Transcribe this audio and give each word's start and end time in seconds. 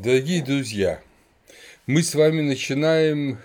Дорогие 0.00 0.44
друзья, 0.44 1.02
мы 1.88 2.04
с 2.04 2.14
вами 2.14 2.40
начинаем 2.40 3.40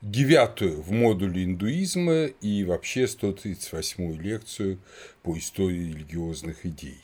девятую 0.00 0.80
в 0.80 0.92
модуле 0.92 1.44
индуизма 1.44 2.24
и 2.24 2.64
вообще 2.64 3.02
138-ю 3.02 4.18
лекцию 4.18 4.78
по 5.22 5.36
истории 5.36 5.92
религиозных 5.92 6.64
идей. 6.64 7.02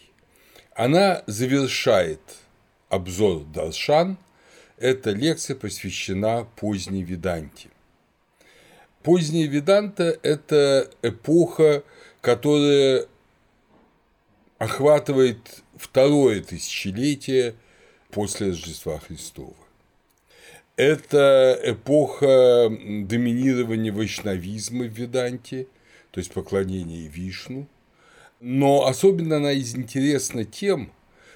Она 0.74 1.24
завершает 1.26 2.22
обзор 2.88 3.44
Даршан. 3.44 4.16
Эта 4.78 5.10
лекция 5.10 5.56
посвящена 5.56 6.48
поздней 6.56 7.02
Веданте. 7.02 7.68
Поздняя 9.02 9.46
Веданта– 9.46 10.18
это 10.22 10.90
эпоха, 11.02 11.84
которая 12.22 13.08
охватывает 14.56 15.62
второе 15.76 16.42
тысячелетие 16.42 17.56
после 18.14 18.48
Рождества 18.48 18.98
Христова. 19.00 19.56
Это 20.76 21.58
эпоха 21.64 22.68
доминирования 22.70 23.92
вайшнавизма 23.92 24.84
в 24.84 24.88
Веданте, 24.88 25.66
то 26.12 26.20
есть 26.20 26.32
поклонения 26.32 27.08
Вишну. 27.08 27.66
Но 28.40 28.86
особенно 28.86 29.36
она 29.36 29.52
интересна 29.54 30.44
тем, 30.44 30.92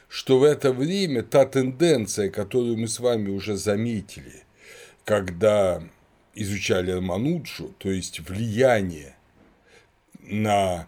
что 0.09 0.39
в 0.39 0.45
это 0.45 0.73
время 0.73 1.23
та 1.23 1.47
тенденция, 1.47 2.31
которую 2.31 2.77
мы 2.79 2.87
с 2.87 3.01
вами 3.01 3.29
уже 3.31 3.57
заметили, 3.57 4.45
когда 5.05 5.83
изучали 6.35 6.93
Рамануджу, 6.93 7.75
то 7.79 7.91
есть 7.91 8.21
влияние 8.21 9.17
на 10.21 10.87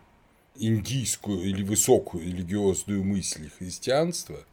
индийскую 0.56 1.42
или 1.42 1.62
высокую 1.64 2.24
религиозную 2.24 3.02
мысль 3.02 3.50
христианства, 3.58 4.44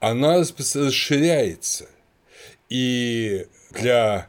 она 0.00 0.38
расширяется. 0.38 1.88
И 2.68 3.46
для 3.70 4.28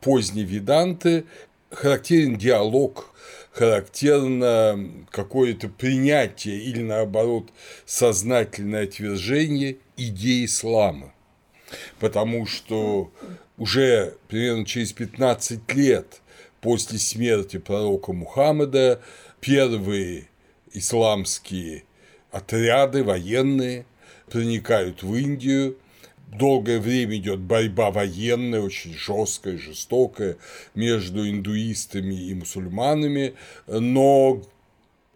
поздней 0.00 0.44
Веданты 0.44 1.24
характерен 1.70 2.36
диалог, 2.36 3.12
характерно 3.52 5.06
какое-то 5.10 5.68
принятие 5.68 6.58
или, 6.58 6.82
наоборот, 6.82 7.50
сознательное 7.84 8.84
отвержение 8.84 9.76
идеи 9.96 10.44
ислама. 10.44 11.12
Потому 11.98 12.46
что 12.46 13.10
уже 13.58 14.14
примерно 14.28 14.64
через 14.64 14.92
15 14.92 15.72
лет 15.74 16.20
после 16.60 16.98
смерти 16.98 17.58
пророка 17.58 18.12
Мухаммада 18.12 19.00
первые 19.40 20.28
исламские 20.72 21.84
отряды 22.30 23.02
военные 23.02 23.86
проникают 24.30 25.02
в 25.02 25.14
Индию. 25.14 25.76
Долгое 26.32 26.80
время 26.80 27.16
идет 27.16 27.38
борьба 27.38 27.90
военная, 27.90 28.60
очень 28.60 28.94
жесткая, 28.94 29.58
жестокая 29.58 30.36
между 30.74 31.28
индуистами 31.28 32.14
и 32.14 32.34
мусульманами, 32.34 33.34
но 33.68 34.42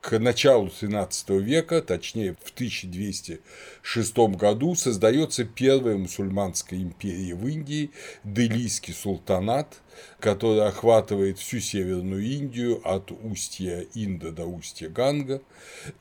к 0.00 0.18
началу 0.18 0.68
XIII 0.68 1.40
века, 1.40 1.82
точнее 1.82 2.36
в 2.42 2.50
1206 2.50 4.18
году, 4.36 4.74
создается 4.74 5.44
первая 5.44 5.96
мусульманская 5.96 6.78
империя 6.78 7.34
в 7.34 7.46
Индии, 7.46 7.90
Делийский 8.24 8.94
султанат, 8.94 9.82
который 10.18 10.66
охватывает 10.66 11.38
всю 11.38 11.60
Северную 11.60 12.22
Индию 12.22 12.80
от 12.88 13.10
устья 13.10 13.84
Инда 13.94 14.30
до 14.30 14.46
устья 14.46 14.88
Ганга. 14.88 15.42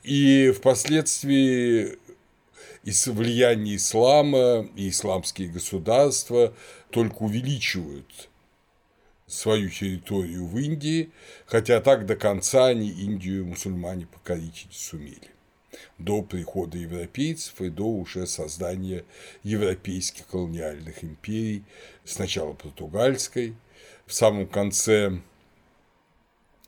И 0.03 0.53
впоследствии 0.55 1.97
из 2.89 3.05
влияния 3.07 3.75
ислама 3.75 4.67
и 4.75 4.89
исламские 4.89 5.49
государства 5.49 6.53
только 6.89 7.17
увеличивают 7.21 8.29
свою 9.27 9.69
территорию 9.69 10.47
в 10.47 10.57
Индии, 10.57 11.11
хотя 11.45 11.81
так 11.81 12.07
до 12.07 12.15
конца 12.15 12.65
они 12.65 12.89
Индию 12.89 13.45
мусульмане 13.45 14.07
покорить 14.07 14.65
не 14.67 14.75
сумели. 14.75 15.29
До 15.99 16.23
прихода 16.23 16.79
европейцев 16.79 17.61
и 17.61 17.69
до 17.69 17.83
уже 17.85 18.25
создания 18.25 19.05
европейских 19.43 20.25
колониальных 20.25 21.03
империй, 21.03 21.63
сначала 22.05 22.53
португальской, 22.53 23.55
в 24.07 24.13
самом 24.15 24.47
конце 24.47 25.19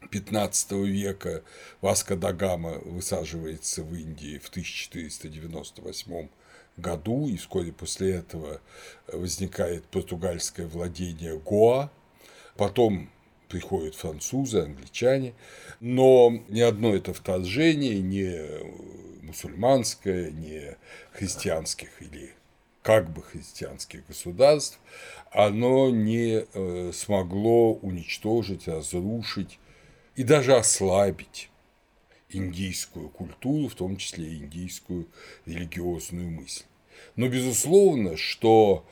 XV 0.09 0.85
века 0.85 1.43
Васко 1.81 2.15
да 2.15 2.33
Гама 2.33 2.79
высаживается 2.79 3.83
в 3.83 3.93
Индии 3.93 4.37
в 4.39 4.49
1498 4.49 6.29
году, 6.77 7.27
и 7.27 7.37
вскоре 7.37 7.71
после 7.71 8.15
этого 8.15 8.61
возникает 9.07 9.85
португальское 9.85 10.67
владение 10.67 11.37
Гоа, 11.37 11.91
потом 12.55 13.09
приходят 13.47 13.95
французы, 13.95 14.61
англичане, 14.61 15.33
но 15.79 16.41
ни 16.47 16.61
одно 16.61 16.95
это 16.95 17.13
вторжение, 17.13 18.01
не 18.01 18.41
мусульманское, 19.21 20.31
не 20.31 20.77
христианских 21.11 21.89
или 22.01 22.33
как 22.81 23.11
бы 23.11 23.21
христианских 23.21 24.07
государств, 24.07 24.79
оно 25.31 25.89
не 25.89 26.45
э, 26.53 26.91
смогло 26.93 27.73
уничтожить, 27.73 28.67
разрушить 28.67 29.59
и 30.15 30.23
даже 30.23 30.55
ослабить 30.55 31.49
индийскую 32.29 33.09
культуру, 33.09 33.67
в 33.67 33.75
том 33.75 33.97
числе 33.97 34.27
и 34.27 34.37
индийскую 34.37 35.07
религиозную 35.45 36.29
мысль. 36.29 36.63
Но 37.15 37.27
безусловно, 37.27 38.17
что 38.17 38.85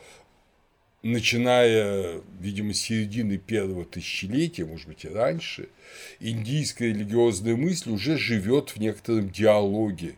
начиная, 1.01 2.21
видимо, 2.39 2.73
с 2.73 2.81
середины 2.81 3.37
первого 3.37 3.85
тысячелетия, 3.85 4.65
может 4.65 4.87
быть, 4.87 5.05
и 5.05 5.09
раньше, 5.09 5.69
индийская 6.19 6.89
религиозная 6.89 7.55
мысль 7.55 7.91
уже 7.91 8.17
живет 8.17 8.71
в 8.71 8.77
некотором 8.77 9.29
диалоге 9.29 10.15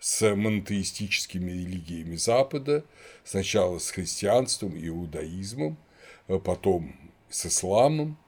с 0.00 0.34
монотеистическими 0.34 1.50
религиями 1.50 2.16
Запада, 2.16 2.84
сначала 3.24 3.78
с 3.78 3.90
христианством 3.90 4.76
и 4.76 4.88
иудаизмом, 4.88 5.76
а 6.28 6.38
потом 6.38 6.94
с 7.30 7.46
исламом, 7.46 8.18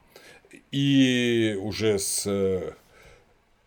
и 0.71 1.57
уже 1.59 1.99
с 1.99 2.75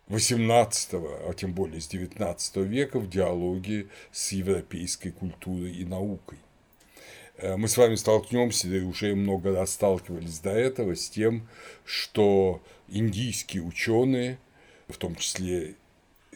18, 0.08 0.90
а 0.92 1.32
тем 1.34 1.52
более 1.52 1.80
с 1.80 1.88
19 1.88 2.56
века 2.56 2.98
в 2.98 3.08
диалоге 3.08 3.88
с 4.12 4.32
европейской 4.32 5.10
культурой 5.10 5.72
и 5.72 5.84
наукой. 5.84 6.38
Э, 7.36 7.56
мы 7.56 7.68
с 7.68 7.76
вами 7.76 7.94
столкнемся, 7.94 8.68
и 8.68 8.80
уже 8.80 9.14
много 9.14 9.52
раз 9.52 9.72
сталкивались 9.72 10.40
до 10.40 10.50
этого, 10.50 10.94
с 10.94 11.08
тем, 11.08 11.48
что 11.84 12.62
индийские 12.88 13.62
ученые, 13.62 14.38
в 14.88 14.96
том 14.98 15.16
числе 15.16 15.74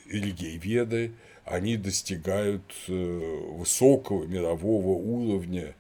религиоведы, 0.07 1.13
они 1.45 1.77
достигают 1.77 2.75
э, 2.89 2.93
высокого 2.93 4.25
мирового 4.25 4.99
уровня, 4.99 5.75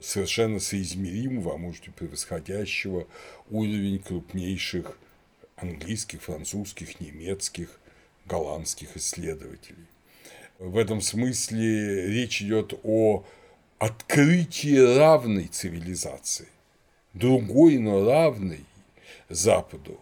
совершенно 0.00 0.58
соизмеримого, 0.58 1.54
а 1.54 1.58
может 1.58 1.86
и 1.86 1.90
превосходящего 1.90 3.06
уровень 3.52 3.98
крупнейших 3.98 4.98
английских, 5.56 6.22
французских, 6.22 7.00
немецких, 7.00 7.78
голландских 8.26 8.96
исследователей. 8.96 9.86
В 10.58 10.78
этом 10.78 11.00
смысле 11.00 12.06
речь 12.06 12.42
идет 12.42 12.74
о 12.82 13.24
открытии 13.78 14.96
равной 14.96 15.46
цивилизации, 15.46 16.48
другой, 17.14 17.78
но 17.78 18.04
равной 18.04 18.64
Западу, 19.28 20.00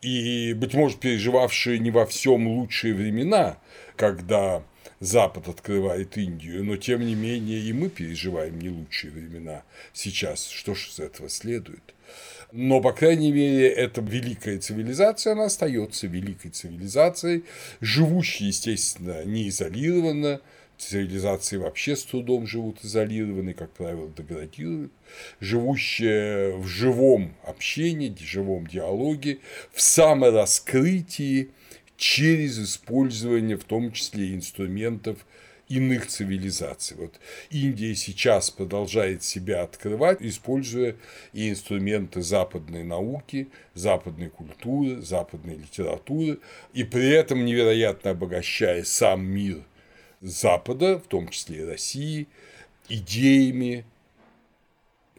и, 0.00 0.52
быть 0.54 0.74
может, 0.74 1.00
переживавшие 1.00 1.78
не 1.78 1.90
во 1.90 2.06
всем 2.06 2.46
лучшие 2.46 2.94
времена, 2.94 3.58
когда 3.96 4.62
Запад 5.00 5.48
открывает 5.48 6.16
Индию, 6.16 6.64
но 6.64 6.76
тем 6.76 7.04
не 7.04 7.14
менее 7.14 7.60
и 7.60 7.72
мы 7.72 7.88
переживаем 7.88 8.58
не 8.58 8.68
лучшие 8.68 9.12
времена 9.12 9.62
сейчас. 9.92 10.48
Что 10.48 10.74
ж 10.74 10.88
из 10.88 11.00
этого 11.00 11.28
следует? 11.28 11.94
Но, 12.50 12.80
по 12.80 12.92
крайней 12.92 13.30
мере, 13.30 13.68
эта 13.68 14.00
великая 14.00 14.58
цивилизация, 14.58 15.34
она 15.34 15.44
остается 15.44 16.06
великой 16.06 16.50
цивилизацией, 16.50 17.44
живущей, 17.80 18.46
естественно, 18.46 19.24
не 19.24 19.48
изолированно, 19.48 20.40
цивилизации 20.78 21.56
вообще 21.56 21.96
с 21.96 22.04
трудом 22.04 22.46
живут 22.46 22.84
изолированные, 22.84 23.54
как 23.54 23.72
правило, 23.72 24.08
деградируют, 24.16 24.92
живущие 25.40 26.56
в 26.56 26.66
живом 26.66 27.34
общении, 27.44 28.14
в 28.14 28.20
живом 28.20 28.66
диалоге, 28.66 29.40
в 29.72 29.82
самораскрытии 29.82 31.50
через 31.96 32.58
использование 32.58 33.56
в 33.56 33.64
том 33.64 33.92
числе 33.92 34.34
инструментов 34.34 35.26
иных 35.68 36.06
цивилизаций. 36.06 36.96
Вот 36.96 37.20
Индия 37.50 37.94
сейчас 37.94 38.50
продолжает 38.50 39.22
себя 39.22 39.62
открывать, 39.62 40.22
используя 40.22 40.96
и 41.32 41.50
инструменты 41.50 42.22
западной 42.22 42.84
науки, 42.84 43.48
западной 43.74 44.30
культуры, 44.30 45.00
западной 45.02 45.56
литературы, 45.56 46.38
и 46.72 46.84
при 46.84 47.10
этом 47.10 47.44
невероятно 47.44 48.12
обогащая 48.12 48.84
сам 48.84 49.24
мир 49.24 49.62
Запада, 50.20 50.98
в 50.98 51.06
том 51.06 51.28
числе 51.28 51.60
и 51.60 51.64
России, 51.64 52.26
идеями, 52.88 53.84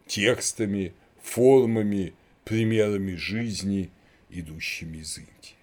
текстами, 0.07 0.93
формами, 1.21 2.13
примерами 2.43 3.15
жизни, 3.15 3.91
идущими 4.29 4.97
из 4.97 5.17
Индии. 5.17 5.55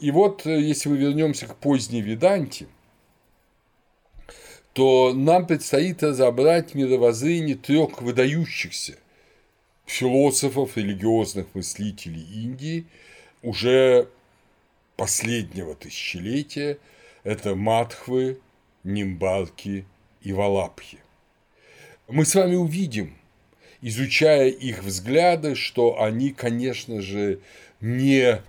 И 0.00 0.10
вот, 0.10 0.44
э, 0.46 0.60
если 0.60 0.88
мы 0.88 0.96
вернемся 0.96 1.46
к 1.46 1.56
поздней 1.56 2.02
Веданте, 2.02 2.66
то 4.74 5.12
нам 5.14 5.46
предстоит 5.46 6.02
разобрать 6.02 6.74
мировоззрение 6.74 7.54
трех 7.54 8.02
выдающихся 8.02 8.98
философов, 9.86 10.76
религиозных 10.76 11.46
мыслителей 11.54 12.22
Индии 12.42 12.84
уже 13.42 14.08
последнего 14.96 15.74
тысячелетия– 15.74 16.78
это 17.24 17.54
Матхвы, 17.54 18.38
Нимбарки 18.84 19.86
и 20.22 20.32
Валапхи. 20.32 20.98
Мы 22.08 22.24
с 22.24 22.34
вами 22.34 22.56
увидим, 22.56 23.16
изучая 23.80 24.48
их 24.48 24.82
взгляды, 24.82 25.54
что 25.54 26.02
они, 26.02 26.30
конечно 26.30 27.00
же, 27.00 27.40
не 27.80 28.42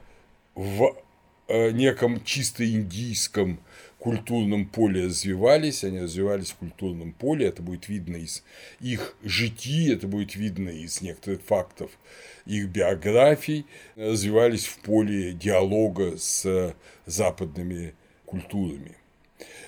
в 0.55 0.95
э, 1.47 1.71
неком 1.71 2.23
чисто 2.23 2.69
индийском 2.69 3.59
культурном 4.05 4.67
поле 4.67 5.05
развивались, 5.05 5.83
они 5.83 5.99
развивались 6.01 6.51
в 6.51 6.57
культурном 6.57 7.11
поле, 7.11 7.47
это 7.47 7.63
будет 7.63 7.89
видно 7.89 8.17
из 8.17 8.43
их 8.79 9.17
житий, 9.23 9.91
это 9.91 10.07
будет 10.07 10.35
видно 10.35 10.69
из 10.69 11.01
некоторых 11.01 11.41
фактов 11.41 11.89
их 12.45 12.69
биографий, 12.69 13.65
развивались 13.95 14.65
в 14.65 14.77
поле 14.77 15.33
диалога 15.33 16.19
с 16.19 16.75
западными 17.07 17.95
культурами. 18.27 18.95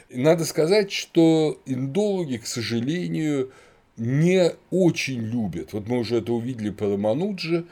И 0.10 0.20
надо 0.20 0.46
сказать, 0.46 0.92
что 0.92 1.60
индологи, 1.66 2.38
к 2.38 2.46
сожалению, 2.46 3.52
не 3.98 4.52
очень 4.70 5.22
любят. 5.22 5.74
Вот 5.74 5.88
мы 5.88 5.98
уже 5.98 6.18
это 6.18 6.32
увидели 6.32 6.70
по 6.70 6.86
Рамануджи 6.86 7.66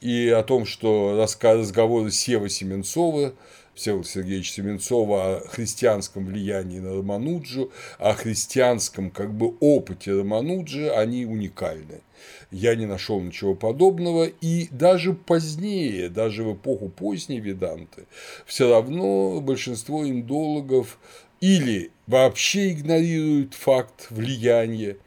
и 0.00 0.28
о 0.28 0.44
том, 0.44 0.66
что 0.66 1.16
разговоры 1.42 2.12
Сева 2.12 2.48
Семенцова 2.48 3.34
Всеволода 3.74 4.08
Сергеевича 4.08 4.52
Семенцова 4.52 5.36
о 5.36 5.48
христианском 5.48 6.26
влиянии 6.26 6.78
на 6.78 6.94
Рамануджу, 6.94 7.72
о 7.98 8.14
христианском 8.14 9.10
как 9.10 9.32
бы 9.32 9.54
опыте 9.60 10.12
Рамануджи, 10.12 10.90
они 10.90 11.24
уникальны. 11.24 12.02
Я 12.50 12.74
не 12.74 12.86
нашел 12.86 13.20
ничего 13.20 13.54
подобного, 13.54 14.26
и 14.26 14.68
даже 14.70 15.14
позднее, 15.14 16.10
даже 16.10 16.44
в 16.44 16.54
эпоху 16.54 16.88
поздней 16.88 17.40
Веданты, 17.40 18.04
все 18.46 18.70
равно 18.70 19.40
большинство 19.40 20.06
индологов 20.06 20.98
или 21.40 21.90
вообще 22.06 22.72
игнорируют 22.72 23.54
факт 23.54 24.08
влияния, 24.10 24.98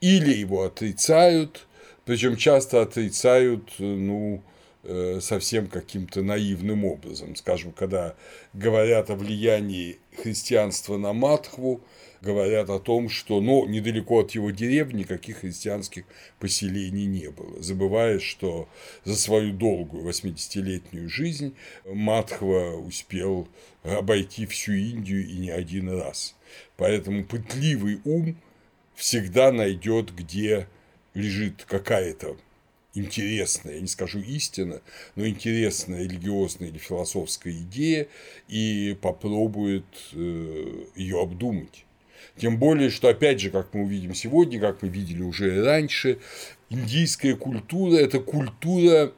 или 0.00 0.32
его 0.32 0.62
отрицают, 0.62 1.66
причем 2.04 2.36
часто 2.36 2.82
отрицают, 2.82 3.72
ну, 3.78 4.42
совсем 5.20 5.66
каким-то 5.66 6.22
наивным 6.22 6.84
образом. 6.84 7.34
Скажем, 7.36 7.72
когда 7.72 8.14
говорят 8.52 9.10
о 9.10 9.16
влиянии 9.16 9.98
христианства 10.22 10.96
на 10.96 11.12
Матхву, 11.12 11.80
говорят 12.20 12.70
о 12.70 12.78
том, 12.78 13.08
что 13.08 13.40
ну, 13.40 13.66
недалеко 13.66 14.20
от 14.20 14.32
его 14.32 14.50
деревни 14.50 15.00
никаких 15.00 15.38
христианских 15.38 16.04
поселений 16.38 17.06
не 17.06 17.30
было, 17.30 17.62
забывая, 17.62 18.18
что 18.18 18.68
за 19.04 19.16
свою 19.16 19.52
долгую 19.52 20.08
80-летнюю 20.08 21.08
жизнь 21.08 21.54
Матхва 21.84 22.76
успел 22.76 23.48
обойти 23.82 24.46
всю 24.46 24.72
Индию 24.72 25.26
и 25.26 25.36
не 25.36 25.50
один 25.50 25.90
раз. 25.90 26.34
Поэтому 26.76 27.24
пытливый 27.24 28.00
ум 28.04 28.36
всегда 28.94 29.52
найдет, 29.52 30.14
где 30.14 30.68
лежит 31.14 31.64
какая-то 31.66 32.36
интересная, 32.96 33.74
я 33.74 33.80
не 33.80 33.86
скажу 33.86 34.18
истина, 34.20 34.80
но 35.14 35.26
интересная 35.26 36.04
религиозная 36.04 36.68
или 36.68 36.78
философская 36.78 37.52
идея 37.52 38.08
и 38.48 38.96
попробует 39.00 39.84
э, 40.12 40.84
ее 40.94 41.20
обдумать. 41.20 41.84
Тем 42.36 42.58
более, 42.58 42.90
что, 42.90 43.08
опять 43.08 43.40
же, 43.40 43.50
как 43.50 43.72
мы 43.72 43.84
увидим 43.84 44.14
сегодня, 44.14 44.60
как 44.60 44.82
мы 44.82 44.88
видели 44.88 45.22
уже 45.22 45.64
раньше, 45.64 46.18
индийская 46.70 47.34
культура– 47.34 47.96
это 47.96 48.20
культура 48.20 49.12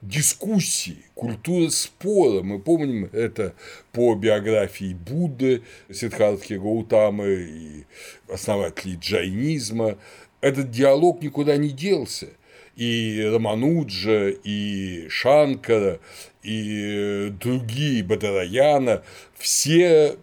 дискуссии, 0.00 1.04
культура 1.14 1.68
спора. 1.70 2.42
Мы 2.42 2.58
помним 2.58 3.08
это 3.12 3.54
по 3.92 4.14
биографии 4.14 4.94
Будды, 4.94 5.62
Сиддхартхи 5.90 6.54
Гаутамы 6.54 7.32
и 7.32 7.84
основателей 8.28 8.96
джайнизма. 8.96 9.98
Этот 10.40 10.70
диалог 10.70 11.22
никуда 11.22 11.56
не 11.56 11.70
делся– 11.70 12.28
и 12.76 13.22
Рамануджа, 13.32 14.30
и 14.30 15.06
Шанкара, 15.08 16.00
и 16.42 17.32
другие 17.40 18.02
Бадараяна, 18.02 19.02
все 19.36 20.16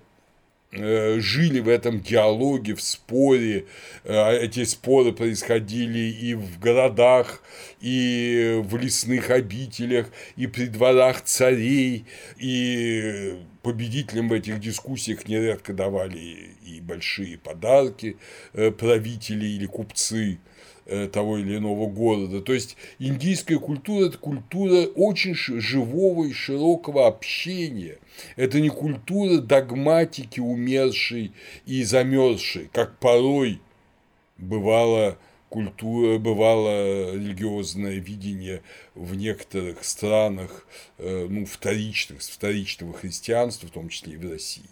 э, 0.72 1.20
жили 1.20 1.60
в 1.60 1.70
этом 1.70 2.02
диалоге, 2.02 2.76
в 2.76 2.82
споре. 2.82 3.66
Э, 4.04 4.38
эти 4.38 4.64
споры 4.66 5.14
происходили 5.14 6.00
и 6.00 6.36
в 6.36 6.60
городах, 6.60 7.42
и 7.80 8.62
в 8.64 8.78
лесных 8.78 9.30
обителях, 9.30 10.08
и 10.36 10.48
при 10.48 10.66
дворах 10.66 11.24
царей, 11.24 12.06
и 12.38 13.36
победителям 13.64 14.30
в 14.30 14.34
этих 14.34 14.60
дискуссиях 14.60 15.28
нередко 15.28 15.74
давали 15.74 16.56
и 16.66 16.82
большие 16.82 17.38
подарки 17.38 18.18
э, 18.54 18.72
правители 18.72 19.46
или 19.46 19.66
купцы. 19.66 20.40
Э, 20.88 21.08
того 21.08 21.38
или 21.38 21.58
иного 21.58 21.88
города. 21.88 22.42
То 22.42 22.54
есть 22.54 22.76
индийская 22.98 23.60
культура– 23.60 24.06
это 24.08 24.18
культура 24.18 24.88
очень 24.96 25.36
живого 25.36 26.26
и 26.26 26.34
широкого 26.34 27.06
общения. 27.06 28.00
Это 28.36 28.60
не 28.60 28.70
культура 28.70 29.38
догматики 29.38 30.40
умершей 30.40 31.34
и 31.68 31.84
замерзшей, 31.84 32.68
как 32.74 32.98
порой 32.98 33.62
бывало 34.40 35.20
культура, 35.50 36.18
бывало 36.18 37.14
религиозное 37.14 37.98
видение 37.98 38.64
в 38.96 39.14
некоторых 39.14 39.84
странах, 39.84 40.66
э, 40.98 41.28
ну, 41.30 41.46
вторичных, 41.46 42.22
вторичного 42.22 42.94
христианства, 42.94 43.68
в 43.68 43.72
том 43.72 43.90
числе 43.90 44.14
и 44.14 44.18
в 44.18 44.28
России, 44.28 44.70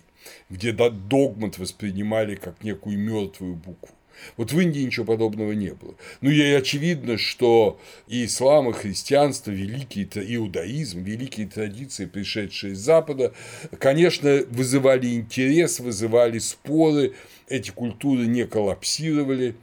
где 0.50 0.72
догмат 0.72 1.60
воспринимали 1.60 2.34
как 2.34 2.64
некую 2.64 2.98
мертвую 2.98 3.54
букву. 3.54 3.94
Вот 4.38 4.52
в 4.52 4.60
Индии 4.60 4.82
ничего 4.82 5.06
подобного 5.06 5.52
не 5.52 5.74
было. 5.74 5.96
Ну 6.22 6.30
и 6.30 6.42
очевидно, 6.52 7.18
что 7.18 7.80
и 8.08 8.26
ислам, 8.26 8.70
и 8.70 8.74
христианство, 8.74 9.52
великий 9.52 10.04
иудаизм, 10.04 11.04
великие 11.04 11.48
традиции, 11.48 12.06
пришедшие 12.06 12.74
из 12.74 12.80
Запада, 12.80 13.34
конечно, 13.80 14.44
вызывали 14.50 15.14
интерес, 15.16 15.80
вызывали 15.80 16.40
споры, 16.40 17.14
эти 17.48 17.72
культуры 17.72 18.28
не 18.28 18.46
коллапсировали, 18.46 19.56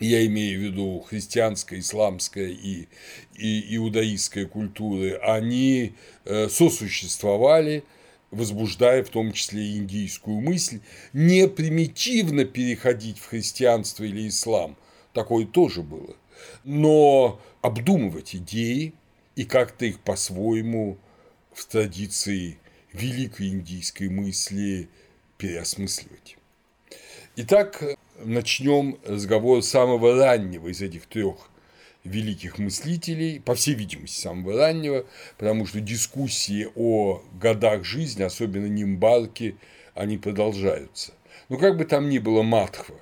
я 0.00 0.24
имею 0.26 0.58
в 0.58 0.62
виду 0.62 1.00
христианская, 1.00 1.78
исламская 1.78 2.48
и, 2.48 2.88
и 3.36 3.76
иудаистская 3.76 4.46
культуры, 4.46 5.18
они 5.22 5.92
э, 6.24 6.48
сосуществовали, 6.48 7.84
возбуждая 8.32 9.04
в 9.04 9.10
том 9.10 9.32
числе 9.32 9.76
индийскую 9.76 10.40
мысль, 10.40 10.80
не 11.12 11.46
примитивно 11.46 12.44
переходить 12.44 13.18
в 13.18 13.28
христианство 13.28 14.02
или 14.02 14.26
ислам, 14.26 14.76
такое 15.12 15.46
тоже 15.46 15.82
было, 15.82 16.16
но 16.64 17.40
обдумывать 17.60 18.34
идеи 18.34 18.94
и 19.36 19.44
как-то 19.44 19.84
их 19.84 20.00
по-своему 20.00 20.98
в 21.52 21.64
традиции 21.66 22.58
великой 22.92 23.48
индийской 23.48 24.08
мысли 24.08 24.88
переосмысливать. 25.36 26.38
Итак, 27.36 27.82
начнем 28.18 28.98
разговор 29.04 29.62
самого 29.62 30.16
раннего 30.16 30.68
из 30.68 30.80
этих 30.80 31.06
трех 31.06 31.51
великих 32.04 32.58
мыслителей, 32.58 33.40
по 33.40 33.54
всей 33.54 33.74
видимости, 33.74 34.20
самого 34.20 34.56
раннего, 34.56 35.06
потому 35.38 35.66
что 35.66 35.80
дискуссии 35.80 36.68
о 36.74 37.22
годах 37.40 37.84
жизни, 37.84 38.22
особенно 38.22 38.66
нимбарки, 38.66 39.56
они 39.94 40.18
продолжаются. 40.18 41.12
Но 41.48 41.58
как 41.58 41.76
бы 41.76 41.84
там 41.84 42.08
ни 42.08 42.18
было 42.18 42.42
Матхва. 42.42 42.96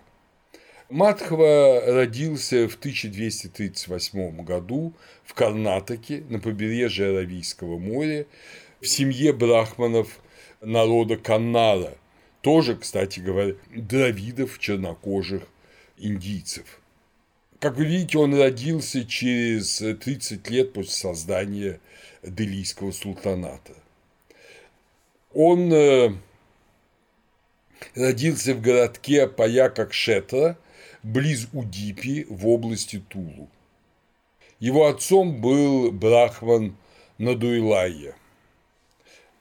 Матхва 0.90 1.82
родился 1.86 2.68
в 2.68 2.74
1238 2.74 4.42
году 4.42 4.92
в 5.24 5.34
Карнатаке 5.34 6.24
на 6.28 6.40
побережье 6.40 7.10
Аравийского 7.10 7.78
моря 7.78 8.26
в 8.80 8.86
семье 8.88 9.32
брахманов 9.32 10.18
народа 10.60 11.16
Каннара, 11.16 11.96
тоже, 12.40 12.76
кстати 12.76 13.20
говоря, 13.20 13.54
дравидов 13.74 14.58
чернокожих 14.58 15.44
индийцев. 15.96 16.79
Как 17.60 17.76
вы 17.76 17.84
видите, 17.84 18.16
он 18.16 18.34
родился 18.34 19.04
через 19.04 19.76
30 19.76 20.48
лет 20.48 20.72
после 20.72 20.92
создания 20.92 21.80
Делийского 22.22 22.90
султаната. 22.90 23.74
Он 25.34 25.70
э, 25.70 26.14
родился 27.94 28.54
в 28.54 28.62
городке 28.62 29.28
Паякакшетра, 29.28 30.56
близ 31.02 31.48
Удипи 31.52 32.24
в 32.30 32.48
области 32.48 33.02
Тулу. 33.08 33.50
Его 34.58 34.86
отцом 34.86 35.42
был 35.42 35.92
Брахман 35.92 36.74
Надуйлайя, 37.18 38.14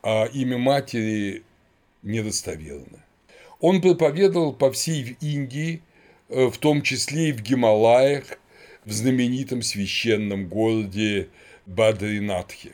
а 0.03 0.25
имя 0.25 0.57
матери 0.57 1.43
недостоверно. 2.03 3.01
Он 3.61 3.81
проповедовал 3.81 4.51
по 4.51 4.71
всей 4.73 5.15
Индии, 5.21 5.75
э, 5.77 5.88
в 6.29 6.57
том 6.57 6.81
числе 6.83 7.29
и 7.29 7.33
в 7.33 7.41
Гималаях, 7.41 8.39
в 8.85 8.91
знаменитом 8.91 9.61
священном 9.61 10.47
городе 10.47 11.29
Бадринатхе. 11.65 12.73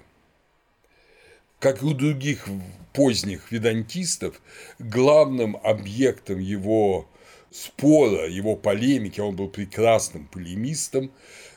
Как 1.59 1.81
и 1.81 1.85
у 1.85 1.93
других 1.93 2.47
поздних 2.93 3.51
ведантистов, 3.51 4.41
главным 4.77 5.57
объектом 5.57 6.39
его 6.39 7.09
спора, 7.49 8.27
его 8.27 8.55
полемики, 8.55 9.21
он 9.21 9.35
был 9.35 9.49
прекрасным 9.49 10.27
полемистом, 10.27 11.11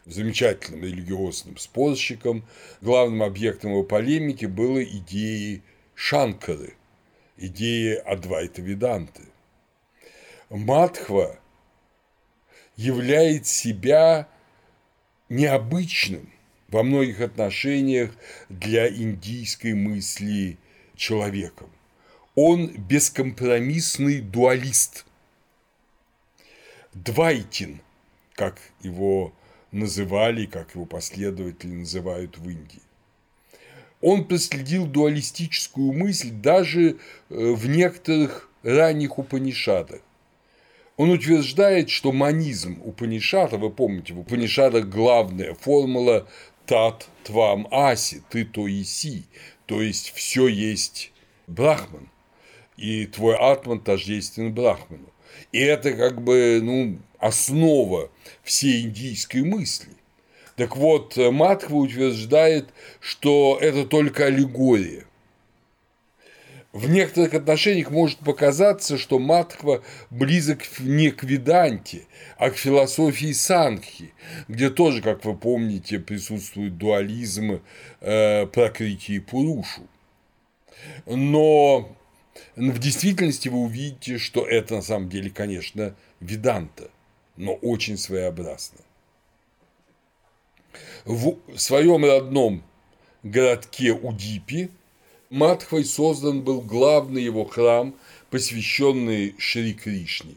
замечательным 0.06 0.82
религиозным 0.82 1.58
спорщиком, 1.58 2.44
главным 2.80 3.22
объектом 3.22 3.72
его 3.72 3.82
полемики 3.82 4.46
было 4.46 4.82
идеи 4.82 5.62
Шанкары, 5.94 6.74
идеи 7.36 7.94
Адвайта 7.96 8.62
Веданты. 8.62 9.22
Матхва 10.48 11.38
являет 12.78 13.46
себя 13.46 14.28
необычным 15.28 16.30
во 16.68 16.82
многих 16.82 17.20
отношениях 17.20 18.14
для 18.48 18.88
индийской 18.88 19.74
мысли 19.74 20.56
человеком. 20.94 21.68
Он 22.36 22.68
бескомпромиссный 22.68 24.20
дуалист. 24.20 25.04
Двайтин, 26.94 27.80
как 28.34 28.60
его 28.80 29.34
называли, 29.72 30.46
как 30.46 30.74
его 30.74 30.86
последователи 30.86 31.72
называют 31.72 32.38
в 32.38 32.48
Индии. 32.48 32.80
Он 34.00 34.24
проследил 34.24 34.86
дуалистическую 34.86 35.92
мысль 35.92 36.30
даже 36.30 36.90
э, 36.90 36.94
в 37.28 37.66
некоторых 37.68 38.48
ранних 38.62 39.18
Упанишадах. 39.18 40.00
Он 40.98 41.10
утверждает, 41.10 41.90
что 41.90 42.10
манизм 42.10 42.82
Упанишада, 42.84 43.56
вы 43.56 43.70
помните, 43.70 44.14
в 44.14 44.18
Упанишадах 44.18 44.86
главная 44.86 45.54
формула 45.54 46.26
тат 46.66 47.08
твам 47.22 47.68
аси, 47.70 48.22
ты 48.30 48.44
то 48.44 48.66
и 48.66 48.82
си, 48.82 49.22
то 49.66 49.80
есть 49.80 50.12
все 50.16 50.48
есть 50.48 51.12
брахман, 51.46 52.10
и 52.76 53.06
твой 53.06 53.36
атман 53.36 53.80
тождествен 53.80 54.52
брахману. 54.52 55.08
И 55.52 55.60
это 55.60 55.92
как 55.92 56.20
бы 56.20 56.58
ну, 56.60 56.98
основа 57.20 58.10
всей 58.42 58.82
индийской 58.82 59.42
мысли. 59.42 59.92
Так 60.56 60.76
вот, 60.76 61.16
Матхва 61.16 61.76
утверждает, 61.76 62.70
что 62.98 63.56
это 63.60 63.84
только 63.84 64.26
аллегория. 64.26 65.04
В 66.78 66.88
некоторых 66.88 67.34
отношениях 67.34 67.90
может 67.90 68.20
показаться, 68.20 68.98
что 68.98 69.18
Матхва 69.18 69.82
близок 70.10 70.60
не 70.78 71.10
к 71.10 71.24
Веданте, 71.24 72.06
а 72.36 72.50
к 72.50 72.56
философии 72.56 73.32
Санхи, 73.32 74.14
где 74.46 74.70
тоже, 74.70 75.02
как 75.02 75.24
вы 75.24 75.36
помните, 75.36 75.98
присутствует 75.98 76.78
дуализм 76.78 77.62
э, 78.00 78.46
Пракрити 78.46 79.10
и 79.10 79.18
Пурушу. 79.18 79.88
Но 81.04 81.96
в 82.54 82.78
действительности 82.78 83.48
вы 83.48 83.58
увидите, 83.58 84.18
что 84.18 84.46
это 84.46 84.76
на 84.76 84.82
самом 84.82 85.08
деле, 85.08 85.30
конечно, 85.30 85.96
Веданта, 86.20 86.92
но 87.36 87.54
очень 87.54 87.98
своеобразно. 87.98 88.78
В 91.04 91.38
своем 91.56 92.04
родном 92.04 92.62
городке 93.24 93.90
Удипи 93.90 94.70
Матхвой 95.30 95.84
создан 95.84 96.42
был 96.42 96.62
главный 96.62 97.22
его 97.22 97.44
храм, 97.44 97.94
посвященный 98.30 99.34
Шри 99.38 99.74
Кришне. 99.74 100.36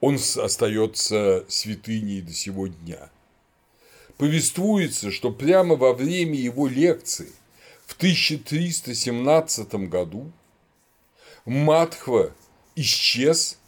Он 0.00 0.14
остается 0.16 1.44
святыней 1.48 2.20
до 2.20 2.32
сего 2.32 2.68
дня. 2.68 3.10
Повествуется, 4.18 5.10
что 5.10 5.32
прямо 5.32 5.74
во 5.74 5.94
время 5.94 6.34
его 6.34 6.68
лекции 6.68 7.32
в 7.86 7.94
1317 7.96 9.74
году 9.88 10.30
Матхва 11.44 12.32
исчез 12.76 13.58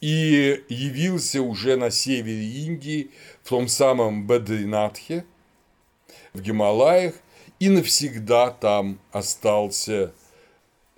и 0.00 0.64
явился 0.68 1.42
уже 1.42 1.76
на 1.76 1.90
севере 1.90 2.44
Индии, 2.44 3.10
в 3.42 3.48
том 3.48 3.68
самом 3.68 4.26
Бадринатхе, 4.26 5.24
в 6.32 6.40
Гималаях, 6.40 7.14
и 7.58 7.68
навсегда 7.68 8.50
там 8.50 9.00
остался 9.12 10.12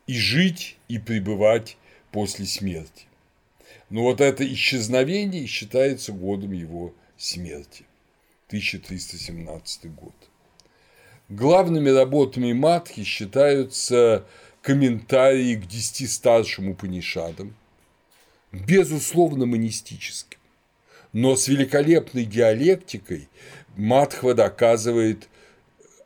и 0.07 0.15
жить, 0.15 0.77
и 0.89 0.99
пребывать 0.99 1.77
после 2.13 2.47
смерти. 2.47 3.07
Но 3.91 4.03
вот 4.03 4.21
это 4.21 4.51
исчезновение 4.53 5.47
считается 5.47 6.13
годом 6.13 6.53
его 6.53 6.95
смерти, 7.17 7.85
1317 8.49 9.95
год. 9.95 10.15
Главными 11.29 11.91
работами 11.91 12.53
Матхи 12.53 13.05
считаются 13.05 14.27
комментарии 14.63 15.57
к 15.57 15.67
десяти 15.67 16.07
старшим 16.07 16.71
Упанишадам, 16.71 17.55
безусловно 18.53 19.47
монистическим, 19.47 20.39
но 21.13 21.37
с 21.37 21.49
великолепной 21.49 22.25
диалектикой 22.25 23.29
Матхва 23.77 24.35
доказывает 24.35 25.29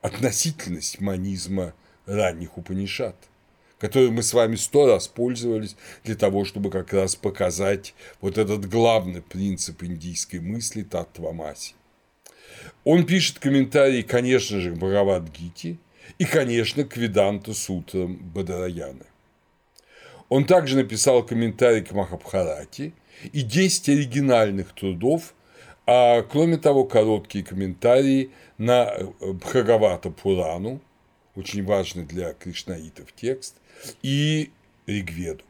относительность 0.03 1.01
манизма 1.01 1.73
ранних 2.05 2.59
Упанишат, 2.59 3.17
который 3.79 4.11
мы 4.11 4.23
с 4.23 4.35
вами 4.35 4.57
сто 4.57 4.87
раз 4.87 5.09
пользовались 5.09 5.77
для 6.05 6.17
того, 6.17 6.45
чтобы 6.45 6.71
как 6.71 6.93
раз 6.93 7.17
показать 7.17 7.95
вот 8.21 8.37
этот 8.37 8.69
главный 8.69 9.23
принцип 9.23 9.83
индийской 9.83 10.41
мысли 10.41 10.83
Таттвамаси. 10.83 11.75
Он 12.85 13.07
пишет 13.07 13.39
комментарии, 13.39 14.03
конечно 14.03 14.61
же, 14.61 14.73
к 14.73 14.77
Бхагавадгите 14.77 15.79
и, 16.19 16.25
конечно, 16.25 16.85
к 16.85 16.97
Веданту 16.97 17.55
Сутрам 17.55 18.17
Бадараяна. 18.17 19.07
Он 20.29 20.45
также 20.45 20.77
написал 20.77 21.25
комментарий 21.25 21.83
к 21.83 21.93
Махабхарате 21.93 22.93
и 23.33 23.43
10 23.43 23.89
оригинальных 23.91 24.73
трудов, 24.75 25.35
а 25.87 26.23
кроме 26.23 26.57
того, 26.57 26.85
короткие 26.85 27.45
комментарии 27.45 28.31
на 28.63 28.95
э, 28.95 29.33
Бхагавата 29.33 30.11
Пурану, 30.11 30.81
очень 31.35 31.65
важный 31.65 32.05
для 32.05 32.33
кришнаитов 32.33 33.13
текст, 33.13 33.57
и 34.03 34.53
Ригведу. 34.87 35.45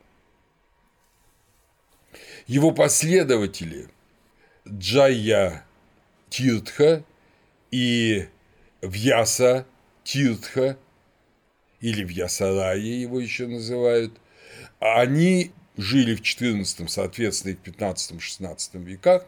Его 2.47 2.73
последователи 2.73 3.88
Джайя 4.66 5.64
Тиртха 6.31 7.04
и 7.71 8.28
Вьяса 8.81 9.66
Тиртха, 10.04 10.78
или 11.81 12.04
Вьясарая 12.04 12.78
его 12.78 13.21
еще 13.21 13.47
называют, 13.47 14.19
они 14.81 15.52
жили 15.76 16.14
в 16.14 16.23
XIV, 16.23 16.88
соответственно, 16.88 17.52
и 17.52 17.57
в 17.57 17.62
XV-XVI 17.62 18.83
веках. 18.85 19.26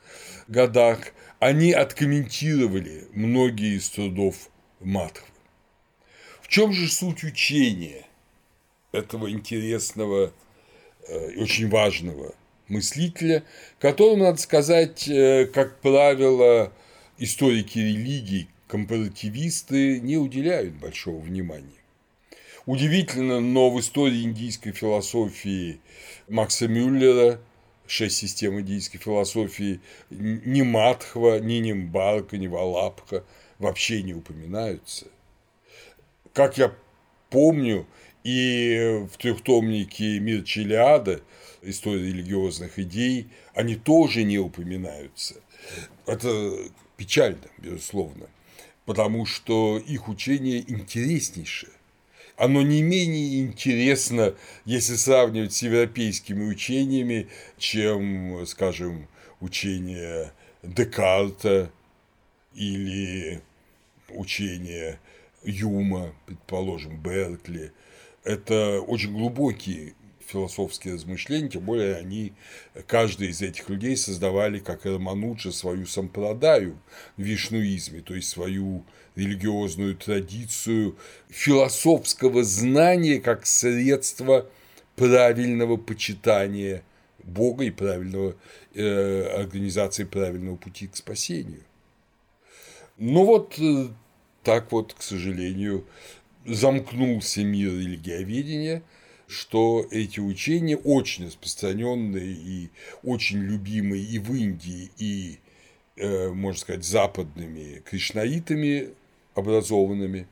годах, 0.48 1.14
они 1.40 1.72
откомментировали 1.72 3.08
многие 3.14 3.78
из 3.78 3.90
трудов 3.90 4.50
Матхвы. 4.80 5.26
В 6.42 6.50
чем 6.50 6.72
же 6.72 6.88
суть 6.88 7.24
учения 7.24 8.06
этого 8.92 9.32
интересного 9.32 10.32
э, 11.08 11.32
и 11.32 11.42
очень 11.42 11.68
важного 11.70 12.36
мыслителя, 12.68 13.44
которому, 13.80 14.24
надо 14.24 14.38
сказать, 14.38 15.08
э, 15.08 15.48
как 15.48 15.82
правило, 15.82 16.72
историки 17.18 17.80
религий, 17.80 18.50
компаративисты 18.68 20.00
не 20.00 20.18
уделяют 20.18 20.76
большого 20.76 21.20
внимания. 21.20 21.77
Удивительно, 22.68 23.40
но 23.40 23.70
в 23.72 23.80
истории 23.80 24.24
индийской 24.24 24.74
философии 24.74 25.80
Макса 26.28 26.68
Мюллера 26.68 27.40
шесть 27.88 28.18
систем 28.18 28.60
индийской 28.60 29.00
философии 29.00 29.80
ни 30.10 30.62
Матхва, 30.64 31.40
ни 31.40 31.60
Нимбарка, 31.60 32.38
ни 32.38 32.48
Валапха 32.48 33.24
вообще 33.58 34.04
не 34.04 34.14
упоминаются. 34.14 35.08
Как 36.34 36.58
я 36.58 36.76
помню, 37.30 37.88
и 38.26 39.08
в 39.10 39.18
трехтомнике 39.18 40.20
Мир 40.20 40.44
Челиада 40.44 41.22
история 41.62 42.04
религиозных 42.04 42.80
идей, 42.80 43.30
они 43.54 43.78
тоже 43.78 44.26
не 44.26 44.40
упоминаются. 44.40 45.36
Это 46.06 46.54
печально, 46.98 47.48
безусловно. 47.60 48.28
потому 48.88 49.26
что 49.26 49.78
их 49.78 50.08
учение 50.08 50.60
интереснейшее. 50.60 51.74
Оно 52.38 52.62
не 52.62 52.84
менее 52.84 53.42
интересно, 53.42 54.36
если 54.64 54.94
сравнивать 54.96 55.54
с 55.54 55.64
европейскими 55.64 56.46
учениями, 56.46 57.28
чем, 57.58 58.46
скажем, 58.46 59.08
учение 59.42 60.32
Декарта 60.62 61.72
или 62.54 63.42
учение 64.10 65.00
Юма, 65.44 66.14
предположим, 66.28 67.02
Беркли. 67.02 67.72
Это 68.24 68.82
очень 68.82 69.14
глубокие 69.14 69.96
философские 70.28 70.96
размышления, 70.96 71.50
тем 71.50 71.64
более 71.64 71.96
они, 71.96 72.34
каждый 72.86 73.30
из 73.30 73.42
этих 73.42 73.70
людей 73.70 73.96
создавали, 73.96 74.60
как 74.60 74.86
Рамануджа, 74.86 75.52
свою 75.52 75.86
сампрадаю 75.86 76.78
в 77.16 77.22
вишнуизме, 77.22 78.02
то 78.02 78.14
есть 78.14 78.30
свою 78.30 78.84
религиозную 79.16 79.96
традицию 79.96 80.98
философского 81.30 82.44
знания 82.44 83.20
как 83.20 83.46
средство 83.46 84.48
правильного 84.96 85.78
почитания 85.78 86.84
Бога 87.24 87.64
и 87.64 87.72
правильного 87.72 88.36
э, 88.74 89.42
организации 89.42 90.04
правильного 90.04 90.56
пути 90.56 90.88
к 90.88 90.96
спасению. 90.96 91.64
Ну 92.98 93.26
вот 93.26 93.60
э, 93.60 93.88
так 94.44 94.72
вот, 94.72 94.94
к 94.94 95.02
сожалению, 95.02 95.86
замкнулся 96.46 97.44
мир 97.44 97.72
религиоведения, 97.72 98.82
что 99.28 99.86
эти 99.92 100.20
учения 100.20 100.78
очень 100.78 101.28
распространенные 101.28 102.32
и 102.32 102.70
очень 103.04 103.40
любимые 103.40 104.04
и 104.04 104.20
в 104.20 104.34
Индии, 104.34 104.90
и, 104.98 105.40
э, 105.98 106.30
можно 106.30 106.60
сказать, 106.60 106.86
западными 106.86 107.82
кришнаитами 107.86 108.90
образованными, 109.36 110.28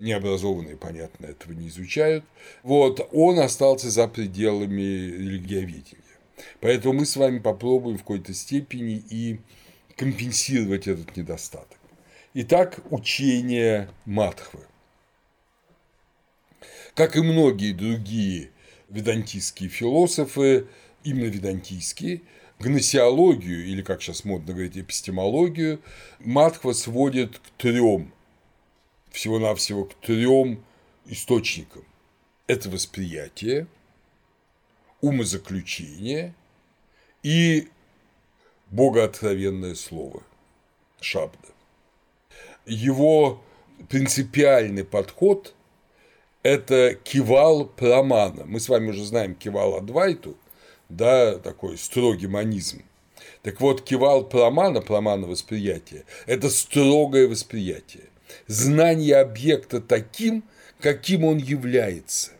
необразованные, 0.00 0.76
понятно, 0.76 1.26
этого 1.26 1.52
не 1.52 1.68
изучают, 1.68 2.24
вот, 2.62 3.08
он 3.12 3.38
остался 3.38 3.90
за 3.90 4.08
пределами 4.08 4.80
религиоведения. 4.80 6.02
Поэтому 6.60 6.94
мы 6.94 7.06
с 7.06 7.16
вами 7.16 7.38
попробуем 7.38 7.96
в 7.96 8.00
какой-то 8.00 8.34
степени 8.34 9.02
и 9.08 9.38
компенсировать 9.96 10.88
этот 10.88 11.16
недостаток. 11.16 11.78
Итак, 12.34 12.80
учение 12.90 13.88
Матхвы. 14.04 14.60
Как 16.94 17.16
и 17.16 17.20
многие 17.20 17.72
другие 17.72 18.50
ведантийские 18.88 19.68
философы, 19.68 20.68
именно 21.02 21.26
ведантийские, 21.26 22.22
гносеологию, 22.60 23.66
или, 23.66 23.82
как 23.82 24.00
сейчас 24.00 24.24
модно 24.24 24.52
говорить, 24.52 24.78
эпистемологию, 24.78 25.80
Матхва 26.20 26.72
сводит 26.72 27.38
к 27.38 27.50
трем, 27.58 28.12
всего-навсего 29.10 29.86
к 29.86 29.94
трем 29.94 30.64
источникам. 31.06 31.84
Это 32.46 32.70
восприятие, 32.70 33.66
умозаключение 35.00 36.32
и 37.24 37.68
богооткровенное 38.70 39.74
слово– 39.74 40.22
шабда. 41.00 41.48
Его 42.66 43.42
принципиальный 43.88 44.84
подход– 44.84 45.53
это 46.44 46.94
кивал 46.94 47.64
прамана. 47.64 48.44
Мы 48.44 48.60
с 48.60 48.68
вами 48.68 48.90
уже 48.90 49.04
знаем 49.04 49.34
кивал 49.34 49.74
Адвайту, 49.74 50.36
да, 50.88 51.38
такой 51.38 51.76
строгий 51.76 52.28
манизм. 52.28 52.82
Так 53.42 53.60
вот, 53.60 53.82
кивал 53.82 54.24
прамана, 54.24 54.80
прамана 54.80 55.26
восприятия– 55.26 56.04
это 56.26 56.48
строгое 56.48 57.26
восприятие. 57.26 58.04
Знание 58.46 59.16
объекта 59.16 59.80
таким, 59.80 60.44
каким 60.78 61.24
он 61.24 61.38
является. 61.38 62.30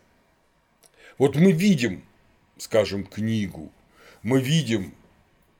Вот 1.17 1.35
мы 1.35 1.51
видим 1.51 2.05
скажем, 2.57 3.05
книгу, 3.05 3.71
мы 4.23 4.39
видим 4.41 4.93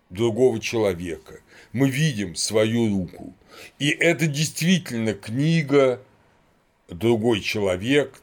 другого 0.09 0.59
человека, 0.59 1.39
мы 1.73 1.89
видим 1.89 2.35
свою 2.35 2.89
руку. 2.89 3.33
И 3.79 3.89
это 3.89 4.27
действительно 4.27 5.13
книга, 5.13 6.01
другой 6.87 7.41
человек, 7.41 8.21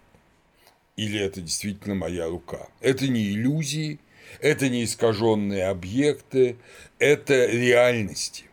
или 0.97 1.19
это 1.19 1.41
действительно 1.41 1.95
моя 1.95 2.29
рука. 2.29 2.69
Это 2.81 3.09
не 3.09 3.31
иллюзии, 3.31 3.99
это 4.41 4.69
не 4.69 4.85
искаженные 4.85 5.67
объекты, 5.67 6.57
это 6.99 7.47
реальности. 7.47 8.45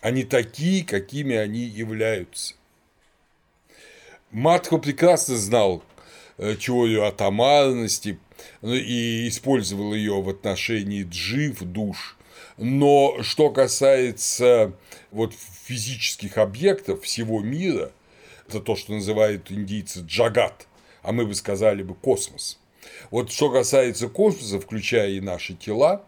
Они 0.00 0.24
такие, 0.24 0.84
какими 0.84 1.36
они 1.36 1.60
являются. 1.60 2.54
Матхо 4.30 4.78
прекрасно 4.78 5.36
знал 5.36 5.82
э, 6.38 6.56
теорию 6.56 7.04
атомарности, 7.04 8.18
ну, 8.62 8.74
и 8.74 9.28
использовал 9.28 9.94
ее 9.94 10.20
в 10.20 10.28
отношении 10.28 11.06
джив, 11.08 11.60
душ. 11.62 12.16
Но 12.56 13.22
что 13.22 13.50
касается 13.50 14.72
вот 15.10 15.32
физических 15.64 16.38
объектов 16.38 17.02
всего 17.02 17.40
мира, 17.40 17.92
это 18.48 18.60
то, 18.60 18.76
что 18.76 18.92
называют 18.92 19.50
индийцы 19.50 20.00
джагат, 20.00 20.66
а 21.04 21.12
мы 21.12 21.26
бы 21.26 21.34
сказали 21.34 21.82
бы 21.82 21.94
космос. 21.94 22.58
Вот 23.10 23.30
что 23.30 23.50
касается 23.50 24.08
космоса, 24.08 24.58
включая 24.58 25.10
и 25.10 25.20
наши 25.20 25.54
тела, 25.54 26.04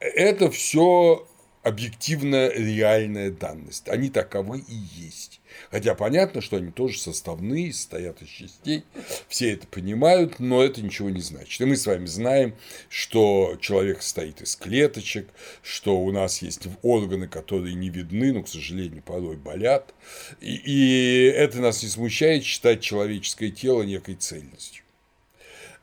это 0.00 0.50
все 0.50 1.26
объективно 1.62 2.48
реальная 2.48 3.30
данность. 3.30 3.88
Они 3.88 4.08
таковы 4.08 4.60
и 4.60 4.74
есть. 4.74 5.37
Хотя 5.70 5.94
понятно, 5.94 6.40
что 6.40 6.56
они 6.56 6.70
тоже 6.70 6.98
составные, 6.98 7.72
состоят 7.72 8.22
из 8.22 8.28
частей, 8.28 8.84
все 9.28 9.52
это 9.52 9.66
понимают, 9.66 10.38
но 10.38 10.62
это 10.62 10.80
ничего 10.80 11.10
не 11.10 11.20
значит. 11.20 11.60
И 11.60 11.64
мы 11.66 11.76
с 11.76 11.86
вами 11.86 12.06
знаем, 12.06 12.54
что 12.88 13.56
человек 13.60 14.02
состоит 14.02 14.40
из 14.40 14.56
клеточек, 14.56 15.28
что 15.62 15.98
у 16.00 16.10
нас 16.10 16.40
есть 16.40 16.66
органы, 16.82 17.28
которые 17.28 17.74
не 17.74 17.90
видны, 17.90 18.32
но, 18.32 18.42
к 18.42 18.48
сожалению, 18.48 19.02
порой 19.02 19.36
болят. 19.36 19.94
И, 20.40 20.54
и 20.54 21.24
это 21.26 21.60
нас 21.60 21.82
не 21.82 21.88
смущает 21.88 22.44
считать 22.44 22.80
человеческое 22.80 23.50
тело 23.50 23.82
некой 23.82 24.14
цельностью. 24.14 24.84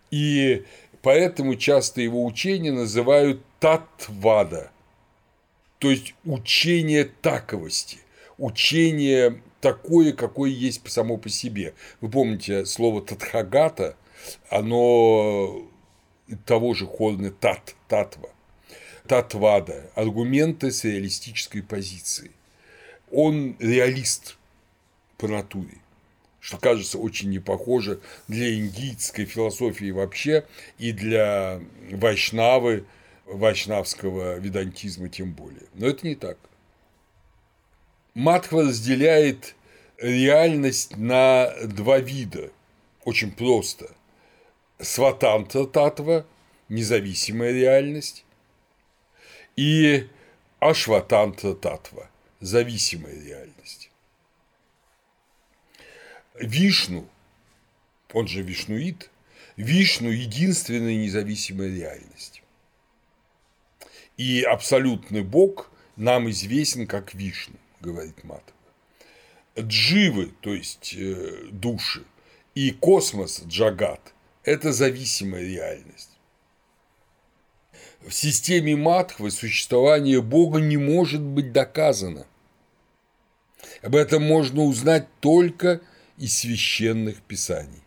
И 0.10 0.64
поэтому 1.04 1.56
часто 1.56 2.02
его 2.02 2.26
учения 2.26 2.72
называют 2.72 3.42
татвада, 3.60 4.72
то 5.78 5.92
есть 5.92 6.16
учение 6.24 7.04
таковости, 7.22 8.00
учение 8.38 9.42
такое, 9.66 10.14
какое 10.14 10.52
есть 10.52 10.88
само 10.92 11.18
по 11.18 11.28
себе. 11.28 11.74
Вы 12.00 12.12
помните 12.12 12.68
слово 12.68 13.02
татхагата, 13.02 13.98
оно 14.52 15.68
того 16.46 16.76
же 16.76 16.86
хорны 16.86 17.32
тат, 17.32 17.74
татва, 17.88 18.30
татвада, 19.08 19.90
аргументы 19.96 20.72
с 20.72 20.84
реалистической 20.84 21.64
позиции. 21.64 22.30
Он 23.12 23.56
реалист 23.60 24.38
по 25.18 25.28
натуре 25.28 25.80
что 26.40 26.58
кажется 26.60 27.00
очень 27.00 27.32
не 27.32 27.40
похоже 27.40 28.02
для 28.28 28.54
индийской 28.54 29.26
философии 29.26 29.90
вообще 29.90 30.46
и 30.78 30.92
для 30.92 31.60
вайшнавы, 31.90 32.86
вайшнавского 33.26 34.38
ведантизма 34.38 35.10
тем 35.10 35.32
более. 35.32 35.64
Но 35.74 35.88
это 35.88 36.06
не 36.06 36.14
так. 36.14 36.38
Матхва 38.16 38.64
разделяет 38.64 39.56
реальность 39.98 40.96
на 40.96 41.52
два 41.66 42.00
вида. 42.00 42.50
Очень 43.04 43.30
просто. 43.32 43.94
Сватанта 44.80 45.66
татва– 45.66 46.26
независимая 46.70 47.52
реальность, 47.52 48.26
и 49.58 50.08
Ашватанта 50.60 51.54
татва– 51.56 52.10
зависимая 52.40 53.22
реальность. 53.22 53.92
Вишну, 56.36 57.08
он 58.14 58.28
же 58.28 58.42
вишнуит, 58.42 59.10
Вишну– 59.58 60.10
единственная 60.12 60.96
независимая 60.96 61.70
реальность. 61.70 62.44
И 64.16 64.42
абсолютный 64.42 65.24
Бог 65.24 65.70
нам 65.98 66.30
известен 66.30 66.88
как 66.88 67.14
Вишну 67.14 67.58
говорит 67.82 68.24
Матова. 68.24 68.54
Дживы, 69.58 70.34
то 70.42 70.54
есть 70.54 70.94
э, 70.98 71.48
души, 71.52 72.04
и 72.56 72.72
космос, 72.72 73.44
джагат– 73.46 74.14
это 74.44 74.74
зависимая 74.74 75.44
реальность. 75.44 76.12
В 78.02 78.12
системе 78.12 78.76
Матхвы 78.76 79.32
существование 79.32 80.22
Бога 80.22 80.60
не 80.60 80.78
может 80.78 81.22
быть 81.22 81.52
доказано. 81.52 82.28
Об 83.82 83.96
этом 83.96 84.24
можно 84.24 84.64
узнать 84.64 85.08
только 85.22 85.82
из 86.18 86.38
священных 86.38 87.22
писаний. 87.22 87.82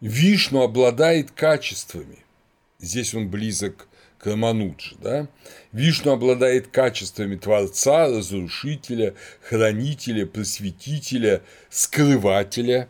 Вишну 0.00 0.62
обладает 0.62 1.30
качествами. 1.30 2.18
Здесь 2.78 3.14
он 3.14 3.28
близок 3.28 3.88
Кармануджи, 4.22 4.96
да, 5.00 5.28
Вишну 5.72 6.12
обладает 6.12 6.68
качествами 6.68 7.36
Творца, 7.36 8.06
Разрушителя, 8.06 9.14
Хранителя, 9.40 10.26
Просветителя, 10.26 11.42
Скрывателя, 11.70 12.88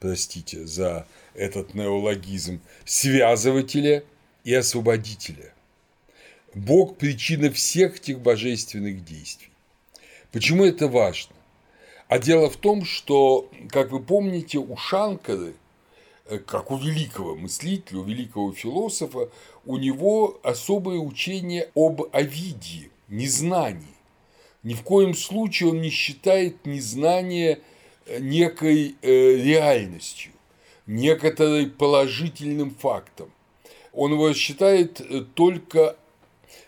простите 0.00 0.66
за 0.66 1.06
этот 1.34 1.74
неологизм, 1.74 2.60
Связывателя 2.84 4.04
и 4.44 4.52
Освободителя. 4.52 5.52
Бог– 6.54 6.96
причина 6.98 7.50
всех 7.50 7.96
этих 7.96 8.20
божественных 8.20 9.04
действий. 9.04 9.50
Почему 10.32 10.64
это 10.64 10.88
важно? 10.88 11.34
А 12.08 12.18
дело 12.18 12.50
в 12.50 12.56
том, 12.56 12.84
что, 12.84 13.50
как 13.70 13.90
вы 13.90 14.00
помните, 14.00 14.58
у 14.58 14.76
Шанкары, 14.76 15.54
э, 16.26 16.38
как 16.38 16.70
у 16.70 16.76
великого 16.76 17.36
мыслителя, 17.36 18.00
у 18.00 18.04
великого 18.04 18.52
философа, 18.52 19.30
у 19.64 19.76
него 19.76 20.40
особое 20.42 20.98
учение 20.98 21.68
об 21.74 22.02
Овидии, 22.12 22.90
незнании. 23.08 23.86
Ни 24.62 24.74
в 24.74 24.82
коем 24.82 25.14
случае 25.14 25.70
он 25.70 25.80
не 25.80 25.90
считает 25.90 26.66
незнание 26.66 27.60
э, 28.06 28.18
некой 28.20 28.96
э, 29.02 29.08
реальностью, 29.36 30.32
некоторым 30.86 31.70
положительным 31.70 32.70
фактом. 32.70 33.32
Он 33.92 34.12
его 34.12 34.32
считает 34.32 35.02
только 35.34 35.96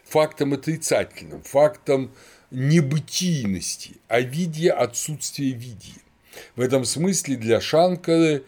фактом 0.05 0.53
отрицательным, 0.53 1.43
фактом 1.43 2.11
небытийности, 2.51 3.97
а 4.09 4.21
виде 4.21 4.71
отсутствия 4.71 5.51
видия. 5.51 6.01
В 6.57 6.61
этом 6.61 6.85
смысле 6.85 7.37
для 7.37 7.61
Шанкары 7.61 8.45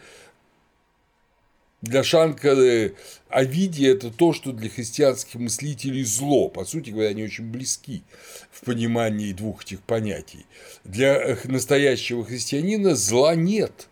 для 1.87 2.03
Шанкары 2.03 2.95
Овидия– 3.29 3.91
это 3.93 4.11
то, 4.11 4.33
что 4.33 4.51
для 4.51 4.69
христианских 4.69 5.35
мыслителей 5.35 6.03
зло. 6.03 6.49
По 6.49 6.65
сути 6.65 6.91
говоря, 6.91 7.09
они 7.09 7.23
очень 7.23 7.45
близки 7.45 8.03
в 8.51 8.61
понимании 8.65 9.33
двух 9.33 9.63
этих 9.63 9.81
понятий. 9.81 10.45
Для 10.83 11.37
настоящего 11.45 12.25
христианина 12.25 12.95
зла 12.95 13.35
нет. 13.35 13.87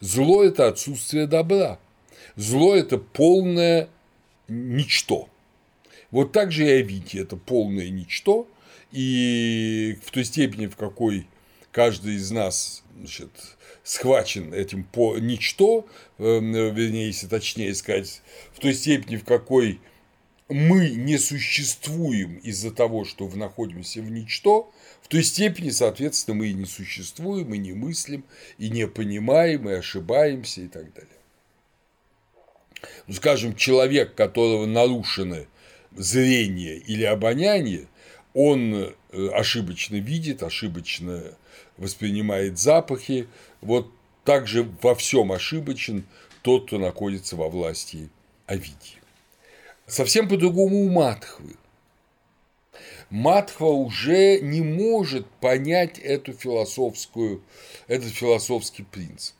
Зло– 0.00 0.44
это 0.44 0.68
отсутствие 0.68 1.26
добра. 1.26 1.78
Зло– 2.36 2.74
это 2.76 2.98
полное 2.98 3.88
ничто. 4.48 5.28
Вот 6.10 6.32
так 6.32 6.52
же 6.52 6.66
и 6.66 6.80
Овидий– 6.80 7.20
это 7.22 7.36
полное 7.36 7.88
ничто, 7.88 8.48
и 8.92 9.98
в 10.04 10.10
той 10.10 10.24
степени, 10.24 10.66
в 10.66 10.76
какой 10.76 11.26
каждый 11.72 12.14
из 12.14 12.30
нас 12.30 12.82
значит, 12.96 13.30
схвачен 13.86 14.52
этим 14.52 14.82
по 14.82 15.16
ничто, 15.16 15.86
эм, 16.18 16.52
вернее, 16.52 17.06
если 17.06 17.28
точнее 17.28 17.72
сказать, 17.72 18.20
в 18.52 18.58
той 18.58 18.74
степени, 18.74 19.16
в 19.16 19.24
какой 19.24 19.80
мы 20.48 20.90
не 20.90 21.18
существуем 21.18 22.38
из-за 22.38 22.72
того, 22.72 23.04
что 23.04 23.28
находимся 23.28 24.02
в 24.02 24.10
ничто, 24.10 24.72
в 25.02 25.08
той 25.08 25.22
степени, 25.22 25.70
соответственно, 25.70 26.38
мы 26.38 26.48
и 26.48 26.54
не 26.54 26.66
существуем, 26.66 27.54
и 27.54 27.58
не 27.58 27.74
мыслим, 27.74 28.24
и 28.58 28.70
не 28.70 28.88
понимаем, 28.88 29.68
и 29.68 29.74
ошибаемся, 29.74 30.62
и 30.62 30.68
так 30.68 30.92
далее. 30.92 31.10
Ну, 33.06 33.14
скажем, 33.14 33.54
человек, 33.54 34.16
которого 34.16 34.66
нарушены 34.66 35.46
зрение 35.92 36.76
или 36.76 37.04
обоняние, 37.04 37.86
он 38.34 38.94
ошибочно 39.32 39.96
видит, 39.96 40.42
ошибочно 40.42 41.22
воспринимает 41.76 42.58
запахи. 42.58 43.28
Вот 43.60 43.90
также 44.24 44.68
во 44.82 44.94
всем 44.94 45.32
ошибочен 45.32 46.04
тот, 46.42 46.66
кто 46.66 46.78
находится 46.78 47.36
во 47.36 47.48
власти 47.48 48.08
Овидии. 48.46 49.00
Совсем 49.86 50.28
по-другому 50.28 50.84
у 50.84 50.88
Матхвы. 50.88 51.56
Матхва 53.08 53.66
уже 53.66 54.40
не 54.40 54.60
может 54.62 55.26
понять 55.40 55.98
эту 55.98 56.32
философскую, 56.32 57.42
этот 57.86 58.12
философский 58.12 58.82
принцип. 58.82 59.34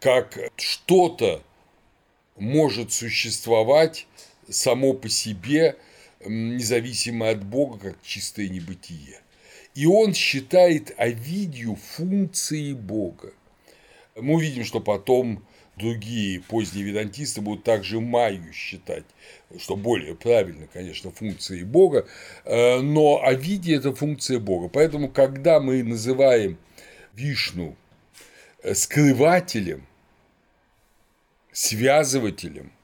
Как 0.00 0.38
что-то 0.56 1.42
может 2.36 2.92
существовать 2.92 4.06
само 4.48 4.94
по 4.94 5.08
себе, 5.08 5.76
независимо 6.26 7.30
от 7.30 7.44
Бога, 7.44 7.78
как 7.78 8.02
чистое 8.02 8.48
небытие. 8.48 9.20
И 9.74 9.86
он 9.86 10.14
считает 10.14 10.94
Овидию 10.98 11.76
функцией 11.76 12.74
Бога. 12.74 13.32
Мы 14.14 14.34
увидим, 14.34 14.64
что 14.64 14.80
потом 14.80 15.44
другие 15.76 16.40
поздние 16.40 16.84
ведантисты 16.84 17.40
будут 17.40 17.64
также 17.64 17.98
Майю 17.98 18.52
считать, 18.52 19.04
что 19.58 19.74
более 19.74 20.14
правильно, 20.14 20.68
конечно, 20.70 21.10
функцией 21.10 21.64
Бога, 21.64 22.06
э, 22.44 22.80
но 22.80 23.24
Овидия– 23.24 23.76
это 23.78 23.94
функция 23.94 24.38
Бога. 24.38 24.68
Поэтому, 24.68 25.08
когда 25.08 25.60
мы 25.60 25.82
называем 25.82 26.58
Вишну 27.14 27.74
э, 28.62 28.74
скрывателем, 28.74 29.86
связывателем– 31.52 32.72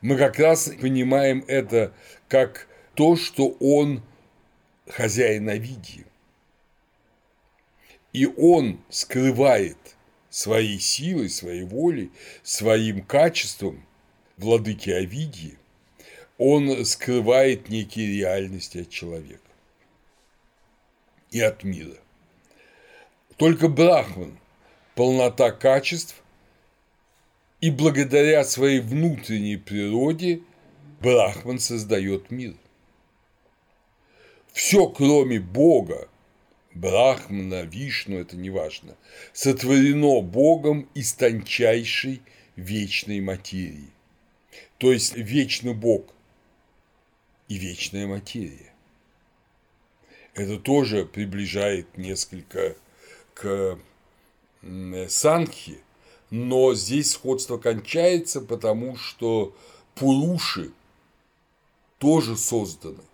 мы 0.00 0.16
как 0.16 0.38
раз 0.38 0.70
понимаем 0.80 1.44
это 1.46 1.92
как 2.28 2.67
то, 2.98 3.14
что 3.14 3.56
он 3.60 4.02
хозяин 4.88 5.48
Овидии. 5.48 6.04
И 8.12 8.26
он 8.26 8.80
скрывает 8.88 9.76
своей 10.30 10.80
силой, 10.80 11.30
своей 11.30 11.62
волей, 11.62 12.10
своим 12.42 13.04
качеством 13.04 13.86
владыки 14.36 14.90
Овидии, 14.90 15.56
он 16.38 16.84
скрывает 16.84 17.68
некие 17.68 18.18
реальности 18.18 18.78
от 18.78 18.90
человека 18.90 19.48
и 21.30 21.40
от 21.40 21.62
мира. 21.62 21.98
Только 23.36 23.68
Брахман– 23.68 24.36
полнота 24.96 25.52
качеств, 25.52 26.20
и 27.60 27.70
благодаря 27.70 28.42
своей 28.42 28.80
внутренней 28.80 29.56
природе 29.56 30.40
Брахман 31.00 31.60
создает 31.60 32.32
мир. 32.32 32.56
Все, 34.58 34.88
кроме 34.88 35.38
Бога, 35.38 36.08
Брахмана, 36.74 37.62
Вишну, 37.62 38.18
это 38.18 38.36
не 38.36 38.50
важно, 38.50 38.96
сотворено 39.32 40.20
Богом 40.20 40.88
из 40.94 41.12
тончайшей 41.12 42.20
вечной 42.56 43.20
материи. 43.20 43.92
То 44.78 44.92
есть 44.92 45.14
вечный 45.14 45.74
Бог 45.74 46.12
и 47.46 47.56
вечная 47.56 48.08
материя. 48.08 48.72
Это 50.34 50.58
тоже 50.58 51.06
приближает 51.06 51.96
несколько 51.96 52.74
к 53.34 53.78
Санхи, 55.08 55.78
но 56.30 56.74
здесь 56.74 57.12
сходство 57.12 57.58
кончается, 57.58 58.40
потому 58.40 58.96
что 58.96 59.56
Пуруши 59.94 60.72
тоже 61.98 62.36
созданы. 62.36 63.04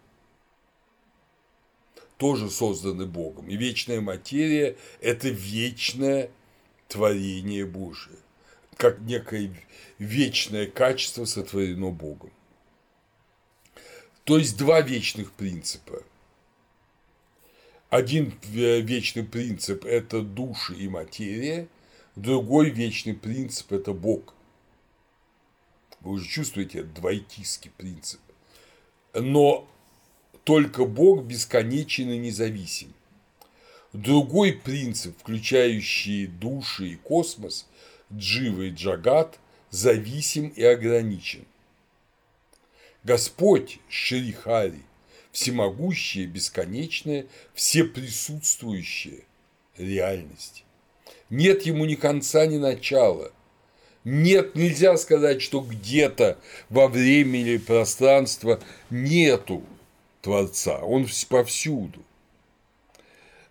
Тоже 2.17 2.51
созданы 2.51 3.07
Богом. 3.07 3.49
И 3.49 3.57
вечная 3.57 4.01
материя– 4.01 4.77
это 5.01 5.29
вечное 5.29 6.31
творение 6.89 7.67
Божие. 7.67 8.19
Как 8.77 9.01
некое 9.01 9.53
вечное 9.99 10.67
качество 10.67 11.25
сотворено 11.25 11.91
Богом. 11.91 12.31
То 14.25 14.39
есть 14.39 14.57
два 14.57 14.81
вечных 14.81 15.33
принципа. 15.33 16.03
Один 17.91 18.33
вечный 18.43 19.25
принцип– 19.25 19.85
это 19.87 20.23
души 20.23 20.75
и 20.75 20.89
материя, 20.89 21.69
Другой 22.17 22.71
вечный 22.71 23.15
принцип– 23.15 23.67
это 23.73 23.93
Бог. 23.93 24.35
Вы 26.01 26.13
уже 26.13 26.29
чувствуете 26.29 26.81
этот 26.81 26.95
двоетистский 26.95 27.73
принцип. 27.77 28.21
Но 29.15 29.69
только 30.45 30.85
Бог 30.85 31.25
бесконечен 31.25 32.11
и 32.11 32.19
независим. 32.19 32.93
Другой 33.93 34.53
принцип, 34.53 35.19
включающий 35.19 36.27
души 36.27 36.89
и 36.89 36.97
космос, 36.97 37.67
Джива 38.13 38.69
Джагат, 38.71 39.39
зависим 39.71 40.49
и 40.49 40.63
ограничен. 40.63 41.45
Господь 43.03 43.79
Шри 43.89 44.33
Хари, 44.33 44.83
всемогущая, 45.33 46.27
бесконечная, 46.27 47.27
всеприсутствующая 47.55 49.21
реальность. 49.77 50.65
Нет 51.31 51.63
ему 51.63 51.85
ни 51.85 51.95
конца, 51.95 52.47
ни 52.47 52.59
начала. 52.59 53.33
Нет, 54.05 54.55
нельзя 54.55 54.97
сказать, 54.97 55.41
что 55.41 55.61
где-то 55.61 56.39
во 56.69 56.89
время 56.89 57.41
или 57.41 57.57
пространства 57.57 58.61
нету 58.91 59.65
Творца, 60.25 60.79
он 60.79 61.07
повсюду. 61.29 62.03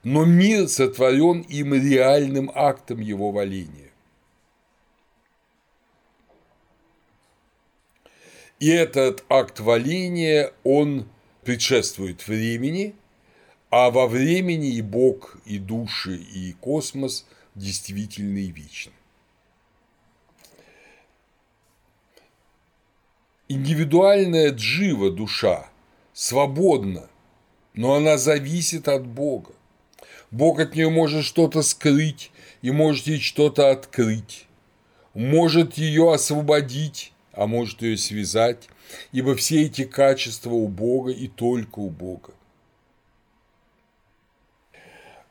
Но 0.04 0.26
мир 0.26 0.68
сотворен 0.68 1.42
им 1.42 1.76
реальным 1.76 2.52
актом 2.54 3.00
его 3.00 3.32
валения. 3.32 3.92
И 8.60 8.70
этот 8.70 9.24
акт 9.30 9.60
валения, 9.60 10.52
он 10.64 11.08
предшествует 11.44 12.28
времени, 12.28 12.96
а 13.70 13.92
во 13.92 14.08
времени 14.08 14.74
и 14.74 14.82
Бог, 14.82 15.38
и 15.46 15.60
души, 15.60 16.16
и 16.16 16.54
космос 16.54 17.28
действительно 17.54 18.40
и 18.40 18.52
вечны. 18.52 18.94
Индивидуальная 23.48 24.52
джива 24.52 25.12
душа 25.12 25.70
свободна, 26.14 27.10
но 27.74 27.96
она 27.96 28.18
зависит 28.18 28.88
от 28.88 29.06
Бога. 29.06 29.52
Бог 30.32 30.60
от 30.60 30.76
нее 30.76 30.90
может 30.90 31.26
что-то 31.26 31.62
скрыть 31.62 32.32
и 32.62 32.72
может 32.72 33.08
ей 33.08 33.20
что-то 33.20 33.70
открыть, 33.70 34.48
может 35.14 35.76
ее 35.76 36.12
освободить, 36.12 37.14
а 37.34 37.46
может 37.46 37.82
ее 37.82 37.98
связать, 37.98 38.70
ибо 39.12 39.36
все 39.36 39.64
эти 39.64 39.84
качества 39.84 40.52
у 40.52 40.68
Бога 40.68 41.12
и 41.12 41.28
только 41.28 41.80
у 41.80 41.90
Бога. 41.90 42.34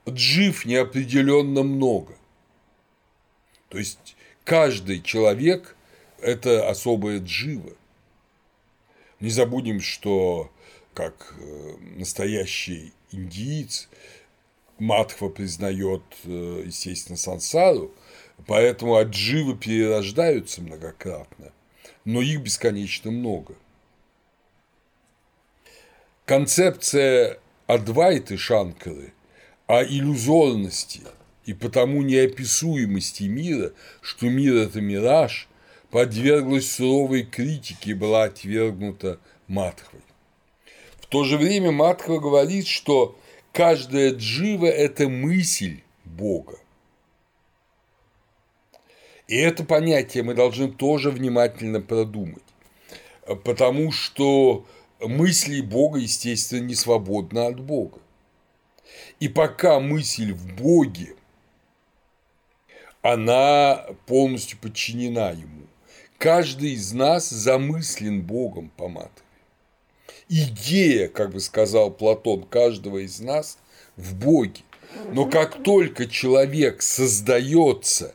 Джив 0.08 0.66
неопределенно 0.66 1.62
много. 1.62 2.16
То 3.68 3.78
есть 3.78 4.16
каждый 4.44 5.00
человек– 5.00 5.76
это 6.20 6.68
особая 6.68 7.20
джива. 7.20 7.72
Не 9.20 9.30
забудем, 9.30 9.80
что 9.80 10.51
как 10.94 11.34
э, 11.38 11.74
настоящий 11.96 12.92
индиец 13.10 13.88
Матхва 14.78 15.28
признает, 15.28 16.02
э, 16.24 16.64
естественно, 16.66 17.16
сансару, 17.16 17.92
поэтому 18.46 18.96
адживы 18.96 19.56
перерождаются 19.56 20.60
многократно, 20.60 21.52
но 22.04 22.20
их 22.20 22.40
бесконечно 22.40 23.10
много. 23.10 23.54
Концепция 26.24 27.38
Адвайты 27.66 28.36
Шанкары 28.36 29.12
о 29.66 29.82
иллюзорности 29.82 31.02
и 31.44 31.54
потому 31.54 32.02
неописуемости 32.02 33.24
мира, 33.24 33.72
что 34.00 34.28
мир– 34.28 34.54
это 34.56 34.80
мираж, 34.80 35.48
подверглась 35.90 36.70
суровой 36.70 37.22
критике 37.22 37.90
и 37.90 37.94
была 37.94 38.24
отвергнута 38.24 39.18
Матхвой. 39.46 40.02
То 41.12 41.24
же 41.24 41.36
время 41.36 41.72
Матхва 41.72 42.20
говорит, 42.20 42.66
что 42.66 43.18
каждая 43.52 44.14
джива– 44.14 44.64
это 44.66 45.10
мысль 45.10 45.82
Бога. 46.06 46.58
И 49.28 49.36
это 49.36 49.62
понятие 49.62 50.22
мы 50.22 50.32
должны 50.32 50.72
тоже 50.72 51.10
внимательно 51.10 51.82
продумать, 51.82 52.42
потому 53.44 53.92
что 53.92 54.64
мысли 55.00 55.60
Бога, 55.60 55.98
естественно, 55.98 56.60
не 56.60 56.74
свободны 56.74 57.40
от 57.40 57.60
Бога. 57.60 57.98
И 59.20 59.28
пока 59.28 59.80
мысль 59.80 60.32
в 60.32 60.54
Боге, 60.54 61.14
она 63.02 63.84
полностью 64.06 64.56
подчинена 64.58 65.32
Ему, 65.32 65.66
Каждый 66.16 66.72
из 66.72 66.92
нас 66.94 67.28
замыслен 67.28 68.22
Богом 68.22 68.70
по 68.76 68.88
Матове. 68.88 69.21
Идея, 70.34 71.08
как 71.08 71.32
бы 71.32 71.40
сказал 71.40 71.90
Платон, 71.90 72.44
каждого 72.44 73.04
из 73.04 73.20
нас 73.20 73.58
в 73.96 74.14
Боге. 74.14 74.62
Но 75.12 75.26
как 75.26 75.62
только 75.62 76.06
человек 76.06 76.80
создается 76.80 78.14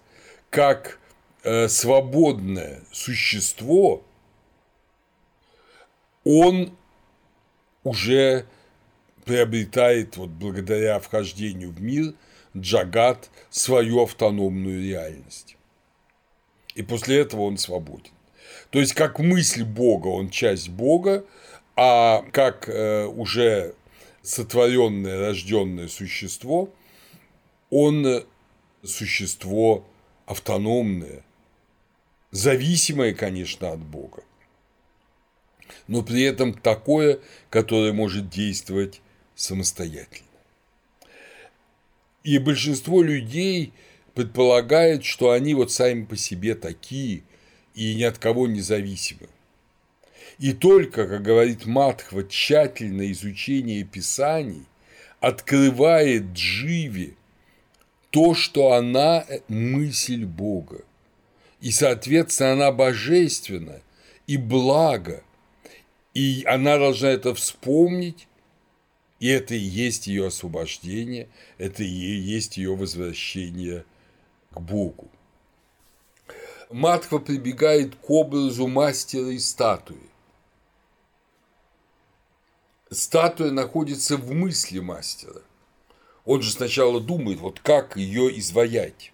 как 0.50 1.00
э, 1.44 1.68
свободное 1.68 2.82
существо, 2.92 4.04
он 6.24 6.76
уже 7.84 8.48
приобретает, 9.24 10.18
вот 10.18 10.30
благодаря 10.30 11.00
вхождению 11.00 11.72
в 11.72 11.82
мир, 11.82 12.16
джагат, 12.56 13.30
свою 13.52 14.02
автономную 14.02 14.82
реальность 14.82 15.58
и 16.78 16.84
после 16.84 17.20
этого 17.20 17.42
он 17.42 17.58
свободен. 17.58 18.12
То 18.70 18.80
есть, 18.80 18.94
как 18.94 19.20
мысль 19.20 19.64
Бога, 19.64 20.08
он 20.08 20.30
часть 20.30 20.70
Бога, 20.70 21.26
а 21.78 22.26
как 22.34 22.68
э, 22.68 23.06
уже 23.06 23.76
сотворенное, 24.24 25.20
рожденное 25.20 25.88
существо, 25.88 26.74
он 27.70 28.26
существо 28.84 29.86
автономное, 30.26 31.24
зависимое, 32.32 33.14
конечно, 33.14 33.72
от 33.72 33.80
Бога, 33.80 34.24
но 35.88 36.02
при 36.02 36.24
этом 36.24 36.54
такое, 36.54 37.20
которое 37.52 37.94
может 37.94 38.28
действовать 38.28 39.02
самостоятельно. 39.36 40.26
И 42.24 42.40
большинство 42.40 43.04
людей 43.04 43.72
предполагает, 44.16 45.06
что 45.06 45.30
они 45.30 45.54
вот 45.54 45.72
сами 45.72 46.06
по 46.06 46.18
себе 46.18 46.56
такие 46.56 47.22
и 47.76 47.94
ни 47.94 48.04
от 48.04 48.18
кого 48.18 48.48
не 48.48 48.62
зависимы. 48.62 49.30
И 50.40 50.54
только, 50.54 51.08
как 51.08 51.24
говорит 51.24 51.66
Матхва, 51.66 52.24
тщательное 52.24 53.12
изучение 53.12 53.84
Писаний 53.84 54.66
открывает 55.20 56.34
Дживе 56.34 57.16
то, 58.12 58.36
что 58.36 58.74
она– 58.74 59.26
мысль 59.48 60.26
Бога. 60.26 60.84
И, 61.60 61.72
соответственно, 61.72 62.54
она 62.54 62.72
божественна 62.72 63.82
и 64.28 64.38
благо. 64.38 65.24
И 66.14 66.44
она 66.46 66.78
должна 66.78 67.10
это 67.10 67.34
вспомнить, 67.34 68.28
и 69.20 69.28
это 69.28 69.56
и 69.56 69.60
есть 69.60 70.08
ее 70.08 70.28
освобождение, 70.28 71.28
это 71.58 71.84
и 71.84 71.88
есть 71.88 72.58
ее 72.58 72.76
возвращение– 72.76 73.86
к 74.58 74.60
Богу. 74.60 75.08
Матва 76.70 77.20
прибегает 77.20 77.96
к 77.96 78.10
образу 78.10 78.68
мастера 78.68 79.30
и 79.30 79.40
статуи. 79.40 80.10
Статуя 82.90 83.52
находится 83.52 84.18
в 84.18 84.32
мысли 84.32 84.80
мастера. 84.80 85.42
Он 86.26 86.42
же 86.42 86.52
сначала 86.52 87.00
думает, 87.00 87.40
вот 87.40 87.60
как 87.60 87.98
ее 87.98 88.38
изваять, 88.40 89.14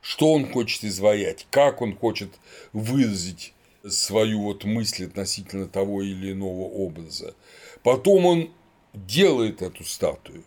что 0.00 0.32
он 0.32 0.50
хочет 0.50 0.84
изваять, 0.84 1.46
как 1.50 1.82
он 1.82 1.96
хочет 1.96 2.30
выразить 2.72 3.54
свою 3.88 4.42
вот 4.42 4.64
мысль 4.64 5.06
относительно 5.06 5.66
того 5.66 6.02
или 6.02 6.32
иного 6.32 6.62
образа. 6.62 7.34
Потом 7.82 8.26
он 8.26 8.50
делает 8.92 9.62
эту 9.62 9.84
статую, 9.84 10.44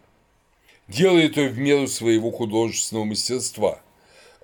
делает 0.88 1.38
ее 1.38 1.50
в 1.50 1.58
меру 1.58 1.88
своего 1.88 2.32
художественного 2.32 3.06
мастерства– 3.06 3.82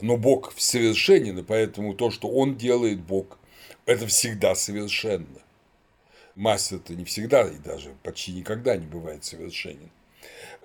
но 0.01 0.17
Бог 0.17 0.53
совершенен, 0.57 1.39
и 1.39 1.43
поэтому 1.43 1.93
то, 1.93 2.09
что 2.09 2.29
Он 2.29 2.55
делает, 2.55 3.01
Бог, 3.01 3.37
это 3.85 4.07
всегда 4.07 4.55
совершенно. 4.55 5.25
Мастер-то 6.39 6.95
не 6.95 7.03
всегда 7.03 7.41
и 7.41 7.57
даже 7.57 7.93
почти 8.01 8.31
никогда 8.31 8.77
не 8.77 8.85
бывает 8.85 9.25
совершенен. 9.25 9.91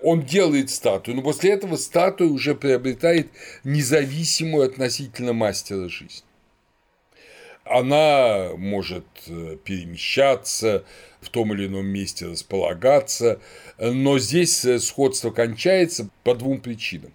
Он 0.01 0.25
делает 0.25 0.69
статую, 0.69 1.17
но 1.17 1.21
после 1.21 1.51
этого 1.51 1.75
статуя 1.75 2.29
уже 2.29 2.55
приобретает 2.55 3.27
независимую 3.65 4.65
относительно 4.65 5.33
мастера 5.33 5.89
жизнь. 5.89 6.23
Она 7.65 8.51
может 8.55 9.03
э, 9.27 9.57
перемещаться, 9.65 10.85
в 11.19 11.27
том 11.27 11.53
или 11.53 11.65
ином 11.65 11.87
месте 11.87 12.27
располагаться, 12.27 13.41
но 13.77 14.17
здесь 14.17 14.63
э, 14.63 14.79
сходство 14.79 15.29
кончается 15.29 16.09
по 16.23 16.35
двум 16.35 16.61
причинам. 16.61 17.11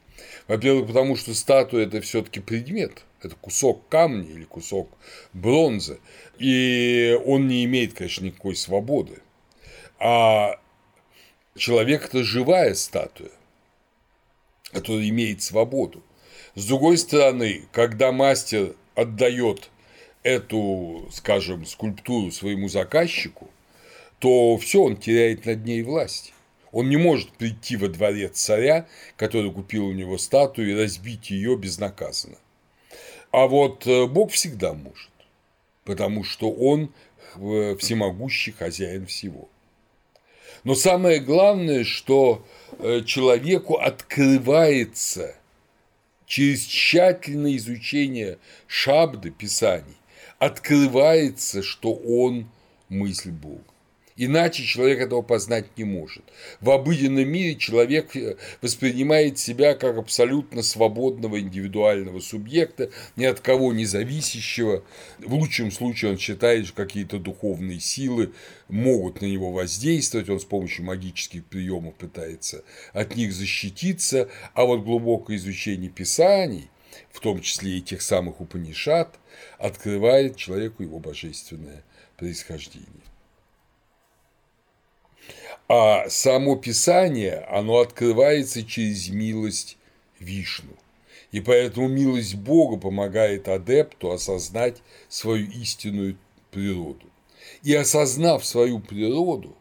Во-первых, 0.48 0.88
потому 0.88 1.16
что 1.16 1.32
статуя– 1.32 1.86
это 1.86 2.02
все 2.02 2.22
таки 2.22 2.40
предмет, 2.40 3.04
это 3.22 3.36
кусок 3.36 3.88
камня 3.88 4.28
или 4.28 4.44
кусок 4.44 4.88
бронзы, 5.32 6.00
и 6.38 7.18
он 7.26 7.48
не 7.48 7.64
имеет, 7.64 7.94
конечно, 7.94 8.24
никакой 8.24 8.56
свободы. 8.56 9.18
А 9.98 10.58
человек– 11.56 12.04
это 12.06 12.24
живая 12.24 12.74
статуя, 12.74 13.30
которая 14.72 15.08
имеет 15.08 15.42
свободу. 15.42 16.02
С 16.54 16.66
другой 16.66 16.98
стороны, 16.98 17.62
когда 17.72 18.12
мастер 18.12 18.74
отдает 18.94 19.70
эту, 20.22 21.08
скажем, 21.12 21.64
скульптуру 21.64 22.30
своему 22.30 22.68
заказчику, 22.68 23.50
то 24.18 24.56
все, 24.58 24.82
он 24.82 24.96
теряет 24.96 25.46
над 25.46 25.64
ней 25.64 25.82
власть. 25.82 26.32
Он 26.72 26.88
не 26.88 26.96
может 26.96 27.32
прийти 27.32 27.76
во 27.76 27.88
дворец 27.88 28.38
царя, 28.38 28.86
который 29.16 29.50
купил 29.50 29.86
у 29.86 29.92
него 29.92 30.18
статую, 30.18 30.70
и 30.70 30.82
разбить 30.82 31.30
ее 31.30 31.56
безнаказанно. 31.56 32.36
А 33.32 33.46
вот 33.46 33.86
э, 33.86 34.06
Бог 34.06 34.32
всегда 34.32 34.72
может, 34.72 35.10
потому 35.84 36.24
что 36.24 36.50
Он 36.50 36.92
э, 37.36 37.76
всемогущий 37.78 38.52
хозяин 38.52 39.06
всего. 39.06 39.48
Но 40.64 40.74
самое 40.74 41.20
главное, 41.20 41.84
что 41.84 42.44
э, 42.78 43.02
человеку 43.04 43.76
открывается 43.76 45.36
через 46.26 46.64
тщательное 46.64 47.56
изучение 47.56 48.38
шабды, 48.66 49.30
писаний, 49.30 49.96
открывается, 50.38 51.62
что 51.62 51.92
он 51.92 52.48
мысль 52.88 53.30
Бога. 53.30 53.62
Иначе 54.16 54.64
человек 54.64 55.00
этого 55.00 55.22
познать 55.22 55.66
не 55.78 55.84
может. 55.84 56.24
В 56.60 56.70
обыденном 56.70 57.28
мире 57.28 57.54
человек 57.56 58.14
э, 58.16 58.36
воспринимает 58.60 59.38
себя 59.38 59.74
как 59.74 59.96
абсолютно 59.96 60.62
свободного 60.62 61.40
индивидуального 61.40 62.20
субъекта, 62.20 62.90
ни 63.16 63.24
от 63.24 63.40
кого 63.40 63.72
не 63.72 63.86
зависящего. 63.86 64.84
В 65.18 65.34
лучшем 65.34 65.70
случае 65.70 66.12
он 66.12 66.18
считает, 66.18 66.66
что 66.66 66.76
какие-то 66.76 67.18
духовные 67.18 67.80
силы 67.80 68.32
могут 68.68 69.20
на 69.20 69.26
него 69.26 69.52
воздействовать, 69.52 70.28
он 70.28 70.40
с 70.40 70.44
помощью 70.44 70.84
магических 70.84 71.44
приемов 71.44 71.94
пытается 71.94 72.64
от 72.92 73.16
них 73.16 73.32
защититься, 73.32 74.28
а 74.54 74.64
вот 74.64 74.82
глубокое 74.84 75.36
изучение 75.36 75.90
писаний, 75.90 76.68
в 77.10 77.20
том 77.20 77.40
числе 77.40 77.78
и 77.78 77.82
тех 77.82 78.02
самых 78.02 78.40
Упанишат, 78.40 79.18
открывает 79.58 80.36
человеку 80.36 80.82
его 80.82 80.98
божественное 80.98 81.84
происхождение. 82.16 82.99
А 85.72 86.10
само 86.10 86.56
Писание, 86.56 87.46
оно 87.48 87.78
открывается 87.78 88.64
через 88.64 89.08
милость 89.08 89.78
Вишну. 90.18 90.76
И 91.30 91.40
поэтому 91.40 91.86
милость 91.86 92.34
Бога 92.34 92.76
помогает 92.76 93.46
адепту 93.46 94.10
осознать 94.10 94.82
свою 95.08 95.48
истинную 95.48 96.18
природу. 96.50 97.06
И 97.62 97.72
осознав 97.72 98.44
свою 98.44 98.80
природу, 98.80 99.54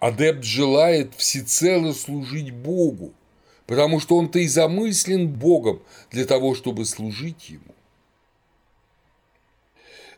адепт 0.00 0.42
желает 0.42 1.14
всецело 1.14 1.92
служить 1.92 2.50
Богу, 2.50 3.12
потому 3.66 4.00
что 4.00 4.16
он-то 4.16 4.40
и 4.40 4.48
замыслен 4.48 5.28
Богом 5.28 5.80
для 6.10 6.24
того, 6.24 6.56
чтобы 6.56 6.84
служить 6.84 7.48
Ему. 7.48 7.76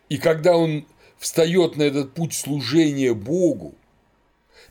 И 0.08 0.16
когда 0.16 0.56
он 0.56 0.86
встает 1.18 1.76
на 1.76 1.82
этот 1.82 2.14
путь 2.14 2.34
служения 2.34 3.14
Богу, 3.14 3.74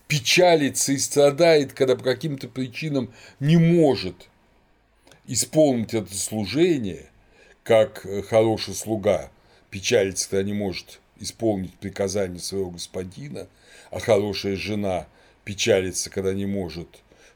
печалится 0.08 0.94
и 0.94 0.98
страдает, 0.98 1.74
когда 1.74 1.96
по 1.96 2.04
каким-то 2.04 2.48
причинам 2.48 3.12
не 3.40 3.58
может 3.58 4.30
исполнить 5.28 5.94
это 5.94 6.16
служение, 6.16 7.10
как 7.64 8.06
хороший 8.28 8.76
слуга 8.76 9.32
печалится, 9.72 10.30
когда 10.30 10.44
не 10.44 10.54
может 10.54 11.00
исполнить 11.20 11.74
приказание 11.74 12.40
своего 12.40 12.70
господина, 12.70 13.48
а 13.90 14.00
хорошая 14.00 14.56
жена 14.56 15.08
печалится, 15.44 16.10
когда 16.10 16.34
не 16.34 16.46
может 16.46 16.88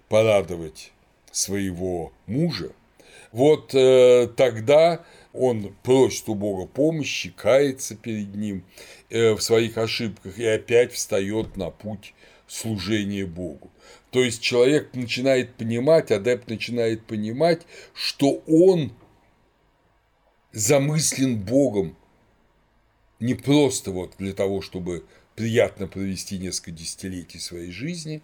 порадовать 0.08 0.92
своего 1.32 2.12
мужа, 2.28 2.72
вот 3.32 3.74
э, 3.76 4.28
тогда 4.36 5.04
он 5.34 5.76
просит 5.84 6.28
у 6.30 6.36
Бога 6.36 6.66
помощи, 6.66 7.32
кается 7.36 7.96
перед 7.96 8.36
ним 8.36 8.64
э, 8.64 8.99
в 9.10 9.40
своих 9.40 9.78
ошибках 9.78 10.38
и 10.38 10.46
опять 10.46 10.94
встает 10.94 11.58
на 11.58 11.72
путь 11.72 12.14
служения 12.48 13.26
Богу. 13.26 13.72
То 14.12 14.24
есть 14.24 14.42
человек 14.42 14.94
начинает 14.94 15.56
понимать, 15.56 16.12
адепт 16.12 16.50
начинает 16.50 17.06
понимать, 17.06 17.62
что 17.94 18.44
он 18.48 18.92
замыслен 20.52 21.40
Богом 21.40 21.96
не 23.20 23.36
просто 23.36 23.92
вот 23.92 24.16
для 24.18 24.34
того, 24.34 24.62
чтобы 24.62 25.06
приятно 25.36 25.88
провести 25.88 26.38
несколько 26.38 26.72
десятилетий 26.72 27.40
своей 27.40 27.72
жизни, 27.72 28.22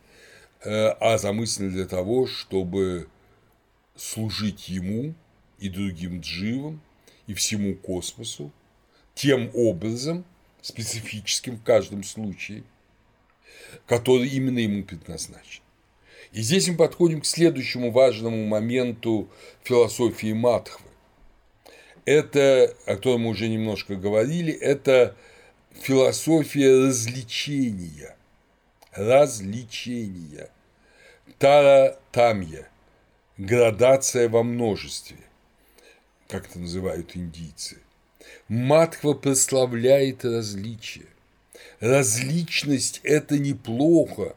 э, 0.64 0.70
а 0.70 1.18
замыслен 1.18 1.70
для 1.72 1.86
того, 1.86 2.28
чтобы 2.28 3.08
служить 3.96 4.70
ему 4.70 5.14
и 5.60 5.70
другим 5.70 6.22
дживам, 6.22 6.82
и 7.28 7.34
всему 7.34 7.76
космосу 7.76 8.52
тем 9.14 9.50
образом, 9.54 10.26
специфическим 10.66 11.58
в 11.58 11.64
каждом 11.64 12.04
случае, 12.04 12.64
который 13.86 14.28
именно 14.28 14.58
ему 14.58 14.84
предназначен. 14.84 15.62
И 16.32 16.42
здесь 16.42 16.68
мы 16.68 16.76
подходим 16.76 17.22
к 17.22 17.26
следующему 17.26 17.92
важному 17.92 18.46
моменту 18.48 19.30
философии 19.64 20.34
Матхвы. 20.34 20.90
Это, 22.06 22.76
о 22.86 22.96
котором 22.96 23.22
мы 23.22 23.30
уже 23.30 23.48
немножко 23.48 23.96
говорили, 23.96 24.52
это 24.52 25.16
философия 25.74 26.88
развлечения, 26.88 28.16
развлечения, 28.92 30.50
таратамья, 31.38 32.70
градация 33.38 34.30
во 34.30 34.42
множестве 34.42 35.18
как 36.28 36.50
это 36.50 36.60
называют 36.60 37.16
индийцы. 37.16 37.78
Матхва 38.48 39.14
прославляет 39.14 40.24
различия. 40.24 41.08
Различность– 41.80 43.02
это 43.04 43.40
неплохо, 43.40 44.36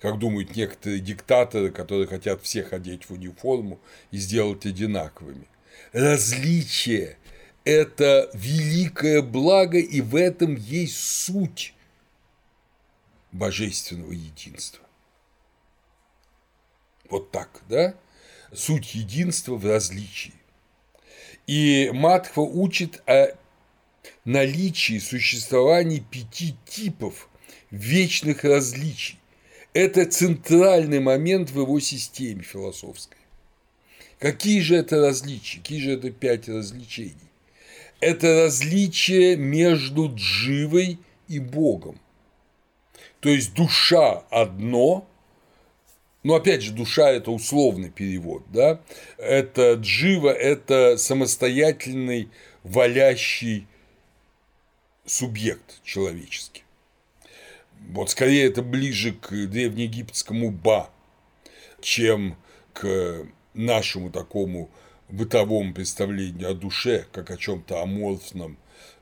как 0.00 0.18
думают 0.18 0.54
некоторые 0.54 1.00
диктаторы, 1.00 1.70
которые 1.70 2.06
хотят 2.06 2.42
всех 2.42 2.72
одеть 2.72 3.08
в 3.08 3.12
униформу 3.12 3.80
и 4.10 4.18
сделать 4.18 4.66
одинаковыми. 4.66 5.46
Различие– 5.92 7.16
это 7.64 8.30
великое 8.34 9.22
благо, 9.22 9.78
и 9.78 10.00
в 10.00 10.14
этом 10.14 10.56
есть 10.56 10.98
суть 10.98 11.74
божественного 13.32 14.12
единства. 14.12 14.84
Вот 17.08 17.30
так, 17.30 17.62
да? 17.68 17.94
суть 18.52 18.94
единства 18.94 19.56
в 19.56 19.66
различии. 19.66 20.34
И 21.48 21.90
Матхва 21.94 22.42
учит 22.42 23.02
о 23.06 23.28
наличии, 24.26 24.98
существовании 24.98 26.04
пяти 26.10 26.54
типов 26.66 27.30
вечных 27.70 28.44
различий. 28.44 29.18
Это 29.72 30.04
центральный 30.04 31.00
момент 31.00 31.50
в 31.50 31.58
его 31.58 31.80
системе 31.80 32.42
философской. 32.42 33.16
Какие 34.18 34.60
же 34.60 34.76
это 34.76 35.00
различия? 35.00 35.58
Какие 35.60 35.80
же 35.80 35.92
это 35.92 36.10
пять 36.10 36.50
развлечений? 36.50 37.14
Это 38.00 38.44
различие 38.44 39.36
между 39.36 40.12
дживой 40.14 40.98
и 41.28 41.38
Богом. 41.38 41.98
То 43.20 43.30
есть 43.30 43.54
душа 43.54 44.18
одно, 44.28 45.08
но 46.22 46.34
опять 46.34 46.62
же, 46.62 46.72
душа– 46.72 47.10
это 47.12 47.30
условный 47.30 47.90
перевод, 47.90 48.42
да? 48.52 48.80
Это 49.16 49.74
джива– 49.74 50.28
это 50.30 50.96
самостоятельный, 50.96 52.28
валящий 52.62 53.66
субъект 55.06 55.82
человеческий. 55.84 56.64
Вот 57.90 58.10
скорее 58.10 58.46
это 58.46 58.62
ближе 58.62 59.12
к 59.12 59.30
древнеегипетскому 59.30 60.50
ба, 60.50 60.90
чем 61.80 62.36
к 62.72 63.26
нашему 63.54 64.10
такому 64.10 64.70
бытовому 65.08 65.72
представлению 65.72 66.50
о 66.50 66.54
душе, 66.54 67.06
как 67.12 67.30
о 67.30 67.36
чем-то 67.36 67.80
аморфном 67.80 68.58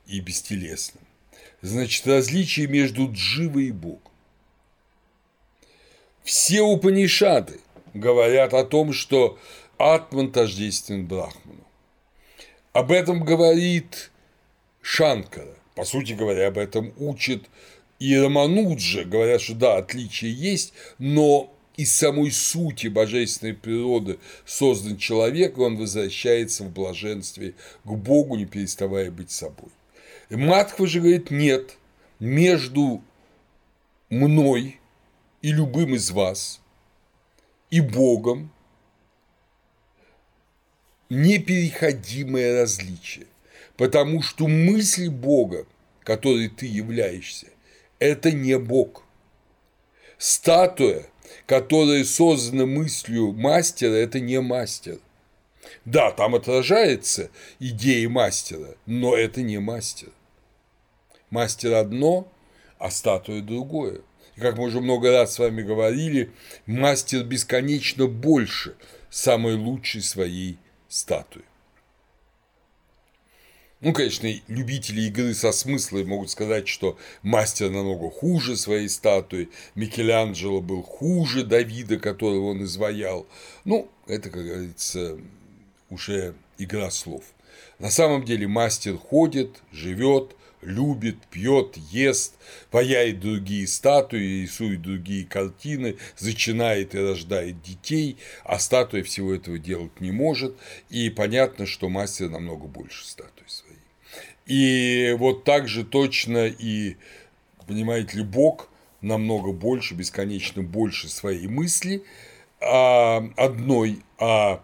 и 0.07 0.21
бестелесном. 0.21 1.03
Значит, 1.63 2.07
различие 2.07 2.69
между 2.69 3.11
дживой 3.11 3.67
и 3.67 3.73
Богом. 3.73 4.13
Все 6.27 6.61
Упанишады 6.61 7.61
говорят 7.95 8.53
о 8.53 8.65
том, 8.65 8.93
что 8.93 9.39
Атман 9.79 10.33
тождествен 10.33 11.07
Брахману. 11.07 11.65
Об 12.73 12.91
этом 12.91 13.25
говорит 13.25 14.11
Шанкара. 14.83 15.55
По 15.77 15.85
сути 15.85 16.15
говоря, 16.15 16.49
об 16.49 16.59
этом 16.59 16.93
учит 16.97 17.45
и 18.01 18.19
Рамануджа. 18.19 19.05
Говорят, 19.05 19.41
что 19.41 19.55
да, 19.55 19.77
отличия 19.77 20.29
есть, 20.29 20.73
но 20.99 21.55
из 21.77 21.95
самой 21.95 22.33
сути 22.33 22.89
божественной 22.89 23.55
природы 23.55 24.19
создан 24.45 24.97
человек, 24.97 25.57
и 25.57 25.61
он 25.61 25.77
возвращается 25.77 26.65
в 26.65 26.73
блаженстве 26.73 27.55
к 27.85 27.93
Богу, 27.93 28.35
не 28.35 28.47
переставая 28.47 29.13
быть 29.13 29.31
собой. 29.31 29.71
И 30.31 30.35
Матхва 30.35 30.89
же 30.89 30.99
говорит, 30.99 31.31
нет, 31.31 31.77
между 32.19 33.01
мной 34.11 34.81
и 35.47 35.53
любым 35.53 35.95
из 35.95 36.11
вас, 36.11 36.61
и 37.71 37.81
Богом 37.81 38.51
непереходимое 41.09 42.63
различие, 42.63 43.29
потому 43.77 44.23
что 44.23 44.49
мысль 44.49 45.09
Бога, 45.09 45.65
которой 46.03 46.49
ты 46.49 46.67
являешься, 46.67 47.47
это 48.01 48.33
не 48.33 48.59
Бог. 48.59 49.05
Статуя, 50.19 51.07
которая 51.47 52.03
создана 52.03 52.67
мыслью 52.67 53.33
мастера, 53.33 53.95
это 53.95 54.19
не 54.19 54.41
мастер. 54.41 54.99
Да, 55.85 56.11
там 56.11 56.35
отражается 56.35 57.31
идея 57.61 58.09
мастера, 58.09 58.75
но 58.85 59.17
это 59.17 59.43
не 59.43 59.61
мастер. 59.61 60.11
Мастер 61.31 61.75
одно, 61.75 62.27
а 62.81 62.91
статуя 62.91 63.41
другое 63.43 64.01
как 64.39 64.59
мы 64.59 64.65
уже 64.65 64.81
много 64.81 65.11
раз 65.13 65.35
с 65.35 65.39
вами 65.39 65.63
говорили, 65.63 66.31
мастер 66.67 67.25
бесконечно 67.25 68.07
больше 68.07 68.75
самой 69.11 69.55
лучшей 69.55 70.03
своей 70.03 70.59
статуи. 70.89 71.43
Ну, 73.81 73.93
конечно, 73.93 74.29
любители 74.49 75.03
игры 75.03 75.35
со 75.35 75.53
смыслом 75.53 76.09
могут 76.09 76.31
сказать, 76.31 76.67
что 76.67 76.99
мастер 77.23 77.71
намного 77.71 78.11
хуже 78.11 78.57
своей 78.57 78.89
статуи, 78.89 79.51
Микеланджело 79.75 80.63
был 80.63 80.83
хуже 80.83 81.45
Давида, 81.45 81.99
которого 81.99 82.51
он 82.51 82.65
изваял. 82.65 83.27
Ну, 83.65 83.91
это, 84.07 84.31
как 84.31 84.45
говорится, 84.45 85.19
уже 85.91 86.35
игра 86.59 86.91
слов. 86.91 87.23
На 87.79 87.91
самом 87.91 88.25
деле 88.25 88.49
мастер 88.49 88.97
ходит, 88.97 89.63
живет, 89.73 90.35
любит, 90.67 91.17
пьет, 91.31 91.77
ест, 91.91 92.35
паяет 92.71 93.21
другие 93.21 93.67
статуи, 93.67 94.43
рисует 94.43 94.83
другие 94.83 95.25
картины, 95.25 95.97
зачинает 96.19 96.95
и 96.95 96.99
рождает 96.99 97.63
детей, 97.63 98.19
а 98.45 98.59
статуя 98.59 99.03
всего 99.03 99.33
этого 99.33 99.59
делать 99.59 100.01
не 100.01 100.11
может, 100.11 100.57
и 100.91 101.09
понятно, 101.09 101.67
что 101.67 101.89
мастер 101.89 102.29
намного 102.29 102.67
больше 102.67 103.07
статуй 103.07 103.47
своей. 103.47 103.77
И 104.47 105.15
вот 105.19 105.45
так 105.45 105.69
же 105.69 105.85
точно 105.85 106.47
и, 106.47 106.97
понимаете 107.67 108.19
ли, 108.19 108.25
Бог 108.25 108.69
намного 109.01 109.53
больше, 109.53 109.95
бесконечно 109.95 110.63
больше 110.63 111.09
своей 111.09 111.47
мысли, 111.47 112.03
а 112.61 113.29
одной, 113.37 114.01
а 114.19 114.63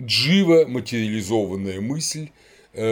джива, 0.00 0.66
материализованная 0.66 1.80
мысль 1.80 2.30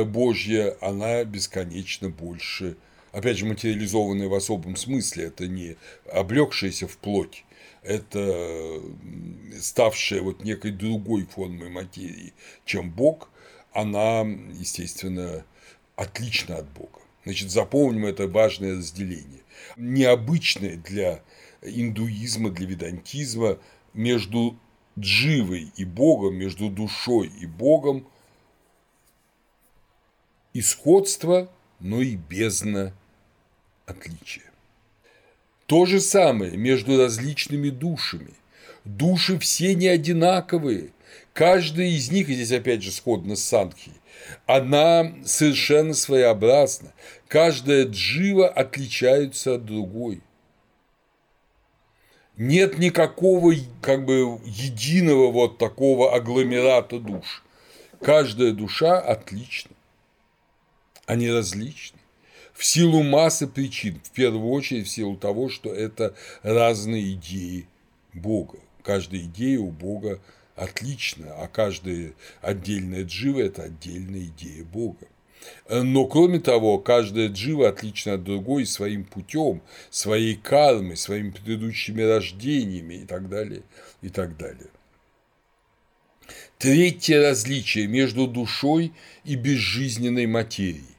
Божья, 0.07 0.76
она 0.80 1.24
бесконечно 1.24 2.09
больше, 2.09 2.76
опять 3.12 3.39
же, 3.39 3.47
материализованная 3.47 4.28
в 4.28 4.35
особом 4.35 4.76
смысле, 4.76 5.24
это 5.24 5.47
не 5.47 5.76
облегшаяся 6.12 6.87
в 6.87 6.97
плоть, 6.99 7.45
это 7.83 8.80
ставшая 9.61 10.22
вот 10.22 10.45
некой 10.45 10.70
другой 10.70 11.24
формой 11.24 11.68
материи, 11.68 12.33
чем 12.64 12.91
Бог, 12.91 13.28
она, 13.72 14.20
естественно, 14.20 15.45
отлична 15.97 16.57
от 16.57 16.68
Бога. 16.70 17.01
Значит, 17.24 17.51
запомним 17.51 18.07
это 18.07 18.26
важное 18.26 18.76
разделение. 18.76 19.43
Необычное 19.76 20.76
для 20.76 21.22
индуизма, 21.62 22.51
для 22.51 22.66
ведантизма 22.66 23.59
между 23.95 24.59
дживой 24.99 25.72
и 25.76 25.85
Богом, 25.85 26.35
между 26.35 26.68
душой 26.68 27.30
и 27.41 27.47
Богом 27.47 28.07
и 30.55 30.61
сходство, 30.61 31.50
но 31.80 32.00
и 32.00 32.16
бездна 32.16 32.92
отличия. 33.86 34.50
То 35.66 35.86
же 35.86 36.00
самое 36.00 36.57
между 36.57 36.98
различными 36.98 37.70
душами. 37.70 38.34
Души 38.84 39.38
все 39.38 39.74
не 39.74 39.88
одинаковые. 39.88 40.90
Каждая 41.32 41.86
из 41.86 42.11
них, 42.11 42.28
и 42.28 42.34
здесь 42.34 42.53
опять 42.53 42.82
же 42.82 42.90
сходно 42.90 43.36
с 43.36 43.44
Санхи, 43.44 43.92
она 44.46 45.14
совершенно 45.24 45.94
своеобразна. 45.94 46.92
Каждая 47.28 47.86
джива 47.86 48.48
отличается 48.48 49.55
от 49.55 49.64
другой– 49.64 50.20
нет 52.36 52.78
никакого 52.78 53.55
как 53.82 54.05
бы 54.05 54.40
единого 54.44 55.30
вот 55.30 55.59
такого 55.59 56.14
агломерата 56.14 56.98
душ. 56.98 57.44
Каждая 58.00 58.53
душа 58.53 58.98
отлична. 58.98 59.72
Они 61.12 61.30
различны. 61.30 61.98
В 62.54 62.64
силу 62.64 63.02
массы 63.02 63.46
причин, 63.46 64.00
в 64.02 64.12
первую 64.12 64.50
очередь 64.50 64.86
в 64.86 64.90
силу 64.90 65.14
того, 65.14 65.50
что 65.50 65.68
это 65.68 66.14
разные 66.42 67.12
идеи 67.12 67.66
Бога. 68.14 68.58
Каждая 68.82 69.20
идея 69.20 69.58
у 69.58 69.70
Бога 69.70 70.20
отлична, 70.56 71.34
а 71.34 71.48
каждая 71.48 72.14
отдельная 72.40 73.04
джива– 73.04 73.40
это 73.42 73.64
отдельная 73.64 74.22
идея 74.22 74.64
Бога. 74.64 75.06
Но 75.68 76.06
кроме 76.06 76.40
того, 76.40 76.78
каждая 76.78 77.28
джива 77.28 77.68
отлична 77.68 78.14
от 78.14 78.24
другой 78.24 78.64
своим 78.64 79.04
путем, 79.04 79.60
своей 79.90 80.34
кармой, 80.34 80.96
своими 80.96 81.28
предыдущими 81.28 82.00
рождениями 82.00 82.94
и 82.94 83.04
так 83.04 83.28
далее, 83.28 83.64
и 84.00 84.08
так 84.08 84.38
далее. 84.38 84.70
Третье 86.56 87.20
различие 87.20 87.86
между 87.86 88.26
душой 88.26 88.94
и 89.24 89.34
безжизненной 89.34 90.24
материей. 90.24 90.91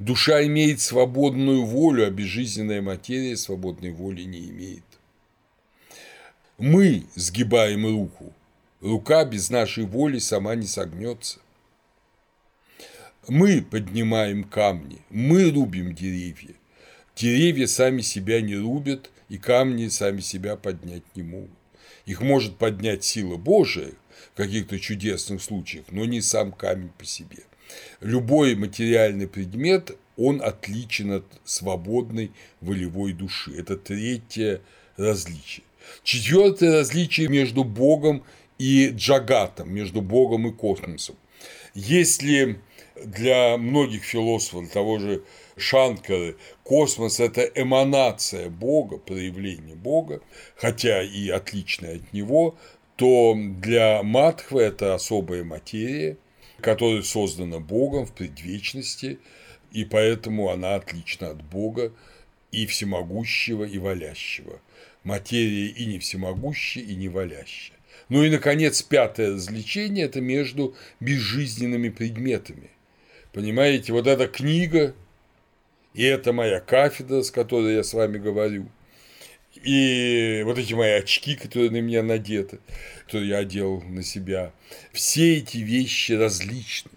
Душа 0.00 0.42
имеет 0.46 0.80
свободную 0.80 1.66
волю, 1.66 2.06
а 2.06 2.10
безжизненная 2.10 2.80
материя 2.80 3.36
свободной 3.36 3.92
воли 3.92 4.22
не 4.22 4.48
имеет. 4.48 4.82
Мы 6.56 7.04
сгибаем 7.14 7.84
руку, 7.84 8.32
рука 8.80 9.26
без 9.26 9.50
нашей 9.50 9.84
воли 9.84 10.18
сама 10.18 10.54
не 10.54 10.66
согнется. 10.66 11.40
Мы 13.28 13.60
поднимаем 13.60 14.44
камни, 14.44 15.02
мы 15.10 15.50
рубим 15.50 15.94
деревья. 15.94 16.54
Деревья 17.14 17.66
сами 17.66 18.00
себя 18.00 18.40
не 18.40 18.56
рубят, 18.56 19.10
и 19.28 19.36
камни 19.36 19.88
сами 19.88 20.20
себя 20.20 20.56
поднять 20.56 21.04
не 21.14 21.22
могут. 21.22 21.50
Их 22.06 22.22
может 22.22 22.56
поднять 22.56 23.04
сила 23.04 23.36
Божия 23.36 23.92
в 24.32 24.36
каких-то 24.38 24.80
чудесных 24.80 25.42
случаях, 25.42 25.84
но 25.90 26.06
не 26.06 26.22
сам 26.22 26.52
камень 26.52 26.92
по 26.96 27.04
себе. 27.04 27.44
Любой 28.00 28.54
материальный 28.54 29.26
предмет, 29.26 29.96
он 30.16 30.42
отличен 30.42 31.12
от 31.12 31.24
свободной 31.44 32.32
волевой 32.60 33.12
души. 33.12 33.54
Это 33.56 33.76
третье 33.76 34.60
различие. 34.96 35.64
Четвертое 36.02 36.72
различие 36.72 37.28
между 37.28 37.64
Богом 37.64 38.22
и 38.58 38.90
Джагатом, 38.94 39.72
между 39.72 40.02
Богом 40.02 40.46
и 40.48 40.52
космосом. 40.52 41.16
Если 41.74 42.60
для 43.04 43.56
многих 43.56 44.04
философов, 44.04 44.64
для 44.64 44.72
того 44.72 44.98
же 44.98 45.22
Шанкары, 45.56 46.36
космос– 46.62 47.20
это 47.20 47.42
эманация 47.42 48.48
Бога, 48.48 48.98
проявление 48.98 49.76
Бога, 49.76 50.20
хотя 50.56 51.02
и 51.02 51.28
отличная 51.28 51.96
от 51.96 52.12
него, 52.12 52.56
то 52.96 53.34
для 53.34 54.02
Матхвы 54.02 54.62
это 54.62 54.94
особая 54.94 55.44
материя, 55.44 56.18
которая 56.60 57.02
создана 57.02 57.58
Богом 57.58 58.06
в 58.06 58.12
предвечности, 58.12 59.18
и 59.72 59.84
поэтому 59.84 60.50
она 60.50 60.76
отлична 60.76 61.30
от 61.30 61.42
Бога 61.42 61.92
и 62.52 62.66
всемогущего, 62.66 63.64
и 63.64 63.78
валящего. 63.78 64.60
Материя 65.04 65.68
и 65.68 65.86
не 65.86 65.98
всемогущая, 65.98 66.84
и 66.84 66.94
не 66.94 67.08
валящая. 67.08 67.78
Ну 68.08 68.22
и, 68.22 68.30
наконец, 68.30 68.82
пятое 68.82 69.34
развлечение– 69.34 70.04
это 70.06 70.20
между 70.20 70.74
безжизненными 71.00 71.88
предметами– 71.88 72.70
Понимаете, 73.32 73.92
вот 73.92 74.08
эта 74.08 74.26
книга, 74.26 74.92
и 75.94 76.02
это 76.02 76.32
моя 76.32 76.60
кафедра, 76.60 77.22
с 77.22 77.30
которой 77.30 77.74
я 77.74 77.84
с 77.84 77.94
вами 77.94 78.18
говорю, 78.18 78.66
и 79.62 80.42
вот 80.44 80.58
эти 80.58 80.74
мои 80.74 80.92
очки, 80.92 81.36
которые 81.36 81.70
на 81.70 81.80
меня 81.80 82.02
надеты, 82.02 82.60
которые 83.04 83.30
я 83.30 83.38
одел 83.38 83.82
на 83.82 84.02
себя, 84.02 84.52
все 84.92 85.38
эти 85.38 85.58
вещи 85.58 86.12
различны. 86.12 86.92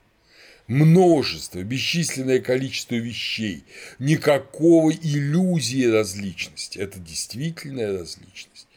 Множество, 0.68 1.61
бесчисленное 1.61 2.39
количество 2.39 2.95
вещей, 2.95 3.64
никакого 3.99 4.91
иллюзии 4.91 5.86
различности. 5.86 6.80
Это 6.80 6.99
действительная 6.99 7.97
различность. 7.99 8.68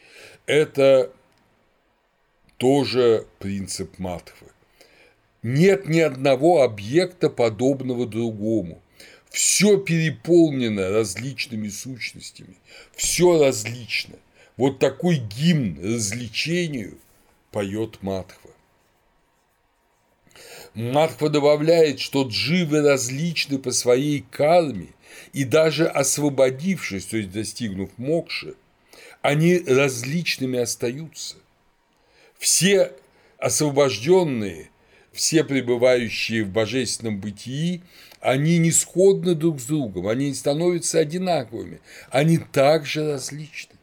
Это 0.45 1.11
тоже 2.57 3.25
принцип 3.39 3.99
Матхвы. 3.99 4.47
Нет 5.43 5.87
ни 5.87 5.99
одного 5.99 6.63
объекта, 6.63 7.29
подобного 7.29 8.05
другому. 8.05 8.81
Все 9.29 9.77
переполнено 9.77 10.89
различными 10.89 11.69
сущностями, 11.69 12.57
все 12.95 13.43
различно. 13.43 14.15
Вот 14.55 14.79
такой 14.79 15.17
гимн 15.17 15.79
развлечению 15.83 16.97
поет 17.51 18.01
Матхва. 18.01 18.51
Матхва 20.73 21.29
добавляет, 21.29 21.99
что 21.99 22.23
дживы 22.23 22.81
различны 22.81 23.59
по 23.59 23.71
своей 23.71 24.21
карме, 24.21 24.89
и 25.33 25.43
даже 25.43 25.87
освободившись, 25.87 27.05
то 27.05 27.17
есть 27.17 27.31
достигнув 27.31 27.89
мокши, 27.97 28.55
они 29.21 29.59
различными 29.59 30.59
остаются. 30.59 31.37
Все 32.37 32.93
освобожденные 33.39 34.69
все 35.17 35.43
пребывающие 35.43 36.43
в 36.43 36.49
божественном 36.49 37.19
бытии, 37.19 37.81
они 38.19 38.57
не 38.57 38.71
сходны 38.71 39.35
друг 39.35 39.59
с 39.59 39.65
другом, 39.65 40.07
они 40.07 40.27
не 40.29 40.33
становятся 40.33 40.99
одинаковыми, 40.99 41.81
они 42.09 42.37
также 42.37 43.11
различны. 43.11 43.75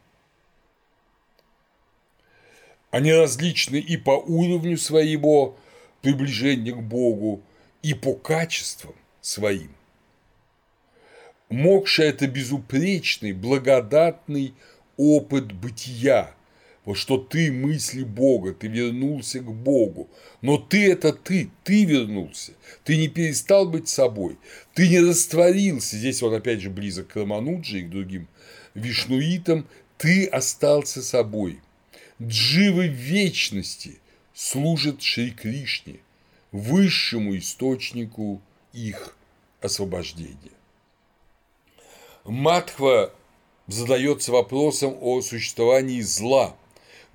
Они 2.91 3.11
различны 3.13 3.77
и 3.77 3.97
по 3.97 4.11
уровню 4.11 4.77
своего 4.77 5.57
приближения 6.01 6.73
к 6.73 6.81
Богу, 6.81 7.41
и 7.81 7.93
по 7.93 8.13
качествам 8.13 8.95
своим. 9.21 9.69
Мокша– 11.49 12.03
это 12.03 12.25
безупречный, 12.25 13.31
благодатный 13.31 14.55
опыт 14.97 15.51
бытия, 15.51 16.33
вот 16.85 16.95
что 16.95 17.17
ты 17.17 17.51
мысли 17.51 18.03
Бога, 18.03 18.53
ты 18.53 18.67
вернулся 18.67 19.39
к 19.39 19.51
Богу, 19.51 20.09
но 20.41 20.57
ты– 20.57 20.91
это 20.91 21.11
ты, 21.11 21.49
ты 21.63 21.83
вернулся, 21.83 22.53
ты 22.83 22.97
не 22.97 23.07
перестал 23.07 23.67
быть 23.67 23.89
собой, 23.89 24.37
ты 24.73 24.87
не 24.87 24.99
растворился, 24.99 25.97
здесь 25.97 26.21
он 26.23 26.33
опять 26.33 26.61
же 26.61 26.69
близок 26.69 27.07
к 27.07 27.15
Рамануджи 27.15 27.79
и 27.79 27.83
к 27.83 27.89
другим 27.89 28.27
вишнуитам, 28.75 29.67
ты 29.97 30.25
остался 30.25 31.01
собой. 31.01 31.59
Дживы 32.21 32.87
вечности 32.87 33.99
служат 34.33 35.01
Шри 35.01 35.31
Кришне, 35.31 35.99
высшему 36.51 37.37
источнику 37.37 38.41
их 38.73 39.17
освобождения. 39.61 40.37
Матхва 42.23 43.13
задается 43.67 44.31
вопросом 44.31 44.97
о 45.01 45.21
существовании 45.21 46.01
зла. 46.01 46.55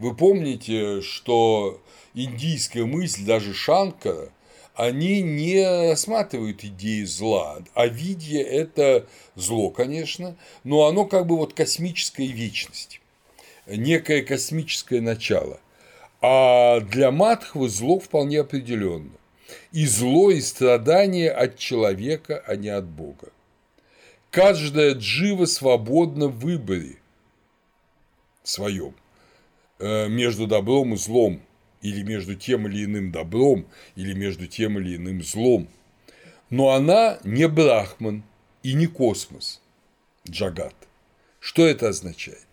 Вы 0.01 0.15
помните, 0.15 1.03
что 1.03 1.79
индийская 2.15 2.87
мысль, 2.87 3.23
даже 3.27 3.53
Шанкара, 3.53 4.31
они 4.75 5.21
не 5.21 5.63
рассматривают 5.91 6.65
идеи 6.65 7.05
зла. 7.05 7.59
А 7.75 7.87
видье– 7.87 8.41
это 8.43 9.07
зло, 9.35 9.69
конечно, 9.69 10.37
но 10.65 10.87
оно 10.87 11.05
как 11.05 11.27
бы 11.27 11.37
вот 11.37 11.53
космическая 11.53 12.27
вечность, 12.27 13.03
некое 13.67 14.23
космическое 14.23 15.03
начало. 15.03 15.61
А 16.23 16.81
для 16.81 17.11
Матхвы 17.11 17.69
зло 17.69 17.99
вполне 17.99 18.41
определенно. 18.41 19.13
И 19.71 19.85
зло, 19.85 20.31
и 20.31 20.41
страдание 20.41 21.31
от 21.31 21.59
человека, 21.59 22.43
а 22.47 22.57
не 22.57 22.71
от 22.71 22.87
Бога. 22.87 23.33
Каждая 24.31 24.95
джива 24.95 25.45
свободна 25.45 26.29
в 26.29 26.39
выборе 26.39 26.97
своем 28.43 28.95
между 29.81 30.47
добром 30.47 30.95
и 30.95 30.97
злом, 30.97 31.41
или 31.83 32.03
между 32.03 32.35
тем 32.35 32.69
или 32.69 32.85
иным 32.85 33.11
добром, 33.11 33.67
или 33.97 34.13
между 34.13 34.47
тем 34.47 34.79
или 34.79 34.97
иным 34.97 35.23
злом. 35.23 35.69
Но 36.51 36.71
она 36.71 37.19
не 37.25 37.49
брахман 37.49 38.23
и 38.63 38.75
не 38.75 38.87
космос, 38.87 39.61
джагат. 40.29 40.75
Что 41.41 41.67
это 41.67 41.89
означает? 41.89 42.47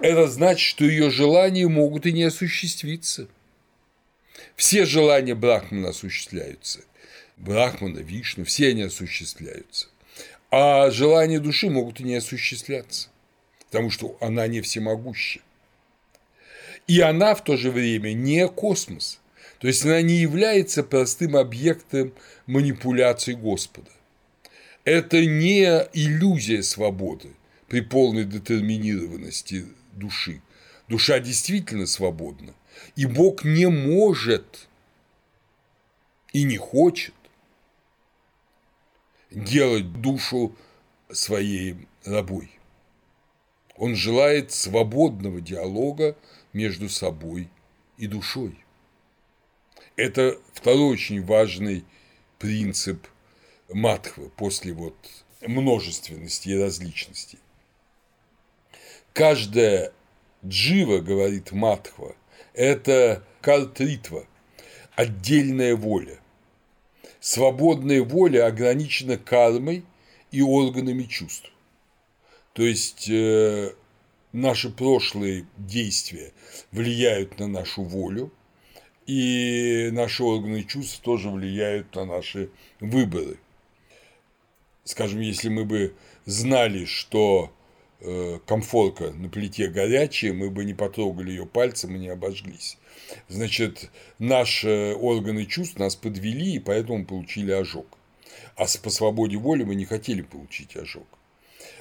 Это 0.00 0.28
значит, 0.28 0.66
что 0.66 0.84
ее 0.84 1.10
желания 1.10 1.66
могут 1.68 2.06
и 2.06 2.12
не 2.12 2.22
осуществиться. 2.22 3.28
Все 4.56 4.86
желания 4.86 5.34
Брахмана 5.34 5.90
осуществляются. 5.90 6.80
Брахмана, 7.36 7.98
Вишну, 7.98 8.44
все 8.44 8.68
они 8.68 8.82
осуществляются. 8.82 9.88
А 10.50 10.90
желания 10.90 11.40
души 11.40 11.68
могут 11.68 12.00
и 12.00 12.04
не 12.04 12.16
осуществляться, 12.16 13.08
потому 13.66 13.90
что 13.90 14.16
она 14.20 14.46
не 14.46 14.60
всемогуща. 14.60 15.40
И 16.86 17.00
она 17.00 17.34
в 17.34 17.44
то 17.44 17.56
же 17.56 17.70
время 17.70 18.12
не 18.12 18.48
космос, 18.48 19.20
то 19.58 19.66
есть 19.66 19.84
она 19.84 20.02
не 20.02 20.16
является 20.16 20.82
простым 20.82 21.36
объектом 21.36 22.12
манипуляций 22.46 23.34
Господа. 23.34 23.90
Это 24.84 25.24
не 25.24 25.64
иллюзия 25.92 26.62
свободы 26.62 27.30
при 27.68 27.80
полной 27.80 28.24
детерминированности 28.24 29.66
души. 29.92 30.40
Душа 30.88 31.20
действительно 31.20 31.86
свободна, 31.86 32.54
и 32.96 33.06
Бог 33.06 33.44
не 33.44 33.68
может 33.68 34.68
и 36.32 36.42
не 36.42 36.56
хочет 36.56 37.14
делать 39.30 40.00
душу 40.00 40.56
своей 41.12 41.76
рабой. 42.04 42.50
Он 43.76 43.94
желает 43.94 44.52
свободного 44.52 45.40
диалога 45.40 46.16
между 46.52 46.88
собой 46.88 47.48
и 47.96 48.06
душой. 48.06 48.58
Это 49.96 50.38
второй 50.52 50.92
очень 50.92 51.24
важный 51.24 51.84
принцип 52.38 53.06
матхвы 53.68 54.30
после 54.30 54.72
вот 54.72 54.96
множественности 55.40 56.48
и 56.48 56.56
различности. 56.56 57.38
Каждая 59.12 59.92
джива, 60.44 60.98
говорит 60.98 61.52
матхва, 61.52 62.14
это 62.54 63.24
картритва, 63.40 64.26
отдельная 64.96 65.76
воля– 65.76 66.18
свободная 67.20 68.02
воля 68.02 68.46
ограничена 68.46 69.18
кармой 69.18 69.84
и 70.32 70.42
органами 70.42 71.04
чувств. 71.04 71.50
То 72.54 72.62
есть 72.62 73.08
э, 73.08 73.74
наши 74.32 74.70
прошлые 74.70 75.46
действия 75.56 76.32
влияют 76.72 77.38
на 77.38 77.46
нашу 77.46 77.82
волю, 77.82 78.32
и 79.06 79.90
наши 79.92 80.22
органы 80.22 80.62
чувств 80.62 81.00
тоже 81.00 81.30
влияют 81.30 81.94
на 81.94 82.04
наши 82.04 82.50
выборы. 82.80 83.38
Скажем, 84.84 85.20
если 85.20 85.48
мы 85.48 85.64
бы 85.64 85.94
знали, 86.26 86.84
что 86.84 87.52
э, 88.00 88.38
комфорка 88.46 89.10
на 89.10 89.28
плите 89.28 89.68
горячая, 89.68 90.32
мы 90.32 90.50
бы 90.50 90.64
не 90.64 90.74
потрогали 90.74 91.30
ее 91.30 91.46
пальцем 91.46 91.94
и 91.96 91.98
не 91.98 92.08
обожглись. 92.08 92.78
Значит, 93.28 93.90
наши 94.18 94.94
органы 94.98 95.46
чувств 95.46 95.78
нас 95.78 95.96
подвели, 95.96 96.54
и 96.54 96.60
поэтому 96.60 97.04
получили 97.04 97.50
ожог. 97.50 97.86
А 98.56 98.66
по 98.82 98.90
свободе 98.90 99.36
воли 99.36 99.64
мы 99.64 99.74
не 99.74 99.84
хотели 99.84 100.22
получить 100.22 100.76
ожог. 100.76 101.06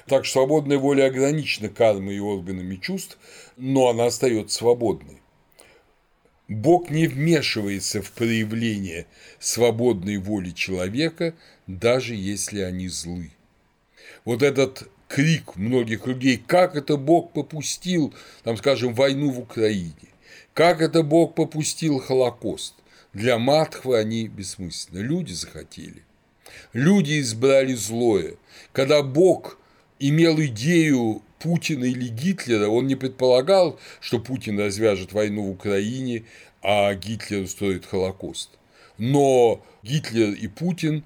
Так 0.09 0.25
что 0.25 0.39
свободная 0.39 0.79
воля 0.79 1.05
ограничена 1.05 1.69
кармой 1.69 2.15
и 2.15 2.19
органами 2.19 2.77
чувств, 2.77 3.19
но 3.57 3.89
она 3.89 4.07
остается 4.07 4.57
свободной. 4.57 5.21
Бог 6.47 6.89
не 6.89 7.05
вмешивается 7.05 8.01
в 8.01 8.11
проявление 8.13 9.05
свободной 9.39 10.17
воли 10.17 10.49
человека, 10.49 11.35
даже 11.67 12.15
если 12.15 12.61
они 12.61 12.87
злы. 12.87 13.29
Вот 14.25 14.41
этот 14.41 14.89
крик 15.07 15.55
многих 15.55 16.07
людей, 16.07 16.41
как 16.43 16.75
это 16.75 16.97
Бог 16.97 17.31
попустил, 17.31 18.11
там, 18.43 18.57
скажем, 18.57 18.95
войну 18.95 19.29
в 19.29 19.39
Украине, 19.39 19.93
как 20.55 20.81
это 20.81 21.03
Бог 21.03 21.35
попустил 21.35 21.99
Холокост? 21.99 22.73
Для 23.13 23.37
Матхвы 23.37 23.99
они 23.99 24.27
бессмысленны. 24.27 25.03
Люди 25.03 25.33
захотели. 25.33 26.01
Люди 26.73 27.19
избрали 27.19 27.75
злое. 27.75 28.37
Когда 28.71 29.03
Бог 29.03 29.58
имел 29.99 30.39
идею 30.41 31.21
Путина 31.39 31.85
или 31.85 32.07
Гитлера, 32.07 32.67
он 32.67 32.87
не 32.87 32.95
предполагал, 32.95 33.79
что 34.01 34.19
Путин 34.19 34.59
развяжет 34.59 35.13
войну 35.13 35.43
в 35.43 35.51
Украине, 35.51 36.23
а 36.61 36.93
Гитлер 36.93 37.43
устроит 37.43 37.85
Холокост. 37.85 38.51
Но 38.97 39.65
Гитлер 39.83 40.31
и 40.33 40.47
Путин, 40.47 41.05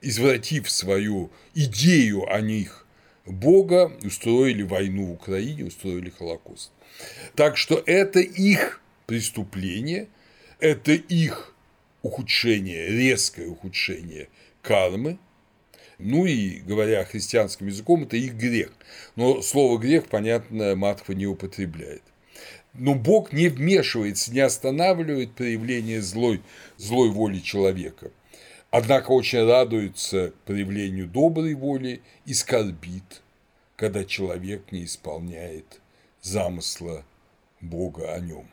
извратив 0.00 0.70
свою 0.70 1.30
идею 1.54 2.32
о 2.32 2.40
них 2.40 2.86
Бога, 3.26 3.92
устроили 4.04 4.62
войну 4.62 5.06
в 5.06 5.12
Украине, 5.12 5.64
устроили 5.64 6.10
Холокост. 6.10 6.70
Так 7.34 7.56
что 7.56 7.82
это 7.86 8.20
их 8.20 8.80
преступление, 9.06 10.08
это 10.60 10.92
их 10.92 11.54
ухудшение, 12.02 12.88
резкое 12.88 13.46
ухудшение 13.46 14.28
кармы, 14.60 15.18
ну 16.02 16.26
и, 16.26 16.60
говоря 16.60 17.04
христианским 17.04 17.68
языком, 17.68 18.02
это 18.02 18.16
их 18.16 18.34
грех. 18.34 18.72
Но 19.16 19.42
слово 19.42 19.78
грех, 19.78 20.08
понятно, 20.08 20.74
Матхва 20.74 21.12
не 21.12 21.26
употребляет. 21.26 22.02
Но 22.74 22.94
Бог 22.94 23.32
не 23.32 23.48
вмешивается, 23.48 24.32
не 24.32 24.40
останавливает 24.40 25.34
проявление 25.34 26.00
злой, 26.00 26.42
злой 26.76 27.10
воли 27.10 27.38
человека. 27.38 28.10
Однако 28.70 29.10
очень 29.10 29.46
радуется 29.46 30.32
проявлению 30.46 31.06
доброй 31.06 31.54
воли 31.54 32.00
и 32.24 32.32
скорбит, 32.32 33.22
когда 33.76 34.04
человек 34.04 34.72
не 34.72 34.84
исполняет 34.84 35.80
замысла 36.22 37.04
Бога 37.60 38.14
о 38.14 38.20
нем. 38.20 38.48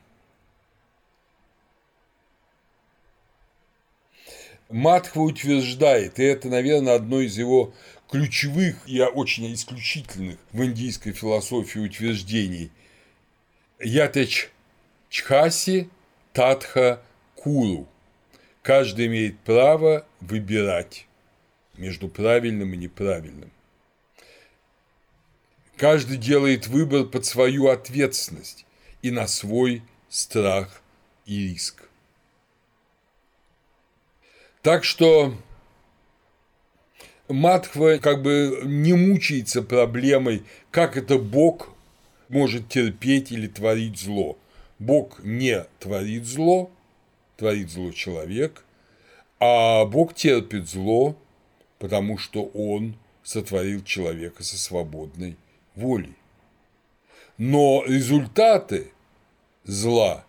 Матхва 4.69 5.21
утверждает, 5.21 6.19
и 6.19 6.23
это, 6.23 6.47
наверное, 6.47 6.93
одно 6.93 7.21
из 7.21 7.37
его 7.37 7.73
ключевых 8.09 8.77
и 8.87 9.01
очень 9.01 9.51
исключительных 9.53 10.37
в 10.51 10.63
индийской 10.63 11.11
философии 11.11 11.79
утверждений. 11.79 12.71
Ятеч 13.79 14.49
Чхаси 15.09 15.89
Татха 16.33 17.01
Куру. 17.35 17.87
Каждый 18.61 19.07
имеет 19.07 19.39
право 19.39 20.05
выбирать 20.21 21.07
между 21.75 22.07
правильным 22.07 22.73
и 22.73 22.77
неправильным. 22.77 23.51
Каждый 25.77 26.17
делает 26.17 26.67
выбор 26.67 27.05
под 27.05 27.25
свою 27.25 27.69
ответственность 27.69 28.65
и 29.01 29.09
на 29.09 29.27
свой 29.27 29.81
страх 30.09 30.83
и 31.25 31.47
риск. 31.47 31.88
Так 34.61 34.83
что 34.83 35.33
Матхва 37.29 37.97
как 37.97 38.21
бы 38.21 38.61
не 38.65 38.93
мучается 38.93 39.61
проблемой, 39.61 40.43
как 40.71 40.97
это 40.97 41.17
Бог 41.17 41.69
может 42.27 42.67
терпеть 42.67 43.31
или 43.31 43.47
творить 43.47 43.97
зло. 43.99 44.37
Бог 44.77 45.23
не 45.23 45.65
творит 45.79 46.25
зло, 46.25 46.71
творит 47.37 47.69
зло 47.69 47.91
человек, 47.91 48.65
а 49.39 49.85
Бог 49.85 50.13
терпит 50.13 50.67
зло, 50.67 51.15
потому 51.77 52.17
что 52.17 52.43
Он 52.53 52.95
сотворил 53.23 53.83
человека 53.83 54.43
со 54.43 54.57
свободной 54.57 55.37
волей. 55.75 56.15
Но 57.37 57.83
результаты 57.85 58.91
зла 59.63 60.25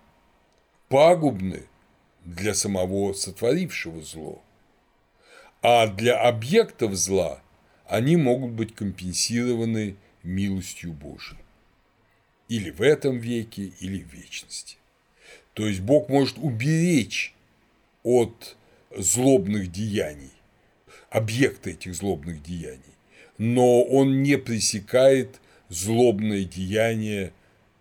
пагубны 0.89 1.64
для 2.35 2.55
самого 2.55 3.12
сотворившего 3.12 4.03
зло, 4.03 4.43
а 5.62 5.87
для 5.89 6.20
объектов 6.20 6.95
зла 6.95 7.43
они 7.87 8.16
могут 8.16 8.53
быть 8.53 8.74
компенсированы 8.74 9.97
милостью 10.22 10.93
Божией. 10.93 11.41
Или 12.49 12.70
в 12.70 12.83
этом 12.83 13.18
веке, 13.18 13.72
или 13.81 14.03
в 14.03 14.12
вечности. 14.12 14.76
То 15.55 15.66
есть 15.66 15.81
Бог 15.81 16.09
может 16.09 16.39
уберечь 16.39 17.35
от 18.03 18.57
злобных 18.97 19.70
деяний, 19.70 20.33
объекта 21.11 21.70
этих 21.70 21.95
злобных 21.95 22.43
деяний, 22.43 22.81
но 23.39 23.83
он 23.83 24.22
не 24.22 24.39
пресекает 24.39 25.41
злобное 25.68 26.45
деяние 26.45 27.33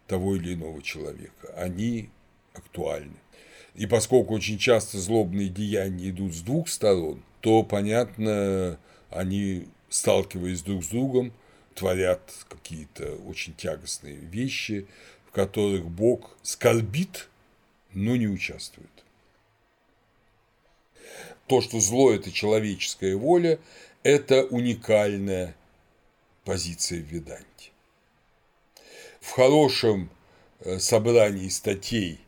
того 0.08 0.36
или 0.36 0.54
иного 0.54 0.82
человека. 0.82 1.54
Они 1.56 2.10
актуальны. 2.54 3.16
И 3.80 3.86
поскольку 3.88 4.34
очень 4.34 4.58
часто 4.58 5.00
злобные 5.00 5.48
деяния 5.48 6.10
идут 6.10 6.36
с 6.36 6.42
двух 6.42 6.68
сторон, 6.68 7.24
то, 7.40 7.64
понятно, 7.64 8.78
они, 9.10 9.70
сталкиваясь 9.88 10.64
друг 10.64 10.84
с 10.84 10.90
другом, 10.90 11.32
творят 11.76 12.20
какие-то 12.50 13.16
очень 13.26 13.54
тягостные 13.54 14.18
вещи, 14.18 14.86
в 15.26 15.32
которых 15.32 15.86
Бог 15.86 16.36
скорбит, 16.44 17.30
но 17.94 18.18
не 18.18 18.28
участвует. 18.28 18.90
То, 21.48 21.62
что 21.62 21.80
зло– 21.80 22.12
это 22.14 22.34
человеческая 22.34 23.16
воля, 23.16 23.60
это 24.04 24.44
уникальная 24.44 25.56
позиция 26.44 27.00
в 27.00 27.06
Веданте. 27.06 27.72
В 29.22 29.32
хорошем 29.32 30.10
э, 30.60 30.80
собрании 30.80 31.48
статей, 31.48 32.20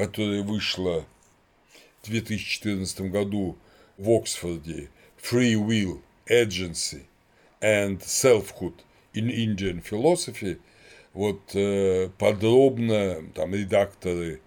которое 0.00 0.42
вышло 0.42 1.04
в 2.00 2.06
2014 2.06 3.02
году 3.12 3.58
в 3.98 4.10
Оксфорде. 4.10 4.88
Free 5.22 5.52
Will 5.52 6.00
Agency 6.26 7.02
and 7.60 8.00
Selfhood 8.00 8.76
in 9.12 9.28
Indian 9.28 9.84
Philosophy, 9.84 10.58
вот 11.12 11.54
э, 11.54 12.08
подробно 12.16 13.30
там 13.34 13.54
редакторы 13.54 14.40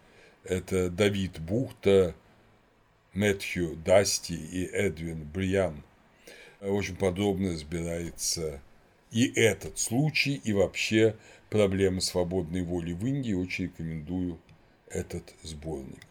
это 0.44 0.90
Давид 0.90 1.40
Бухта, 1.40 2.16
Мэтью 3.14 3.76
Дасти 3.76 4.34
и 4.34 4.66
Эдвин 4.66 5.24
Бриан. 5.24 5.84
Очень 6.62 6.96
подробно 6.96 7.52
разбирается 7.52 8.60
и 9.12 9.32
этот 9.40 9.78
случай, 9.78 10.42
и 10.44 10.52
вообще 10.52 11.16
проблемы 11.52 12.02
свободной 12.02 12.64
воли 12.64 12.94
в 12.94 13.06
Индии. 13.06 13.34
Очень 13.34 13.66
рекомендую 13.66 14.40
этот 14.94 15.34
сборник. 15.44 16.06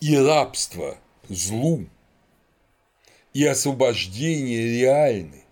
И 0.00 0.16
рабство 0.16 0.98
злу, 1.28 1.86
и 3.32 3.44
освобождение 3.44 4.80
реальны, 4.80 5.44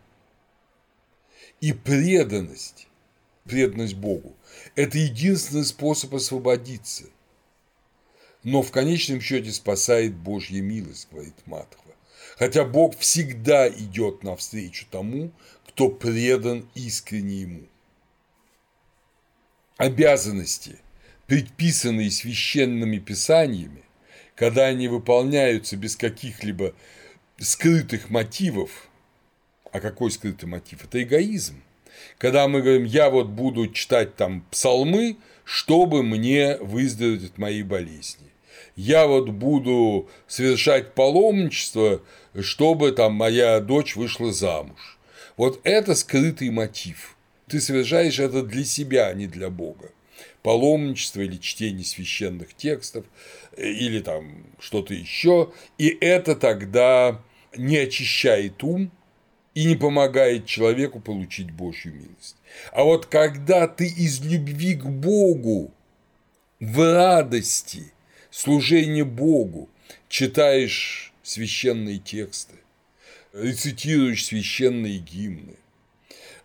и 1.60 1.72
преданность, 1.72 2.88
преданность 3.44 3.94
Богу– 3.94 4.34
это 4.74 4.98
единственный 4.98 5.64
способ 5.64 6.14
освободиться. 6.14 7.04
Но 8.42 8.62
в 8.62 8.70
конечном 8.70 9.20
счете 9.20 9.52
спасает 9.52 10.16
Божья 10.16 10.62
милость, 10.62 11.08
говорит 11.10 11.34
Матхва. 11.46 11.94
Хотя 12.38 12.64
Бог 12.64 12.96
всегда 12.98 13.68
идет 13.68 14.22
навстречу 14.22 14.86
тому, 14.90 15.30
кто 15.68 15.90
предан 15.90 16.68
искренне 16.74 17.42
Ему. 17.42 17.66
Обязанности, 19.80 20.76
предписанные 21.26 22.10
священными 22.10 22.98
писаниями, 22.98 23.82
когда 24.34 24.66
они 24.66 24.88
выполняются 24.88 25.74
без 25.74 25.96
каких-либо 25.96 26.74
скрытых 27.38 28.10
мотивов, 28.10 28.90
а 29.72 29.80
какой 29.80 30.10
скрытый 30.10 30.50
мотив? 30.50 30.84
Это 30.84 31.02
эгоизм. 31.02 31.62
Когда 32.18 32.46
мы 32.46 32.60
говорим, 32.60 32.84
я 32.84 33.08
вот 33.08 33.28
буду 33.28 33.68
читать 33.68 34.16
там 34.16 34.44
псалмы, 34.50 35.16
чтобы 35.44 36.02
мне 36.02 36.58
выздороветь 36.58 37.30
от 37.30 37.38
моей 37.38 37.62
болезни. 37.62 38.28
Я 38.76 39.06
вот 39.06 39.30
буду 39.30 40.10
совершать 40.26 40.92
паломничество, 40.92 42.02
чтобы 42.38 42.92
там 42.92 43.14
моя 43.14 43.60
дочь 43.60 43.96
вышла 43.96 44.30
замуж. 44.30 44.98
Вот 45.38 45.58
это 45.64 45.94
скрытый 45.94 46.50
мотив. 46.50 47.16
Ты 47.50 47.60
совершаешь 47.60 48.20
это 48.20 48.44
для 48.44 48.64
себя, 48.64 49.08
а 49.08 49.14
не 49.14 49.26
для 49.26 49.50
Бога. 49.50 49.90
Паломничество 50.42 51.20
или 51.20 51.36
чтение 51.36 51.84
священных 51.84 52.54
текстов, 52.54 53.04
э, 53.56 53.68
или 53.68 53.98
там 53.98 54.46
что-то 54.60 54.94
еще. 54.94 55.52
И 55.76 55.88
это 56.00 56.36
тогда 56.36 57.20
не 57.56 57.76
очищает 57.76 58.62
ум 58.62 58.92
и 59.54 59.64
не 59.64 59.74
помогает 59.74 60.46
человеку 60.46 61.00
получить 61.00 61.50
Божью 61.50 61.92
милость. 61.92 62.36
А 62.70 62.84
вот 62.84 63.06
когда 63.06 63.66
ты 63.66 63.88
из 63.88 64.20
любви 64.20 64.76
к 64.76 64.84
Богу 64.84 65.74
в 66.60 66.94
радости 66.94 67.92
служения 68.30 69.04
Богу 69.04 69.68
читаешь 70.08 71.12
священные 71.24 71.98
тексты, 71.98 72.54
рецитируешь 73.32 74.24
священные 74.24 74.98
гимны, 74.98 75.56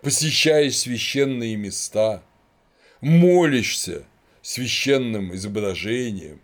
посещаешь 0.06 0.78
священные 0.78 1.56
места, 1.56 2.22
молишься 3.02 4.06
священным 4.44 5.34
изображением 5.34 6.42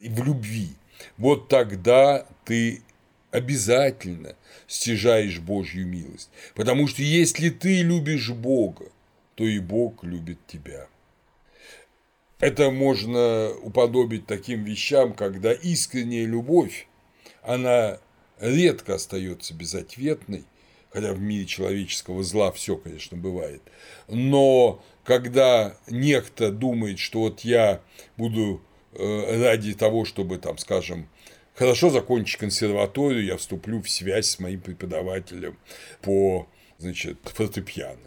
в 0.00 0.24
любви, 0.24 0.70
вот 1.18 1.50
тогда 1.50 2.26
ты 2.46 2.80
обязательно 3.30 4.36
стяжаешь 4.66 5.38
Божью 5.38 5.86
милость. 5.86 6.30
Потому 6.54 6.88
что 6.88 7.02
если 7.02 7.50
ты 7.50 7.82
любишь 7.82 8.30
Бога, 8.30 8.86
то 9.34 9.44
и 9.44 9.58
Бог 9.58 10.02
любит 10.02 10.38
тебя. 10.46 10.88
Это 12.40 12.70
можно 12.70 13.50
уподобить 13.50 14.26
таким 14.26 14.64
вещам, 14.64 15.12
когда 15.12 15.52
искренняя 15.52 16.24
любовь 16.24 16.88
она 17.42 17.98
редко 18.40 18.94
остается 18.94 19.52
безответной, 19.52 20.46
хотя 20.92 21.12
в 21.12 21.20
мире 21.20 21.46
человеческого 21.46 22.22
зла 22.22 22.52
все, 22.52 22.76
конечно, 22.76 23.16
бывает. 23.16 23.62
Но 24.08 24.82
когда 25.04 25.76
некто 25.88 26.50
думает, 26.50 26.98
что 26.98 27.20
вот 27.20 27.40
я 27.40 27.80
буду 28.16 28.62
э, 28.92 29.42
ради 29.42 29.74
того, 29.74 30.04
чтобы, 30.04 30.38
там, 30.38 30.58
скажем, 30.58 31.08
хорошо 31.54 31.90
закончить 31.90 32.38
консерваторию, 32.38 33.24
я 33.24 33.36
вступлю 33.36 33.80
в 33.80 33.88
связь 33.88 34.26
с 34.26 34.38
моим 34.38 34.60
преподавателем 34.60 35.58
по 36.02 36.46
значит, 36.78 37.18
фортепиано. 37.24 37.98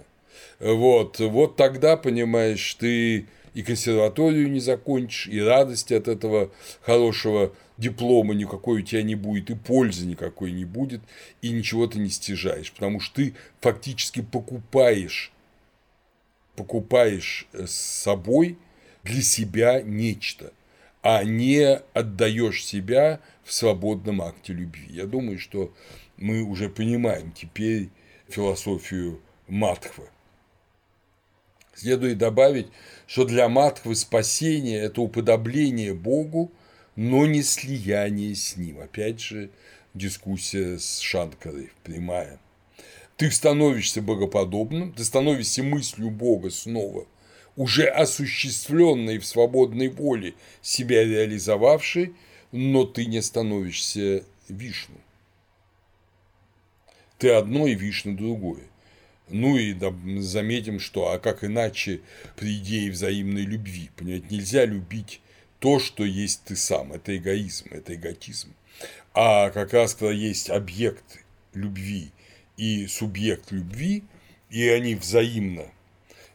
Вот, 0.60 1.20
вот 1.20 1.56
тогда, 1.56 1.98
понимаешь, 1.98 2.76
ты 2.76 3.28
и 3.56 3.64
консерваторию 3.64 4.52
не 4.52 4.60
закончишь, 4.60 5.28
и 5.28 5.40
радости 5.42 5.94
от 5.94 6.08
этого 6.08 6.52
хорошего 6.82 7.54
диплома 7.78 8.36
никакой 8.36 8.82
у 8.82 8.86
тебя 8.86 9.02
не 9.02 9.16
будет, 9.16 9.50
и 9.50 9.56
пользы 9.56 10.06
никакой 10.06 10.52
не 10.52 10.66
будет, 10.66 11.02
и 11.42 11.50
ничего 11.50 11.88
ты 11.88 11.98
не 11.98 12.10
стяжаешь, 12.10 12.72
потому 12.72 13.00
что 13.00 13.16
ты 13.16 13.34
фактически 13.62 14.22
покупаешь, 14.22 15.32
покупаешь 16.58 17.48
с 17.54 17.72
собой 17.72 18.58
для 19.04 19.22
себя 19.22 19.82
нечто, 19.82 20.52
а 21.02 21.24
не 21.24 21.78
отдаешь 21.94 22.64
себя 22.64 23.22
в 23.44 23.54
свободном 23.54 24.22
акте 24.22 24.52
любви. 24.52 24.88
Я 24.90 25.06
думаю, 25.06 25.40
что 25.40 25.74
мы 26.18 26.42
уже 26.42 26.68
понимаем 26.68 27.32
теперь 27.32 27.90
философию 28.28 29.22
Матхвы. 29.48 30.10
Следует 31.76 32.18
добавить, 32.18 32.68
что 33.06 33.26
для 33.26 33.50
Матхвы 33.50 33.96
спасение– 33.96 34.80
это 34.82 35.02
уподобление 35.02 35.94
Богу, 35.94 36.52
но 36.96 37.26
не 37.26 37.44
слияние 37.44 38.34
с 38.34 38.56
Ним. 38.56 38.80
Опять 38.80 39.20
же, 39.20 39.50
дискуссия 39.94 40.80
с 40.80 41.00
Шанкарой 41.00 41.72
прямая. 41.84 42.40
Ты 43.18 43.30
становишься 43.30 44.02
богоподобным, 44.02 44.94
ты 44.94 45.04
становишься 45.04 45.64
мыслью 45.64 46.12
Бога 46.12 46.50
снова, 46.50 47.06
уже 47.58 47.86
осуществленной 47.86 49.18
в 49.18 49.26
свободной 49.26 49.90
воле, 49.90 50.34
себя 50.62 51.04
реализовавшей, 51.04 52.14
но 52.54 52.86
ты 52.86 53.06
не 53.06 53.22
становишься 53.22 54.24
Вишну. 54.48 54.96
Ты 57.18 57.32
одно 57.32 57.68
и 57.68 57.76
Вишну 57.76 58.16
другое. 58.16 58.64
Ну 59.30 59.58
и 59.58 59.76
заметим, 60.22 60.80
что 60.80 61.12
а 61.12 61.20
как 61.20 61.44
иначе 61.44 62.02
при 62.36 62.58
идее 62.58 62.92
взаимной 62.92 63.42
любви? 63.42 63.90
Понимаете, 63.96 64.28
нельзя 64.30 64.66
любить 64.66 65.22
то, 65.60 65.80
что 65.80 66.04
есть 66.06 66.44
ты 66.46 66.56
сам. 66.56 66.94
Это 66.94 67.18
эгоизм, 67.18 67.70
это 67.72 67.96
эготизм. 67.96 68.54
А 69.14 69.50
как 69.50 69.74
раз 69.74 69.96
когда 69.96 70.14
есть 70.14 70.50
объект 70.50 71.24
любви 71.54 72.12
и 72.58 72.86
субъект 72.88 73.52
любви, 73.52 74.04
и 74.50 74.68
они 74.68 74.96
взаимно 74.96 75.66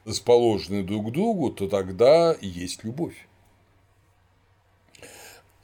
расположены 0.04 0.82
друг 0.82 1.10
к 1.10 1.12
другу, 1.12 1.50
то 1.50 1.68
тогда 1.68 2.36
есть 2.40 2.84
любовь. 2.84 3.14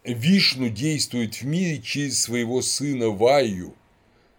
Вишну 0.04 0.68
действует 0.68 1.34
в 1.34 1.42
мире 1.42 1.82
через 1.82 2.20
своего 2.20 2.62
сына 2.62 3.08
Ваю. 3.08 3.74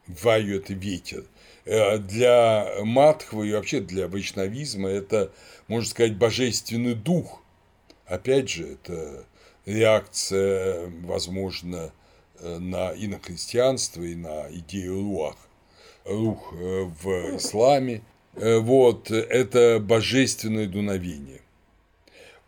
Ваю– 0.07 0.55
это 0.57 0.73
ветер. 0.73 1.25
Э, 1.68 1.97
для 1.97 2.76
Матхвы 2.84 3.49
и 3.49 3.53
вообще 3.53 3.82
для 3.82 4.07
вайшнавизма 4.07 4.88
это, 4.88 5.34
можно 5.68 5.89
сказать, 5.89 6.15
божественный 6.15 6.95
дух. 6.95 7.41
Опять 8.05 8.49
же, 8.49 8.74
это 8.74 9.26
реакция, 9.65 10.89
возможно, 11.03 11.91
э, 12.39 12.57
на, 12.57 12.91
и 12.91 13.07
на 13.07 13.20
христианство, 13.20 14.01
и 14.01 14.15
на 14.15 14.47
идею 14.49 15.01
руах. 15.01 15.36
Рух 16.05 16.53
э, 16.53 16.84
в 16.84 17.36
исламе. 17.36 18.01
Вот, 18.34 19.09
это 19.09 19.80
божественное 19.82 20.68
дуновение. 20.68 21.41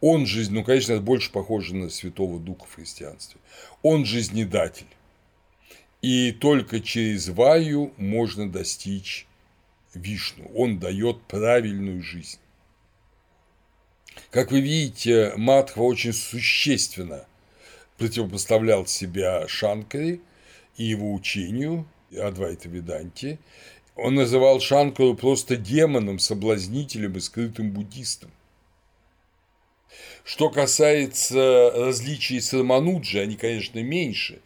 Он 0.01 0.28
жизнь, 0.28 0.53
ну, 0.53 0.63
конечно, 0.63 0.93
это 0.93 1.01
больше 1.01 1.32
похоже 1.32 1.76
на 1.76 1.89
Святого 1.89 2.39
Духа 2.39 2.65
в 2.70 2.76
христианстве. 2.76 3.41
Он 3.82 4.05
жизнедатель. 4.05 4.86
И 6.01 6.31
только 6.31 6.79
через 6.79 7.27
Ваю 7.29 7.93
можно 7.97 8.49
достичь 8.49 9.27
Вишну. 9.93 10.49
Он 10.55 10.79
дает 10.79 11.21
правильную 11.23 12.01
жизнь. 12.01 12.39
Как 14.31 14.51
вы 14.51 14.61
видите, 14.61 15.33
Матхва 15.35 15.83
очень 15.83 16.13
существенно 16.13 17.25
противопоставлял 17.97 18.85
себя 18.85 19.47
Шанкаре 19.47 20.19
и 20.77 20.83
его 20.85 21.13
учению 21.13 21.85
Адвайта 22.17 22.69
Веданти. 22.69 23.39
Он 23.95 24.15
называл 24.15 24.61
Шанкару 24.61 25.15
просто 25.15 25.57
демоном, 25.57 26.19
соблазнителем 26.19 27.17
и 27.17 27.19
скрытым 27.19 27.71
буддистом. 27.71 28.31
Что 30.23 30.49
касается 30.49 31.71
различий 31.75 32.39
с 32.39 32.53
Рамануджи, 32.53 33.19
они, 33.19 33.35
конечно, 33.35 33.79
меньше. 33.81 34.39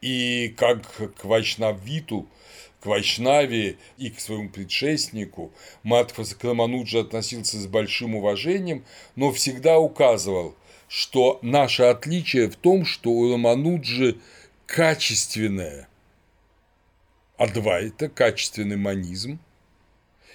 И 0.00 0.54
как 0.56 0.82
к 1.16 1.24
Вайшнавиту, 1.24 2.26
к 2.80 2.86
Вайшнаве 2.86 3.76
и 3.98 4.10
к 4.10 4.20
своему 4.20 4.48
предшественнику 4.48 5.52
Матхва 5.82 6.24
Рамануджа 6.42 7.00
относился 7.00 7.58
с 7.58 7.66
большим 7.66 8.14
уважением, 8.14 8.84
но 9.16 9.32
всегда 9.32 9.78
указывал, 9.78 10.56
что 10.88 11.38
наше 11.42 11.82
отличие 11.82 12.48
в 12.48 12.56
том, 12.56 12.84
что 12.86 13.10
у 13.10 13.32
Рамануджи 13.32 14.16
качественное 14.66 15.88
адвайта, 17.36 18.08
качественный 18.08 18.76
манизм 18.76 19.38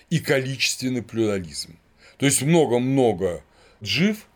и 0.10 0.20
количественный 0.20 1.02
плюрализм. 1.02 1.78
То 2.18 2.26
есть 2.26 2.42
много-много 2.42 3.44
джив, 3.84 4.28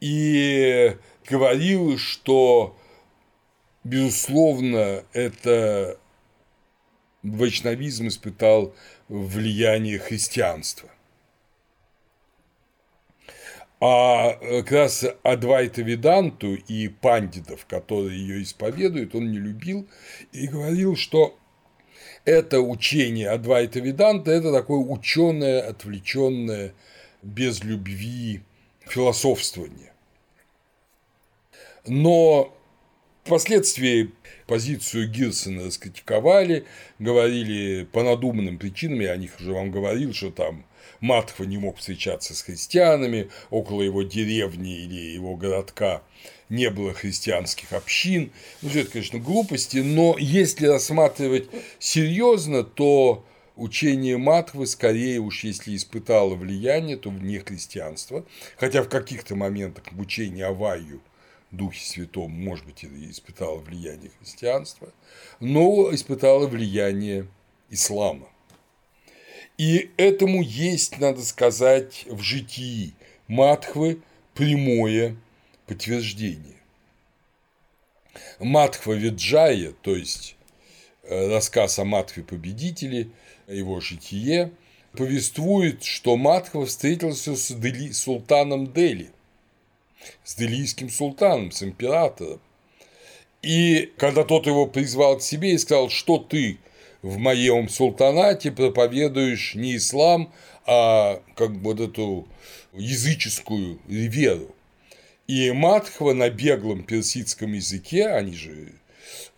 и 0.00 0.96
говорил, 1.28 1.98
что, 1.98 2.76
безусловно, 3.84 5.04
это 5.12 5.98
вайшнавизм 7.22 8.08
испытал 8.08 8.74
влияние 9.08 9.98
христианства. 9.98 10.90
А 13.88 14.36
э, 14.40 14.62
как 14.62 14.72
раз 14.72 15.04
Адвайта 15.22 15.80
Виданту 15.80 16.54
и 16.54 16.88
пандитов, 16.88 17.66
которые 17.66 18.18
ее 18.18 18.42
исповедуют, 18.42 19.14
он 19.14 19.30
не 19.30 19.38
любил 19.38 19.86
и 20.32 20.48
говорил, 20.48 20.96
что 20.96 21.38
это 22.24 22.60
учение 22.60 23.28
Адвайта 23.30 23.78
Виданта– 23.78 24.30
это 24.32 24.52
такое 24.52 24.78
ученое, 24.78 25.60
отвлеченное, 25.68 26.74
без 27.22 27.62
любви 27.62 28.42
философствование. 28.80 29.92
Но 31.86 32.52
впоследствии 33.22 34.10
позицию 34.48 35.08
Гирсона 35.08 35.66
раскритиковали, 35.66 36.64
говорили 36.98 37.84
по 37.84 38.02
надуманным 38.02 38.58
причинам, 38.58 38.98
я 38.98 39.12
о 39.12 39.16
них 39.16 39.38
уже 39.38 39.52
вам 39.52 39.70
говорил, 39.70 40.12
что 40.12 40.32
там 40.32 40.66
Матхва 41.00 41.44
не 41.44 41.58
мог 41.58 41.78
встречаться 41.78 42.34
с 42.34 42.42
христианами, 42.42 43.30
около 43.50 43.82
его 43.82 44.02
деревни 44.02 44.76
или 44.76 45.12
его 45.14 45.36
городка 45.36 46.02
не 46.48 46.70
было 46.70 46.92
христианских 46.92 47.72
общин. 47.72 48.32
Ну, 48.62 48.68
все 48.68 48.82
это, 48.82 48.92
конечно, 48.92 49.18
глупости, 49.18 49.78
но 49.78 50.16
если 50.18 50.66
рассматривать 50.66 51.48
серьезно, 51.78 52.62
то 52.62 53.24
учение 53.56 54.16
Матхвы 54.16 54.66
скорее 54.66 55.18
уж 55.18 55.44
если 55.44 55.74
испытало 55.74 56.34
влияние, 56.34 56.96
то 56.96 57.10
вне 57.10 57.40
христианства, 57.40 58.24
хотя 58.56 58.82
в 58.82 58.88
каких-то 58.88 59.34
моментах 59.34 59.84
в 59.92 60.00
учении 60.00 60.42
Аваю 60.42 61.00
Духе 61.50 61.84
Святом, 61.84 62.30
может 62.30 62.66
быть, 62.66 62.84
и 62.84 63.10
испытало 63.10 63.58
влияние 63.58 64.10
христианства, 64.18 64.92
но 65.40 65.94
испытало 65.94 66.46
влияние 66.46 67.26
ислама. 67.70 68.28
И 69.58 69.90
этому 69.96 70.42
есть, 70.42 70.98
надо 70.98 71.22
сказать, 71.24 72.04
в 72.08 72.20
житии 72.20 72.92
Матхвы 73.26 74.00
прямое 74.34 75.16
подтверждение. 75.66 76.56
Матхва 78.38 78.92
Виджая, 78.92 79.72
то 79.82 79.96
есть 79.96 80.36
э, 81.04 81.28
рассказ 81.28 81.78
о 81.78 81.84
Матхве 81.84 82.22
победителе, 82.22 83.08
его 83.46 83.80
житие, 83.80 84.52
повествует, 84.92 85.84
что 85.84 86.16
Матхва 86.16 86.66
встретился 86.66 87.34
с 87.34 87.52
Дели, 87.52 87.92
султаном 87.92 88.72
Дели, 88.72 89.10
с 90.24 90.34
делийским 90.34 90.90
султаном, 90.90 91.50
с 91.50 91.62
императором. 91.62 92.40
И 93.42 93.92
когда 93.96 94.24
тот 94.24 94.46
его 94.46 94.66
призвал 94.66 95.18
к 95.18 95.22
себе 95.22 95.52
и 95.52 95.58
сказал, 95.58 95.88
что 95.88 96.18
ты 96.18 96.58
в 97.02 97.18
моем 97.18 97.68
султанате 97.68 98.50
проповедуешь 98.50 99.54
не 99.54 99.76
ислам, 99.76 100.32
а 100.66 101.20
как 101.34 101.52
бы 101.52 101.72
вот 101.74 101.80
эту 101.80 102.28
языческую 102.72 103.78
веру. 103.86 104.54
И 105.26 105.50
Матхва 105.52 106.12
на 106.12 106.30
беглом 106.30 106.84
персидском 106.84 107.52
языке, 107.52 108.06
они 108.06 108.34
же 108.34 108.72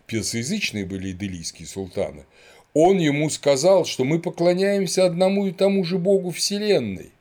персоязычные 0.07 0.85
были 0.85 1.11
иделийские 1.11 1.67
султаны, 1.67 2.25
он 2.73 2.97
ему 2.97 3.29
сказал, 3.29 3.85
что 3.85 4.03
мы 4.03 4.19
поклоняемся 4.19 5.05
одному 5.05 5.47
и 5.47 5.51
тому 5.51 5.83
же 5.83 5.97
Богу 5.97 6.31
Вселенной. 6.31 7.11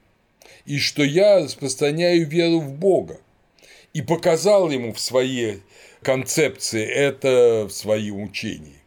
и 0.69 0.79
что 0.79 1.03
я 1.03 1.39
распространяю 1.39 2.27
веру 2.29 2.61
в 2.61 2.75
Бога. 2.75 3.19
И 3.95 4.03
показал 4.03 4.71
ему 4.71 4.93
в 4.93 5.01
своей 5.01 5.63
концепции 6.03 6.85
это 6.85 7.67
в 7.67 7.73
своем 7.73 8.23
учении. 8.23 8.78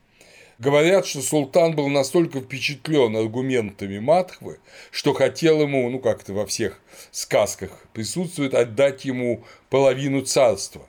Говорят, 0.61 1.07
что 1.07 1.23
султан 1.23 1.75
был 1.75 1.87
настолько 1.87 2.39
впечатлен 2.39 3.17
аргументами 3.17 3.97
Матхвы, 3.97 4.59
что 4.91 5.11
хотел 5.11 5.59
ему, 5.59 5.89
ну 5.89 5.97
как 5.97 6.21
это 6.21 6.33
во 6.33 6.45
всех 6.45 6.79
сказках 7.09 7.71
присутствует, 7.93 8.53
отдать 8.53 9.03
ему 9.03 9.43
половину 9.71 10.21
царства. 10.21 10.87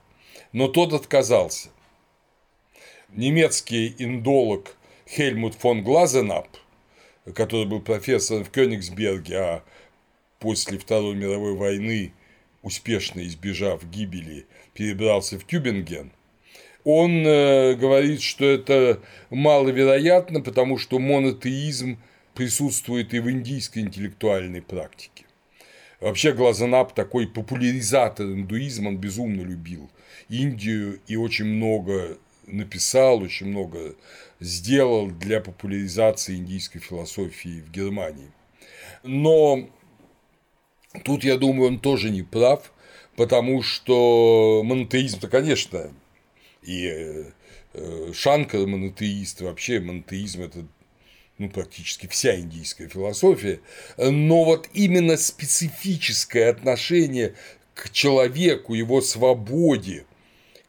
Но 0.53 0.69
тот 0.69 0.93
отказался. 0.93 1.71
Немецкий 3.09 3.95
индолог 3.99 4.77
Хельмут 5.09 5.55
фон 5.55 5.83
Глазенап, 5.83 6.49
который 7.35 7.65
был 7.65 7.81
профессором 7.81 8.45
в 8.45 8.51
Кёнигсберге, 8.51 9.39
а 9.39 9.65
после 10.39 10.77
Второй 10.77 11.15
мировой 11.15 11.55
войны, 11.55 12.13
успешно 12.61 13.27
избежав 13.27 13.83
гибели, 13.89 14.45
перебрался 14.75 15.39
в 15.39 15.47
Тюбинген– 15.47 16.13
он 16.85 17.27
э, 17.27 17.75
говорит, 17.75 18.23
что 18.23 18.45
это 18.45 19.01
маловероятно, 19.31 20.41
потому 20.41 20.79
что 20.79 20.99
монотеизм 20.99 21.99
присутствует 22.35 23.15
и 23.15 23.21
в 23.21 23.31
индийской 23.31 23.83
интеллектуальной 23.83 24.63
практике. 24.63 25.25
Вообще 26.01 26.33
Глазанап 26.33 26.95
такой 26.95 27.29
популяризатор 27.29 28.27
индуизма, 28.27 28.89
он 28.89 28.97
безумно 28.97 29.43
любил 29.43 29.89
Индию 30.29 31.01
и 31.07 31.15
очень 31.15 31.45
много 31.45 32.19
написал, 32.47 33.23
очень 33.23 33.47
много 33.47 33.95
сделал 34.41 35.11
для 35.11 35.41
популяризации 35.41 36.37
индийской 36.37 36.81
философии 36.81 37.61
в 37.61 37.71
Германии. 37.71 38.33
Но 39.05 39.69
тут, 41.05 41.23
я 41.23 41.39
думаю, 41.39 41.69
он 41.69 41.79
тоже 41.79 42.11
не 42.11 42.23
прав, 42.23 42.73
потому 43.17 43.63
что 43.63 44.63
монотеизм-то, 44.65 45.29
конечно, 45.29 45.93
и 46.63 46.87
э, 46.87 47.25
э, 47.75 48.13
Шанкар 48.15 48.67
монотеист, 48.67 49.41
вообще 49.41 49.81
монотеизм– 49.81 50.43
это 50.43 50.65
ну, 51.39 51.49
практически 51.49 52.07
вся 52.07 52.39
индийская 52.39 52.89
философия, 52.89 53.61
но 53.97 54.45
вот 54.45 54.69
именно 54.75 55.17
специфическое 55.17 56.51
отношение 56.51 57.35
к 57.75 57.91
человеку, 57.91 58.75
его 58.75 59.01
свободе, 59.01 60.05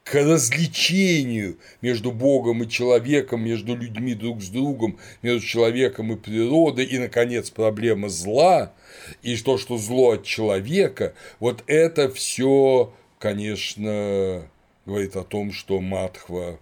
к 0.04 0.16
развлечению 0.16 1.58
между 1.82 2.12
Богом 2.12 2.64
и 2.64 2.70
человеком, 2.70 3.44
между 3.44 3.76
людьми 3.76 4.14
друг 4.14 4.42
с 4.42 4.50
другом, 4.50 5.00
между 5.22 5.46
человеком 5.46 6.12
и 6.12 6.18
природой, 6.18 6.86
и, 6.86 6.98
наконец, 6.98 7.50
проблема 7.50 8.10
зла, 8.10 8.74
и 9.22 9.36
то, 9.38 9.58
что 9.58 9.78
зло 9.78 10.12
от 10.12 10.26
человека, 10.26 11.14
вот 11.40 11.64
это 11.68 12.10
все, 12.12 12.94
конечно, 13.18 14.50
говорит 14.86 15.16
о 15.16 15.24
том, 15.24 15.52
что 15.52 15.80
Матхва, 15.80 16.60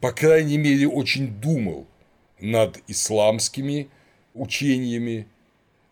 по 0.00 0.12
крайней 0.12 0.58
мере, 0.58 0.88
очень 0.88 1.28
думал 1.28 1.86
над 2.40 2.82
исламскими 2.86 3.88
учениями 4.34 5.26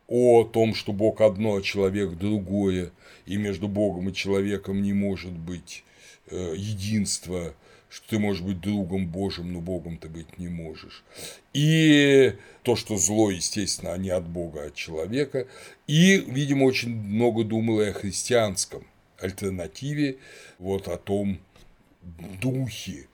о 0.06 0.44
том, 0.44 0.74
что 0.74 0.92
Бог 0.92 1.20
одно, 1.20 1.56
а 1.56 1.62
человек 1.62 2.12
другое, 2.12 2.92
и 3.26 3.36
между 3.36 3.68
Богом 3.68 4.10
и 4.10 4.14
человеком 4.14 4.82
не 4.82 4.92
может 4.92 5.32
быть 5.32 5.82
э, 6.30 6.54
единства, 6.56 7.54
что 7.88 8.10
ты 8.10 8.18
можешь 8.18 8.42
быть 8.42 8.60
другом 8.60 9.06
Божьим, 9.06 9.52
но 9.52 9.60
Богом 9.60 9.96
ты 9.96 10.08
быть 10.08 10.38
не 10.38 10.48
можешь. 10.48 11.04
И 11.54 12.34
то, 12.62 12.76
что 12.76 12.98
зло, 12.98 13.30
естественно, 13.30 13.94
а 13.94 13.98
не 13.98 14.10
от 14.10 14.28
Бога, 14.28 14.64
а 14.64 14.66
от 14.66 14.74
человека. 14.74 15.46
И, 15.86 16.16
видимо, 16.18 16.64
очень 16.64 16.94
много 16.94 17.44
думал 17.44 17.80
и 17.80 17.86
о 17.86 17.92
христианском 17.92 18.84
альтернативе, 19.24 20.18
вот 20.58 20.88
о 20.88 20.96
том 20.96 21.38
духе, 22.40 23.08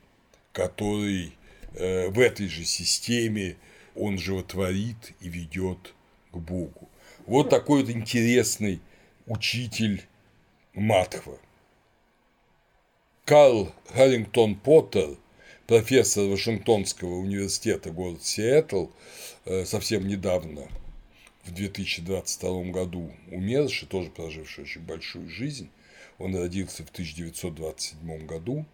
который 0.51 1.33
э, 1.73 2.09
в 2.09 2.19
этой 2.19 2.47
же 2.47 2.65
системе 2.65 3.57
он 3.95 4.17
животворит 4.17 5.13
и 5.21 5.29
ведет 5.29 5.93
к 6.31 6.37
Богу. 6.37 6.89
Вот 7.25 7.49
такой 7.49 7.81
вот 7.81 7.91
интересный 7.91 8.81
учитель 9.27 10.03
Матхва. 10.73 11.37
Карл 13.25 13.71
Харрингтон 13.93 14.55
Поттер, 14.55 15.17
профессор 15.67 16.25
Вашингтонского 16.25 17.15
университета 17.15 17.91
город 17.91 18.23
Сиэтл, 18.23 18.87
э, 19.45 19.65
совсем 19.65 20.07
недавно, 20.07 20.67
в 21.45 21.53
2022 21.53 22.71
году 22.71 23.11
умерший, 23.31 23.87
тоже 23.87 24.09
проживший 24.09 24.65
очень 24.65 24.81
большую 24.81 25.29
жизнь, 25.29 25.69
он 26.21 26.35
родился 26.35 26.83
в 26.85 26.89
1927 26.89 28.25
году, 28.25 28.65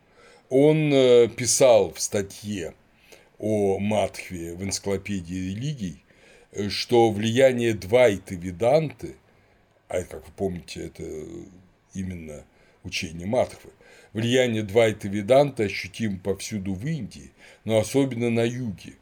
он 0.49 0.93
э, 0.93 1.27
писал 1.27 1.93
в 1.93 1.99
статье 1.99 2.73
о 3.39 3.79
Матхве 3.79 4.53
в 4.53 4.63
энциклопедии 4.63 5.51
религий, 5.51 6.03
э, 6.51 6.69
что 6.69 7.11
влияние 7.11 7.73
Двайты 7.73 8.35
Веданты, 8.35 9.15
а 9.87 10.03
как 10.03 10.25
вы 10.25 10.33
помните, 10.35 10.85
это 10.85 11.03
именно 11.93 12.43
учение 12.83 13.27
Матхвы, 13.27 13.71
влияние 14.13 14.63
Двайты 14.63 15.07
Веданты 15.07 15.65
ощутимо 15.65 16.19
повсюду 16.19 16.73
в 16.73 16.85
Индии, 16.85 17.31
но 17.65 17.77
особенно 17.77 18.29
на 18.29 18.43
юге. 18.43 18.93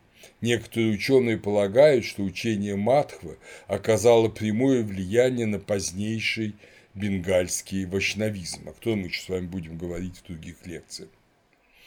Некоторые 0.42 0.94
ученые 0.94 1.38
полагают, 1.38 2.06
что 2.06 2.24
учение 2.24 2.76
Матхвы 2.76 3.38
оказало 3.68 4.28
прямое 4.28 4.84
влияние 4.84 5.46
на 5.46 5.60
позднейший 5.60 6.56
бенгальский 6.96 7.86
вайшнавизм, 7.86 8.70
о 8.70 8.74
котором 8.74 9.00
мы 9.00 9.10
сейчас 9.10 9.26
с 9.26 9.30
вами 9.30 9.46
будем 9.46 9.78
говорить 9.78 10.18
в 10.18 10.24
других 10.24 10.66
лекциях. 10.66 11.10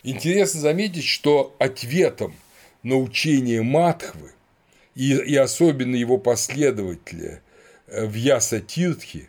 Интересно 0.03 0.61
заметить, 0.61 1.05
что 1.05 1.57
ответом 1.59 2.35
на 2.83 2.97
учение 2.97 3.63
Матхвы 3.63 4.33
и, 4.95 5.15
и 5.15 5.35
особенно 5.37 5.97
его 5.97 6.19
последователя 6.19 7.43
э, 7.87 8.07
в 8.07 8.15
Яса 8.15 8.61
Тиртхе, 8.61 9.29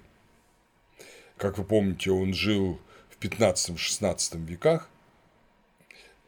как 1.38 1.58
вы 1.58 1.64
помните, 1.64 2.12
он 2.12 2.34
жил 2.34 2.80
в 3.10 3.24
15-16 3.24 4.46
веках 4.46 4.90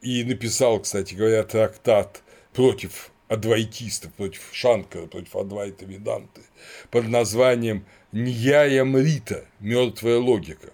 и 0.01 0.23
написал, 0.23 0.79
кстати 0.79 1.13
говоря, 1.13 1.43
трактат 1.43 2.23
против 2.53 3.11
адвайтистов, 3.31 4.13
против 4.13 4.49
Шанкара, 4.51 5.07
против 5.07 5.35
Адвайта 5.37 5.85
Веданты 5.85 6.41
под 6.89 7.07
названием 7.07 7.85
Ньяя 8.11 8.83
Мрита– 8.83 9.45
мертвая 9.61 10.17
логика. 10.17 10.73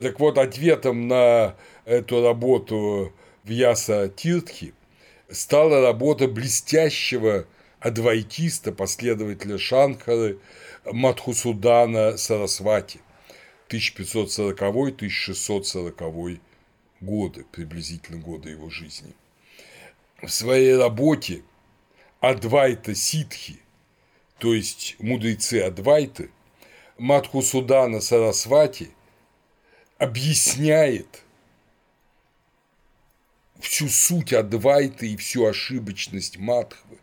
Так 0.00 0.18
вот, 0.18 0.38
ответом 0.38 1.06
на 1.06 1.54
эту 1.84 2.20
работу 2.20 3.12
в 3.44 3.48
Яса 3.48 4.08
Тиртхи 4.08 4.74
стала 5.30 5.80
работа 5.80 6.26
блестящего 6.26 7.46
адвайтиста, 7.78 8.72
последователя 8.72 9.56
Шанкары 9.56 10.40
Мадхусудана 10.84 12.16
Сарасвати 12.16 12.98
1540-1640 13.68 16.40
годы, 17.00 17.46
приблизительно 17.52 18.20
годы 18.20 18.50
его 18.50 18.68
жизни. 18.68 19.14
В 20.20 20.28
своей 20.28 20.76
работе 20.76 21.44
Адвайта 22.22 22.94
Ситхи 22.94 23.62
то 24.42 24.54
есть 24.54 24.96
мудрецы 24.98 25.60
Адвайты, 25.60 26.32
Матху 26.98 27.42
Судана 27.42 28.00
Сарасвати 28.00 28.90
объясняет 29.98 31.22
всю 33.60 33.88
суть 33.88 34.32
Адвайты 34.32 35.12
и 35.12 35.16
всю 35.16 35.46
ошибочность 35.46 36.38
Матхвы 36.38 36.98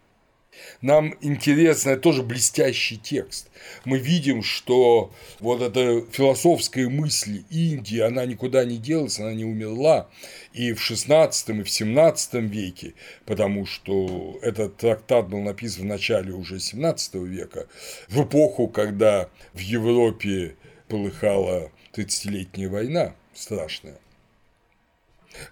нам 0.82 1.16
интересно, 1.22 1.92
это 1.92 2.02
тоже 2.02 2.24
блестящий 2.24 2.98
текст. 2.98 3.50
Мы 3.86 3.98
видим, 3.98 4.44
что 4.44 5.12
вот 5.40 5.62
эта 5.62 6.06
философская 6.12 6.90
мысль 6.90 7.44
Индии, 7.50 8.00
она 8.00 8.26
никуда 8.26 8.64
не 8.66 8.78
делась, 8.78 9.20
она 9.20 9.34
не 9.34 9.46
умерла 9.46 10.10
и 10.54 10.74
в 10.74 10.80
XVI 10.80 11.30
и 11.48 11.64
в 11.64 11.68
XVII 11.68 12.42
веке, 12.48 12.94
потому 13.26 13.66
что 13.66 14.40
этот 14.42 14.78
трактат 14.78 15.28
был 15.28 15.42
написан 15.42 15.84
в 15.84 15.88
начале 15.88 16.34
уже 16.34 16.58
XVII 16.58 17.26
века, 17.26 17.68
в 18.08 18.24
эпоху, 18.24 18.68
когда 18.68 19.30
в 19.54 19.60
Европе 19.60 20.56
полыхала 20.88 21.72
30-летняя 21.94 22.70
война 22.70 23.16
страшная. 23.34 23.98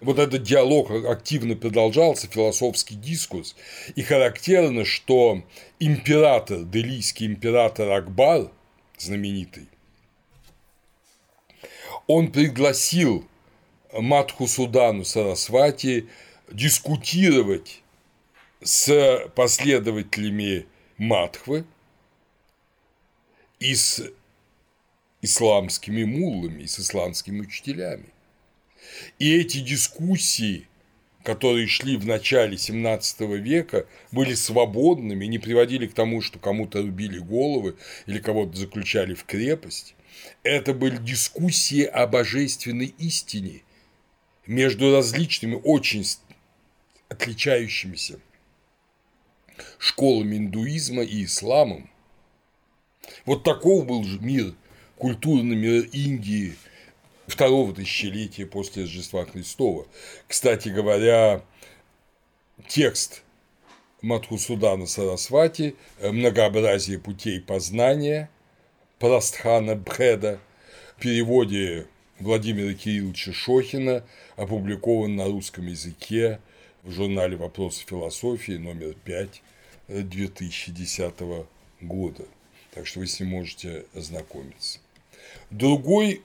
Вот 0.00 0.18
этот 0.18 0.42
диалог 0.42 0.90
активно 0.90 1.56
продолжался, 1.56 2.28
философский 2.28 2.94
дискурс, 2.94 3.56
и 3.94 4.02
характерно, 4.02 4.84
что 4.84 5.42
император, 5.78 6.64
делийский 6.64 7.26
император 7.26 7.90
Акбар, 7.90 8.50
знаменитый, 8.98 9.68
он 12.06 12.32
пригласил 12.32 13.28
Матху 13.92 14.46
Судану 14.46 15.04
Сарасвати 15.04 16.08
дискутировать 16.50 17.82
с 18.62 19.28
последователями 19.34 20.66
Матхвы 20.96 21.64
и 23.60 23.74
с 23.74 24.02
исламскими 25.20 26.04
муллами, 26.04 26.62
и 26.62 26.66
с 26.66 26.80
исламскими 26.80 27.40
учителями. 27.40 28.06
И 29.18 29.36
эти 29.36 29.58
дискуссии, 29.58 30.66
которые 31.22 31.66
шли 31.66 31.96
в 31.96 32.06
начале 32.06 32.56
17 32.56 33.20
века, 33.20 33.86
были 34.12 34.34
свободными, 34.34 35.26
не 35.26 35.38
приводили 35.38 35.86
к 35.86 35.94
тому, 35.94 36.22
что 36.22 36.38
кому-то 36.38 36.82
рубили 36.82 37.18
головы 37.18 37.76
или 38.06 38.18
кого-то 38.18 38.56
заключали 38.56 39.14
в 39.14 39.24
крепость. 39.24 39.94
Это 40.42 40.74
были 40.74 40.96
дискуссии 40.96 41.84
о 41.84 42.06
божественной 42.06 42.94
истине 42.98 43.62
между 44.46 44.94
различными, 44.94 45.60
очень 45.62 46.04
отличающимися 47.08 48.18
школами 49.78 50.36
индуизма 50.36 51.02
и 51.02 51.24
исламом. 51.24 51.90
Вот 53.24 53.44
таков 53.44 53.86
был 53.86 54.04
мир, 54.20 54.54
культурный 54.96 55.56
мир 55.56 55.88
Индии 55.92 56.54
второго 57.28 57.74
тысячелетия 57.74 58.46
после 58.46 58.82
Рождества 58.82 59.24
Христова. 59.26 59.86
Кстати 60.26 60.70
говоря, 60.70 61.42
текст 62.66 63.22
Матхусудана 64.02 64.86
Сарасвати 64.86 65.76
«Многообразие 66.00 66.98
путей 66.98 67.40
познания» 67.40 68.30
Прастхана 68.98 69.76
Бхеда 69.76 70.40
в 70.96 71.00
переводе 71.00 71.86
Владимира 72.18 72.74
Кирилловича 72.74 73.32
Шохина 73.32 74.04
опубликован 74.36 75.14
на 75.14 75.26
русском 75.26 75.66
языке 75.66 76.40
в 76.82 76.90
журнале 76.90 77.36
«Вопросы 77.36 77.84
философии» 77.86 78.52
номер 78.52 78.94
5 79.04 79.42
2010 79.88 81.14
года. 81.80 82.24
Так 82.74 82.86
что 82.86 83.00
вы 83.00 83.06
с 83.06 83.20
ним 83.20 83.30
можете 83.30 83.84
ознакомиться. 83.94 84.80
Другой 85.50 86.22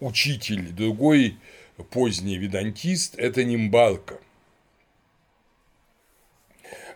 учитель, 0.00 0.70
другой 0.70 1.36
поздний 1.90 2.38
ведантист– 2.38 3.14
это 3.18 3.44
Нимбалка. 3.44 4.18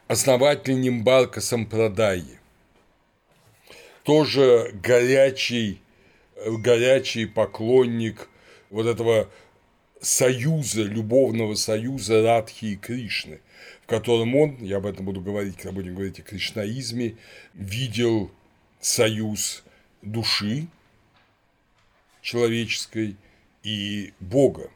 Основатель 0.08 0.78
Нимбалка 0.80 1.40
Сампрадаи. 1.40 2.38
Тоже 4.02 4.72
горячий, 4.82 5.80
горячий 6.44 7.26
поклонник 7.26 8.28
вот 8.70 8.86
этого 8.86 9.28
союза, 10.00 10.82
любовного 10.82 11.54
союза 11.54 12.22
Радхи 12.22 12.64
и 12.66 12.76
Кришны, 12.76 13.40
в 13.82 13.86
котором 13.86 14.34
он, 14.34 14.56
я 14.60 14.78
об 14.78 14.86
этом 14.86 15.06
буду 15.06 15.20
говорить, 15.20 15.56
когда 15.56 15.72
будем 15.72 15.94
говорить 15.94 16.18
о 16.18 16.22
кришнаизме, 16.22 17.16
видел 17.54 18.30
союз 18.80 19.62
души 20.02 20.66
человеческой 22.22 23.16
и 23.62 24.14
Бога. 24.20 24.70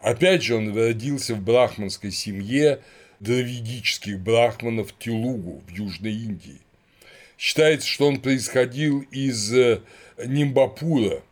Опять 0.00 0.42
же, 0.42 0.56
он 0.56 0.76
родился 0.76 1.34
в 1.34 1.42
брахманской 1.42 2.10
семье 2.10 2.80
дравидических 3.20 4.18
брахманов 4.20 4.92
Тилугу 4.98 5.62
в 5.66 5.70
Южной 5.70 6.12
Индии. 6.12 6.60
Считается, 7.36 7.86
что 7.86 8.08
он 8.08 8.20
происходил 8.20 9.02
из 9.10 9.52
Нимбапура, 10.16 11.22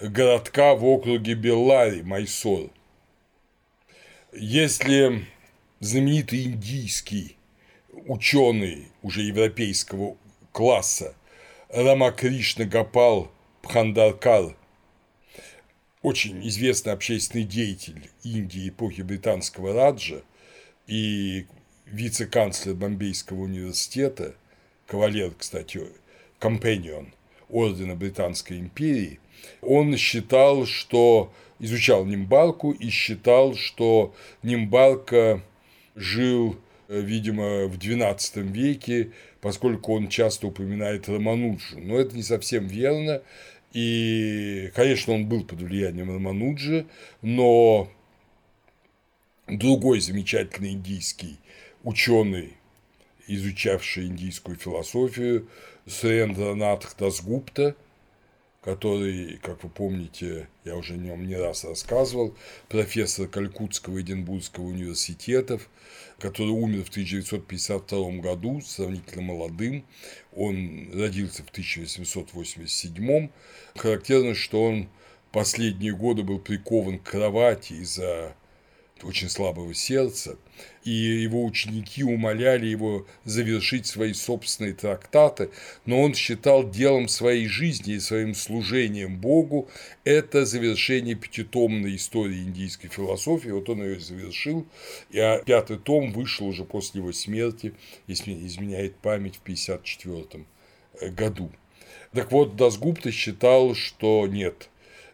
городка 0.00 0.74
в 0.74 0.84
округе 0.84 1.34
Беллари, 1.34 2.02
Майсор. 2.02 2.70
Если 4.32 5.26
знаменитый 5.80 6.44
индийский 6.44 7.36
ученый 8.06 8.88
уже 9.02 9.22
европейского 9.22 10.16
класса 10.52 11.14
Рамакришна 11.68 12.64
Гапал 12.64 13.30
Пхандаркар, 13.62 14.56
очень 16.02 16.46
известный 16.48 16.92
общественный 16.92 17.44
деятель 17.44 18.10
Индии 18.24 18.68
эпохи 18.68 19.02
британского 19.02 19.72
Раджа 19.72 20.22
и 20.86 21.46
вице-канцлер 21.86 22.74
Бомбейского 22.74 23.42
университета, 23.42 24.34
кавалер, 24.86 25.32
кстати, 25.38 25.80
компаньон 26.38 27.14
ордена 27.48 27.94
Британской 27.94 28.58
империи, 28.58 29.20
он 29.60 29.96
считал, 29.96 30.66
что 30.66 31.32
изучал 31.60 32.04
Нимбалку 32.04 32.72
и 32.72 32.90
считал, 32.90 33.54
что 33.54 34.14
Нимбалка 34.42 35.40
жил, 35.94 36.58
э, 36.88 37.00
видимо, 37.00 37.66
в 37.66 37.78
XII 37.78 38.42
веке, 38.42 39.12
поскольку 39.40 39.94
он 39.94 40.08
часто 40.08 40.46
упоминает 40.48 41.08
Рамануджу. 41.08 41.78
Но 41.78 41.98
это 41.98 42.16
не 42.16 42.22
совсем 42.22 42.66
верно. 42.66 43.22
И, 43.72 44.70
конечно, 44.74 45.14
он 45.14 45.26
был 45.26 45.44
под 45.44 45.62
влиянием 45.62 46.10
Рамануджи, 46.10 46.86
но 47.22 47.90
другой 49.46 50.00
замечательный 50.00 50.72
индийский 50.72 51.38
ученый, 51.82 52.54
изучавший 53.26 54.06
индийскую 54.06 54.56
философию, 54.56 55.48
Сурендранатх 55.86 56.96
Дасгупта, 56.96 57.74
который, 58.62 59.38
как 59.42 59.64
вы 59.64 59.70
помните, 59.70 60.48
я 60.64 60.76
уже 60.76 60.94
о 60.94 60.96
нем 60.96 61.26
не 61.26 61.34
раз 61.34 61.64
рассказывал, 61.64 62.36
профессор 62.68 63.26
Калькутского 63.26 63.98
и 63.98 64.02
Эдинбургского 64.02 64.64
университетов, 64.64 65.68
который 66.22 66.50
умер 66.50 66.84
в 66.84 66.90
1952 66.90 68.20
году, 68.20 68.60
сравнительно 68.60 69.22
молодым. 69.22 69.84
Он 70.32 70.88
родился 70.94 71.42
в 71.42 71.50
1887. 71.50 73.28
Характерно, 73.74 74.36
что 74.36 74.62
он 74.62 74.88
последние 75.32 75.96
годы 75.96 76.22
был 76.22 76.38
прикован 76.38 77.00
к 77.00 77.10
кровати 77.10 77.72
из-за 77.72 78.36
очень 79.04 79.28
слабого 79.28 79.74
сердца, 79.74 80.36
и 80.84 80.90
его 80.90 81.44
ученики 81.44 82.02
умоляли 82.02 82.66
его 82.66 83.06
завершить 83.24 83.86
свои 83.86 84.12
собственные 84.12 84.74
трактаты, 84.74 85.50
но 85.86 86.00
он 86.00 86.14
считал 86.14 86.68
делом 86.68 87.08
своей 87.08 87.46
жизни 87.46 87.94
и 87.94 88.00
своим 88.00 88.34
служением 88.34 89.18
Богу 89.18 89.68
это 90.04 90.44
завершение 90.44 91.14
пятитомной 91.14 91.96
истории 91.96 92.42
индийской 92.42 92.90
философии, 92.90 93.50
вот 93.50 93.68
он 93.68 93.82
ее 93.82 94.00
завершил, 94.00 94.66
и 95.10 95.18
а 95.18 95.38
пятый 95.38 95.78
том 95.78 96.12
вышел 96.12 96.46
уже 96.46 96.64
после 96.64 97.00
его 97.00 97.12
смерти, 97.12 97.74
если 98.06 98.32
изменяет 98.46 98.96
память, 98.96 99.36
в 99.36 99.42
1954 99.42 100.44
э, 101.00 101.10
году. 101.10 101.50
Так 102.12 102.30
вот, 102.30 102.56
Дасгупта 102.56 103.10
считал, 103.10 103.74
что 103.74 104.26
нет, 104.26 104.68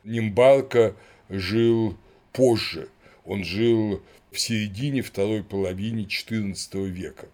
Нимбалка 0.04 0.96
жил 1.28 1.96
позже– 2.32 2.88
он 3.28 3.44
жил 3.44 4.02
в 4.32 4.40
середине 4.40 5.02
второй 5.02 5.44
половине 5.44 6.04
XIV 6.04 6.88
века. 6.88 7.28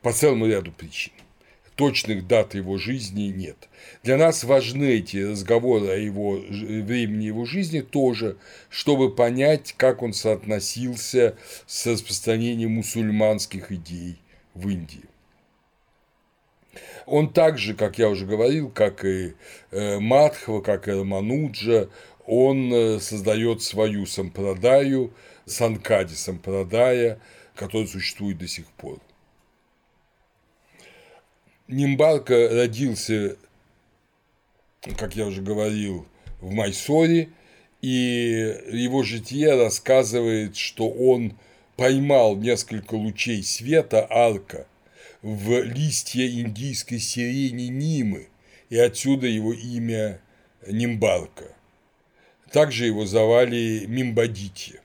По 0.00 0.12
целому 0.12 0.46
ряду 0.46 0.70
причин. 0.72 1.12
Точных 1.74 2.26
дат 2.26 2.54
его 2.54 2.78
жизни 2.78 3.24
нет. 3.24 3.68
Для 4.02 4.16
нас 4.16 4.44
важны 4.44 4.84
эти 4.84 5.18
разговоры 5.18 5.88
о 5.88 5.96
его 5.96 6.36
времени 6.38 7.24
его 7.24 7.44
жизни 7.44 7.80
тоже, 7.80 8.38
чтобы 8.70 9.14
понять, 9.14 9.74
как 9.76 10.02
он 10.02 10.14
соотносился 10.14 11.36
с 11.66 11.86
распространением 11.86 12.70
мусульманских 12.72 13.72
идей 13.72 14.16
в 14.54 14.68
Индии. 14.68 15.04
Он 17.04 17.32
также, 17.32 17.74
как 17.74 17.98
я 17.98 18.08
уже 18.08 18.24
говорил, 18.24 18.70
как 18.70 19.04
и 19.04 19.34
э, 19.70 19.98
Мадхва, 19.98 20.60
как 20.60 20.88
и 20.88 20.92
Рамануджа, 20.92 21.88
он 22.26 22.72
э, 22.72 23.00
создает 23.00 23.62
свою 23.62 24.06
сампрадаю, 24.06 25.12
санкади 25.44 26.14
сампрадая, 26.14 27.20
которая 27.54 27.86
существует 27.86 28.38
до 28.38 28.48
сих 28.48 28.66
пор. 28.72 29.00
Нимбалка 31.68 32.48
родился, 32.48 33.36
как 34.96 35.16
я 35.16 35.26
уже 35.26 35.42
говорил, 35.42 36.06
в 36.40 36.52
Майсоре, 36.52 37.30
и 37.80 38.56
его 38.70 39.02
житие 39.02 39.54
рассказывает, 39.54 40.56
что 40.56 40.88
он 40.88 41.36
поймал 41.76 42.36
несколько 42.36 42.94
лучей 42.94 43.42
света 43.42 44.06
арка 44.08 44.66
в 45.22 45.62
листья 45.62 46.26
индийской 46.26 46.98
сирени 46.98 47.64
Нимы, 47.64 48.28
и 48.70 48.78
отсюда 48.78 49.26
его 49.26 49.52
имя 49.52 50.20
Нимбалка. 50.66 51.55
Также 52.50 52.86
его 52.86 53.06
звали 53.06 53.84
Мимбадити. 53.86 54.80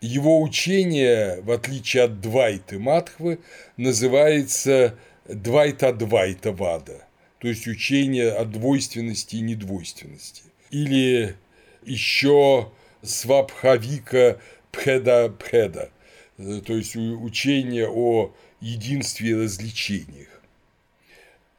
Его 0.00 0.40
учение, 0.42 1.40
в 1.42 1.50
отличие 1.50 2.04
от 2.04 2.20
Двайты 2.20 2.78
Матхвы, 2.78 3.40
называется 3.76 4.96
Двайта-Двайта 5.26 6.52
Вада, 6.52 7.04
то 7.38 7.48
есть 7.48 7.66
учение 7.66 8.30
о 8.30 8.44
двойственности 8.44 9.36
и 9.36 9.40
недвойственности. 9.40 10.44
Или 10.70 11.34
еще 11.82 12.70
Свабхавика 13.02 14.40
Пхеда-Пхеда, 14.70 15.90
то 16.36 16.72
есть 16.74 16.94
учение 16.94 17.88
о 17.88 18.32
единстве 18.60 19.30
и 19.30 19.34
развлечениях. 19.34 20.28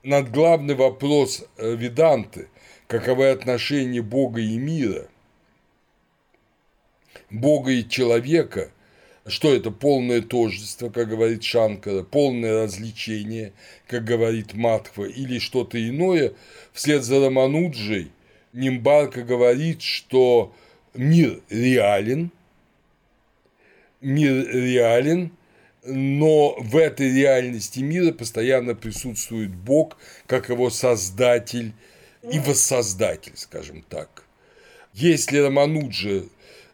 надглавный 0.04 0.76
вопрос 0.76 1.44
э, 1.58 1.76
Веданты– 1.76 2.48
каковы 2.90 3.30
отношения 3.30 4.02
Бога 4.02 4.42
и 4.42 4.58
мира, 4.58 5.08
Бога 7.30 7.72
и 7.72 7.88
человека, 7.88 8.72
что 9.28 9.54
это 9.54 9.70
полное 9.70 10.24
тождество, 10.24 10.90
как 10.90 11.08
говорит 11.08 11.44
Шанкара, 11.44 12.02
полное 12.02 12.64
развлечение, 12.64 13.54
как 13.88 14.06
говорит 14.06 14.56
Матхва, 14.56 15.06
или 15.06 15.38
что-то 15.38 15.78
иное, 15.78 16.34
вслед 16.74 17.04
за 17.04 17.24
Рамануджей 17.24 18.12
Нимбарка 18.54 19.22
говорит, 19.22 19.84
что 19.84 20.52
мир 20.96 21.42
реален, 21.52 22.32
мир 24.02 24.50
реален, 24.52 25.32
но 25.86 26.56
в 26.60 26.76
этой 26.76 27.14
реальности 27.14 27.82
мира 27.82 28.12
постоянно 28.12 28.74
присутствует 28.74 29.54
Бог 29.54 29.98
как 30.26 30.50
его 30.50 30.72
создатель 30.72 31.74
и 32.24 32.40
воссоздатель, 32.40 33.34
скажем 33.36 33.84
так. 33.88 34.26
Если 34.94 35.38
Рамануджа, 35.38 36.24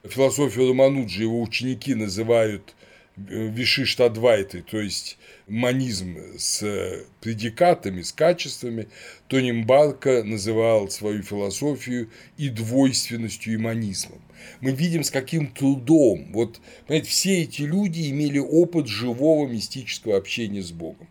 философию 0.03 0.69
Рамануджа 0.69 1.21
его 1.21 1.41
ученики 1.41 1.93
называют 1.93 2.73
э, 3.17 3.47
Вишиштадвайтой, 3.47 4.61
то 4.61 4.79
есть 4.79 5.17
манизм 5.47 6.17
с 6.37 7.05
предикатами, 7.21 8.01
с 8.01 8.11
качествами, 8.11 8.87
то 9.27 9.39
Нимбарка 9.39 10.23
называл 10.23 10.89
свою 10.89 11.21
философию 11.21 12.09
и 12.37 12.49
двойственностью, 12.49 13.53
и 13.53 13.57
манизмом. 13.57 14.21
Мы 14.61 14.71
видим, 14.71 15.03
с 15.03 15.11
каким 15.11 15.47
трудом, 15.47 16.31
вот, 16.31 16.59
понимаете, 16.87 17.09
все 17.09 17.41
эти 17.41 17.61
люди 17.63 18.09
имели 18.09 18.39
опыт 18.39 18.87
живого 18.87 19.47
мистического 19.47 20.17
общения 20.17 20.61
с 20.61 20.71
Богом. 20.71 21.07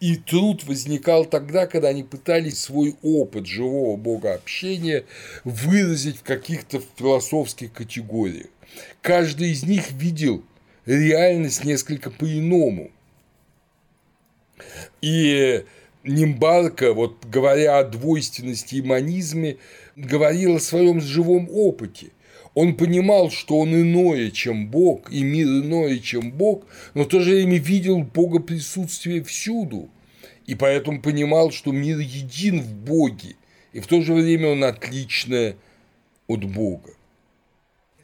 И 0.00 0.16
труд 0.16 0.64
возникал 0.64 1.24
тогда, 1.24 1.66
когда 1.66 1.88
они 1.88 2.02
пытались 2.02 2.60
свой 2.60 2.96
опыт 3.02 3.46
живого 3.46 3.96
богообщения 3.96 5.04
выразить 5.44 6.18
в 6.18 6.22
каких-то 6.22 6.80
философских 6.96 7.72
категориях. 7.72 8.46
Каждый 9.02 9.52
из 9.52 9.64
них 9.64 9.92
видел 9.92 10.44
реальность 10.86 11.64
несколько 11.64 12.10
по-иному. 12.10 12.90
И 15.00 15.64
Нимбарка, 16.04 16.92
вот 16.92 17.24
говоря 17.24 17.78
о 17.78 17.84
двойственности 17.84 18.76
и 18.76 18.82
манизме, 18.82 19.56
говорил 19.96 20.56
о 20.56 20.60
своем 20.60 21.00
живом 21.00 21.48
опыте. 21.50 22.08
Он 22.54 22.76
понимал, 22.76 23.30
что 23.30 23.58
он 23.58 23.74
иное, 23.74 24.30
чем 24.30 24.68
Бог, 24.68 25.10
и 25.10 25.22
мир 25.22 25.46
иное, 25.46 25.98
чем 25.98 26.30
Бог, 26.30 26.66
но 26.94 27.02
в 27.02 27.08
то 27.08 27.20
же 27.20 27.32
время 27.32 27.58
видел 27.58 28.02
Бога 28.02 28.38
присутствие 28.38 29.24
всюду, 29.24 29.88
и 30.46 30.54
поэтому 30.54 31.02
понимал, 31.02 31.50
что 31.50 31.72
мир 31.72 31.98
един 31.98 32.60
в 32.60 32.72
Боге, 32.72 33.34
и 33.72 33.80
в 33.80 33.88
то 33.88 34.00
же 34.02 34.14
время 34.14 34.50
он 34.50 34.62
отличное 34.62 35.56
от 36.28 36.44
Бога. 36.44 36.92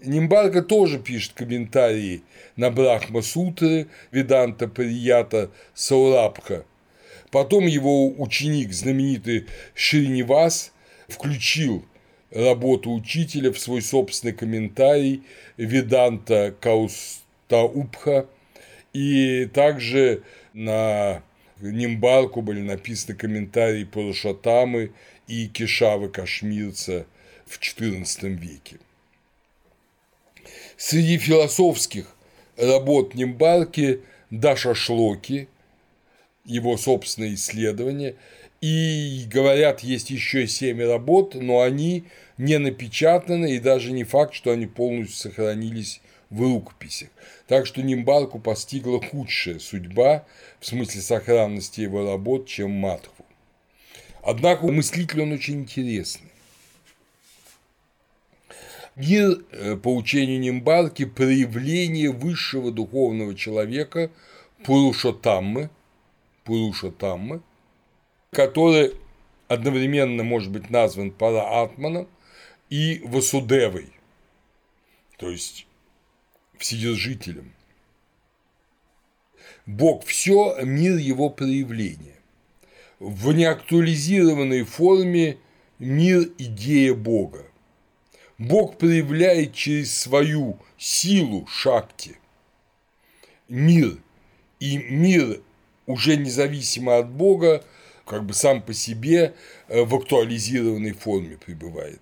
Нимбарка 0.03 0.63
тоже 0.63 0.99
пишет 0.99 1.35
комментарии 1.35 2.23
на 2.57 2.71
Брахма 2.71 3.23
Сутры 3.23 3.87
Веданта 4.11 4.67
Прията 4.67 5.51
Саурабха. 5.75 6.65
Потом 7.31 7.67
его 7.67 8.09
ученик, 8.21 8.73
знаменитый 8.73 9.47
Шринивас, 9.75 10.73
включил 11.07 11.85
работу 12.31 12.93
учителя 12.93 13.53
в 13.53 13.59
свой 13.59 13.83
собственный 13.83 14.33
комментарий 14.33 15.23
Веданта 15.57 16.55
Каустаупха. 16.61 18.27
И 18.93 19.47
также 19.47 20.23
на 20.53 21.23
Нимбарку 21.61 22.43
были 22.43 22.61
написаны 22.61 23.17
комментарии 23.17 23.85
Пурушатамы 23.85 24.93
и 25.27 25.47
Кешавы 25.47 26.09
Кашмирца 26.09 27.07
в 27.47 27.59
XIV 27.61 28.29
веке. 28.29 28.79
Среди 30.77 31.19
философских 31.19 32.15
работ 32.57 33.15
Нимбарки 33.15 34.01
Даша 34.31 34.75
Шлоки, 34.75 35.49
его 36.45 36.77
собственные 36.77 37.35
исследования, 37.35 38.17
и 38.61 39.27
говорят, 39.31 39.81
есть 39.81 40.11
еще 40.11 40.47
семь 40.47 40.83
работ, 40.83 41.35
но 41.35 41.61
они 41.63 42.05
не 42.37 42.59
напечатаны, 42.59 43.55
и 43.55 43.59
даже 43.59 43.93
не 43.93 44.05
факт, 44.05 44.35
что 44.35 44.51
они 44.51 44.67
полностью 44.67 45.17
сохранились 45.17 46.01
в 46.29 46.43
рукописях. 46.43 47.09
Так 47.47 47.67
что 47.67 47.83
Нимбарку 47.83 48.39
постигла 48.39 49.03
худшая 49.03 49.59
судьба 49.59 50.25
в 50.61 50.67
смысле 50.67 51.01
сохранности 51.01 51.81
его 51.81 52.09
работ, 52.09 52.47
чем 52.47 52.71
Матхву. 52.71 53.25
Однако 54.23 54.67
мыслитель 54.67 55.23
он 55.23 55.33
очень 55.33 55.61
интересный. 55.61 56.31
Мир, 58.95 59.43
э, 59.53 59.77
по 59.77 59.95
учению 59.95 60.39
Нимбарки, 60.41 61.07
проявление 61.07 62.11
высшего 62.11 62.71
духовного 62.71 63.35
человека 63.35 64.11
Пурушатаммы, 64.65 65.71
Пурушатаммы, 66.45 67.41
который 68.31 68.95
одновременно 69.49 70.23
может 70.23 70.51
быть 70.51 70.71
назван 70.71 71.11
Параатманом 71.11 72.09
и 72.69 73.01
Васудевой, 73.05 73.93
то 75.17 75.31
есть 75.31 75.67
Вседержителем. 76.57 77.53
Бог 79.67 80.05
все, 80.05 80.57
мир 80.63 80.97
его 80.97 81.31
проявление. 81.31 82.17
В 82.99 83.33
неактуализированной 83.33 84.65
форме 84.65 85.39
мир– 85.79 86.31
идея 86.39 86.95
Бога. 86.95 87.47
Бог 88.37 88.79
проявляет 88.79 89.55
через 89.55 89.97
свою 89.97 90.59
силу 90.77 91.47
шакти 91.47 92.21
мир, 93.51 93.99
и 94.61 94.79
мир 94.79 95.43
уже 95.87 96.17
независимо 96.17 96.99
от 96.99 97.11
Бога, 97.11 97.65
как 98.07 98.25
бы 98.25 98.35
сам 98.35 98.63
по 98.63 98.73
себе 98.73 99.35
э, 99.69 99.83
в 99.83 99.95
актуализированной 99.95 100.93
форме 100.93 101.37
пребывает. 101.37 102.01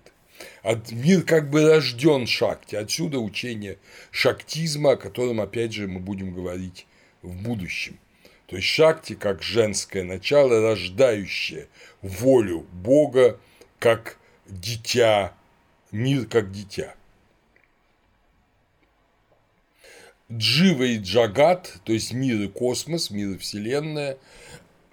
Мир 0.91 1.23
как 1.23 1.49
бы 1.49 1.67
рожден 1.67 2.25
шакти, 2.27 2.75
отсюда 2.75 3.19
учение 3.19 3.77
шактизма, 4.11 4.91
о 4.91 4.97
котором, 4.97 5.41
опять 5.41 5.73
же, 5.73 5.87
мы 5.87 5.99
будем 5.99 6.33
говорить 6.33 6.87
в 7.21 7.35
будущем. 7.43 7.99
То 8.47 8.55
есть 8.55 8.67
шакти 8.67 9.15
как 9.15 9.43
женское 9.43 10.03
начало, 10.03 10.61
рождающее 10.61 11.67
волю 12.01 12.65
Бога 12.71 13.39
как 13.79 14.17
дитя 14.47 15.33
мир 15.91 16.25
как 16.25 16.51
дитя. 16.51 16.95
Джива 20.31 20.83
и 20.83 20.97
Джагат, 20.99 21.79
то 21.83 21.91
есть 21.91 22.13
мир 22.13 22.39
и 22.41 22.47
космос, 22.47 23.09
мир 23.09 23.31
и 23.31 23.37
Вселенная, 23.37 24.17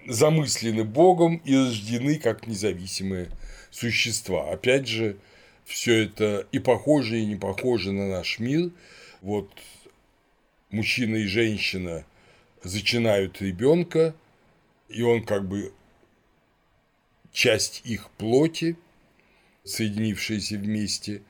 замыслены 0.06 0.84
Богом 0.84 1.36
и 1.44 1.54
рождены 1.54 2.18
как 2.18 2.46
независимые 2.46 3.30
существа. 3.70 4.50
Опять 4.50 4.86
же, 4.86 5.16
все 5.64 6.04
это 6.04 6.46
и 6.52 6.58
похоже, 6.58 7.18
и 7.18 7.26
не 7.26 7.36
похоже 7.36 7.92
на 7.92 8.08
наш 8.08 8.38
мир. 8.38 8.70
Вот 9.20 9.50
мужчина 10.70 11.16
и 11.16 11.26
женщина 11.26 12.04
зачинают 12.62 13.40
ребенка, 13.42 14.14
и 14.88 15.02
он 15.02 15.24
как 15.24 15.48
бы 15.48 15.72
часть 17.32 17.82
их 17.84 18.08
плоти, 18.10 18.76
соединившиеся 19.64 20.56
вместе, 20.56 21.22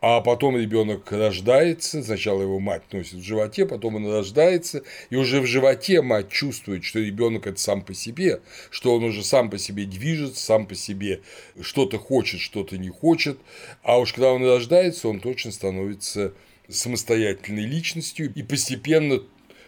а 0.00 0.20
потом 0.22 0.56
ребенок 0.56 1.12
рождается, 1.12 2.02
сначала 2.02 2.42
его 2.42 2.58
мать 2.58 2.82
носит 2.92 3.14
в 3.14 3.22
животе, 3.22 3.66
потом 3.66 3.96
он 3.96 4.10
рождается, 4.10 4.82
и 5.10 5.16
уже 5.16 5.40
в 5.40 5.46
животе 5.46 6.00
мать 6.00 6.30
чувствует, 6.30 6.84
что 6.84 7.00
ребенок 7.00 7.46
это 7.46 7.60
сам 7.60 7.82
по 7.82 7.92
себе, 7.92 8.40
что 8.70 8.94
он 8.94 9.04
уже 9.04 9.22
сам 9.22 9.50
по 9.50 9.58
себе 9.58 9.84
движется, 9.84 10.42
сам 10.42 10.66
по 10.66 10.74
себе 10.74 11.20
что-то 11.60 11.98
хочет, 11.98 12.40
что-то 12.40 12.78
не 12.78 12.88
хочет, 12.88 13.38
а 13.82 13.98
уж 13.98 14.14
когда 14.14 14.32
он 14.32 14.42
рождается, 14.42 15.08
он 15.08 15.20
точно 15.20 15.52
становится 15.52 16.32
самостоятельной 16.68 17.66
личностью 17.66 18.32
и 18.32 18.42
постепенно 18.42 19.22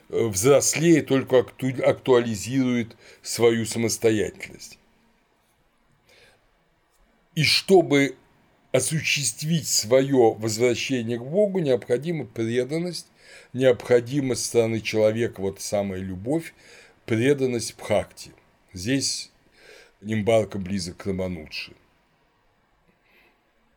э, 0.09 0.27
взрослее 0.29 1.03
только 1.03 1.41
актуализирует 1.41 2.97
свою 3.23 3.67
самостоятельность. 3.67 4.79
И 7.35 7.45
чтобы 7.45 8.17
осуществить 8.73 9.69
свое 9.69 10.35
возвращение 10.35 11.19
к 11.19 11.23
Богу, 11.23 11.61
необходима 11.61 12.25
преданность, 12.25 13.07
необходима 13.53 14.35
со 14.35 14.45
стороны 14.45 14.81
человека 14.81 15.41
вот 15.41 15.61
самая 15.61 16.01
любовь, 16.01 16.55
преданность 17.05 17.77
Бхакти. 17.77 18.33
Здесь 18.73 19.31
Нимбарка 20.01 20.59
близок 20.59 20.97
к 20.97 21.07
Раманудши. 21.07 21.73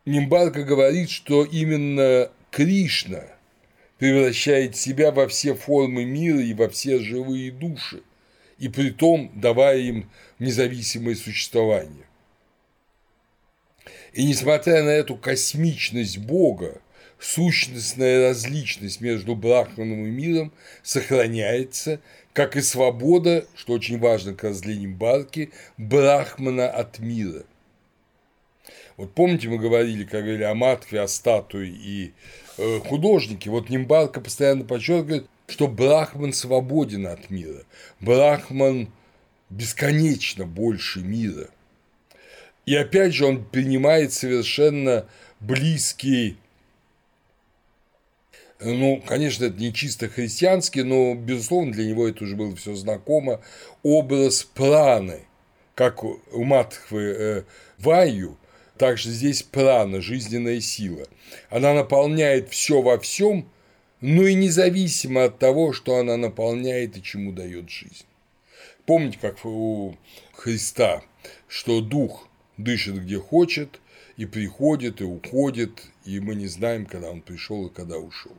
Нимбарка 0.06 0.64
говорит, 0.64 1.10
что 1.10 1.44
именно 1.44 2.32
Кришна 2.52 3.26
превращает 3.98 4.76
себя 4.76 5.12
во 5.12 5.28
все 5.28 5.56
формы 5.56 6.06
мира 6.06 6.40
и 6.40 6.54
во 6.54 6.70
все 6.70 7.00
живые 7.00 7.52
души. 7.52 8.02
и 8.58 8.70
при 8.70 8.90
том 8.90 9.32
давая 9.36 9.80
им 9.80 10.10
независимое 10.40 11.16
существование. 11.16 12.06
И 14.16 14.24
несмотря 14.24 14.82
на 14.82 14.92
эту 14.92 15.18
космичность 15.18 16.20
Бога, 16.20 16.80
сущностная 17.20 18.30
различность 18.30 19.02
между 19.02 19.36
Брахманом 19.36 20.06
и 20.06 20.10
миром 20.10 20.54
сохраняется, 20.84 22.00
как 22.32 22.56
и 22.56 22.62
свобода, 22.62 23.46
что 23.56 23.74
очень 23.74 24.00
важно 24.00 24.32
как 24.32 24.46
раз 24.46 24.62
для 24.62 24.76
Нимбарки, 24.78 25.52
Брахмана 25.78 26.70
от 26.70 27.00
мира. 27.00 27.44
Вот 28.96 29.14
помните, 29.14 29.50
мы 29.50 29.58
говорили, 29.58 30.06
как 30.06 30.24
говорили 30.24 30.44
о 30.44 30.56
матве, 30.56 31.02
о 31.02 31.10
статуе 31.10 31.68
и 31.68 32.14
э, 32.58 32.80
художнике, 32.80 33.50
вот 33.50 33.70
Нимбарка 33.70 34.22
постоянно 34.22 34.64
подчеркивает, 34.64 35.28
что 35.48 35.68
Брахман 35.68 36.32
свободен 36.32 37.06
от 37.06 37.30
мира, 37.30 37.64
Брахман 38.00 38.88
бесконечно 39.50 40.46
больше 40.46 41.02
мира. 41.02 41.50
И 42.66 42.76
опять 42.76 43.14
же 43.14 43.26
он 43.26 43.46
принимает 43.46 44.14
совершенно 44.14 45.06
близкий 45.40 46.38
ну, 48.60 49.04
конечно, 49.06 49.46
это 49.46 49.60
не 49.60 49.74
чисто 49.74 50.08
христианский, 50.08 50.84
но, 50.84 51.14
безусловно, 51.14 51.74
для 51.74 51.86
него 51.86 52.08
это 52.08 52.24
уже 52.24 52.36
было 52.36 52.56
все 52.56 52.74
знакомо, 52.74 53.42
образ 53.84 54.44
праны, 54.44 55.26
как 55.76 56.04
у 56.04 56.20
Матхвы 56.34 57.04
э, 57.04 57.44
Ваю, 57.78 58.38
также 58.78 59.10
здесь 59.10 59.44
прана, 59.44 60.02
жизненная 60.02 60.62
сила. 60.62 61.06
Она 61.50 61.74
наполняет 61.74 62.50
все 62.50 62.82
во 62.82 62.98
всем, 62.98 63.50
но 64.00 64.26
и 64.26 64.34
независимо 64.34 65.26
от 65.26 65.38
того, 65.38 65.74
что 65.74 65.98
она 65.98 66.16
наполняет 66.16 66.98
и 66.98 67.04
чему 67.04 67.34
дает 67.34 67.70
жизнь. 67.70 68.06
Помните, 68.86 69.18
как 69.22 69.44
у 69.46 69.96
Христа, 70.34 71.02
что 71.48 71.82
дух 71.82 72.30
дышит 72.58 73.04
где 73.04 73.20
хочет, 73.20 73.80
и 74.18 74.26
приходит, 74.26 75.02
и 75.02 75.04
уходит, 75.04 75.84
и 76.06 76.20
мы 76.20 76.36
не 76.36 76.48
знаем, 76.48 76.86
когда 76.86 77.10
он 77.10 77.22
пришел 77.22 77.68
и 77.68 77.74
когда 77.74 77.98
ушел. 77.98 78.36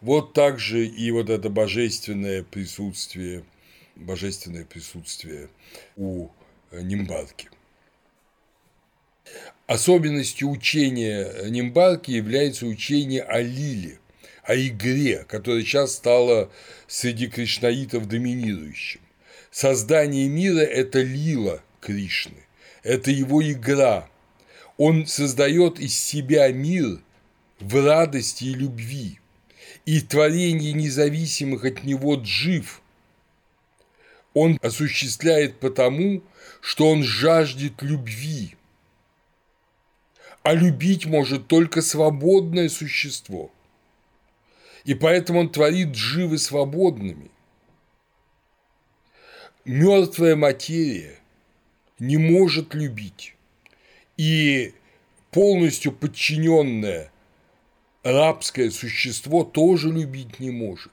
Вот 0.00 0.32
также 0.32 0.86
и 0.86 1.10
вот 1.10 1.28
это 1.30 1.50
божественное 1.50 2.42
присутствие, 2.42 3.44
божественное 3.96 4.64
присутствие 4.64 5.48
у 5.96 6.28
Нимбарки. 6.70 7.50
Особенностью 9.66 10.48
учения 10.48 11.30
Нимбарки 11.48 12.10
является 12.10 12.66
учение 12.66 13.22
о 13.22 13.40
лиле, 13.42 13.98
о 14.42 14.56
игре, 14.56 15.24
которая 15.28 15.62
сейчас 15.62 15.94
стала 15.94 16.50
среди 16.86 17.28
кришнаитов 17.28 18.08
доминирующим. 18.08 19.00
Создание 19.50 20.28
мира– 20.28 20.60
это 20.60 21.02
лила 21.02 21.62
Кришны, 21.80 22.44
это 22.88 23.10
его 23.10 23.42
игра. 23.42 24.08
Он 24.78 25.06
создает 25.06 25.78
из 25.78 25.94
себя 25.94 26.50
мир 26.50 27.00
в 27.60 27.84
радости 27.84 28.44
и 28.44 28.54
любви, 28.54 29.20
и 29.84 30.00
творение 30.00 30.72
независимых 30.72 31.66
от 31.66 31.84
него 31.84 32.14
джив 32.14 32.80
он 34.32 34.58
осуществляет 34.62 35.60
потому, 35.60 36.22
что 36.62 36.88
он 36.88 37.02
жаждет 37.02 37.82
любви. 37.82 38.56
А 40.42 40.54
любить 40.54 41.04
может 41.04 41.46
только 41.46 41.82
свободное 41.82 42.70
существо. 42.70 43.50
И 44.84 44.94
поэтому 44.94 45.40
он 45.40 45.50
творит 45.50 45.88
дживы 45.88 46.38
свободными. 46.38 47.30
Мертвая 49.64 50.36
материя 50.36 51.17
не 51.98 52.16
может 52.16 52.74
любить. 52.74 53.34
И 54.16 54.74
полностью 55.30 55.92
подчиненная 55.92 57.10
рабское 58.02 58.70
существо 58.70 59.44
тоже 59.44 59.90
любить 59.90 60.40
не 60.40 60.50
может. 60.50 60.92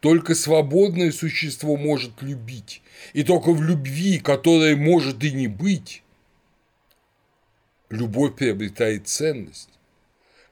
Только 0.00 0.34
свободное 0.34 1.12
существо 1.12 1.76
может 1.76 2.22
любить. 2.22 2.82
И 3.12 3.22
только 3.22 3.52
в 3.52 3.62
любви, 3.62 4.18
которая 4.18 4.76
может 4.76 5.22
и 5.24 5.32
не 5.32 5.48
быть, 5.48 6.02
любовь 7.90 8.36
приобретает 8.36 9.08
ценность. 9.08 9.70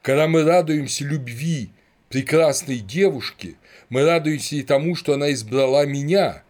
Когда 0.01 0.27
мы 0.27 0.43
радуемся 0.43 1.05
любви 1.05 1.69
прекрасной 2.09 2.79
девушки, 2.79 3.55
мы 3.89 4.03
радуемся 4.03 4.55
и 4.55 4.63
тому, 4.63 4.95
что 4.95 5.13
она 5.13 5.31
избрала 5.31 5.85
меня, 5.85 6.43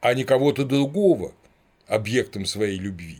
а 0.00 0.14
не 0.14 0.24
кого-то 0.24 0.64
другого 0.64 1.32
объектом 1.92 2.46
своей 2.46 2.78
любви. 2.78 3.18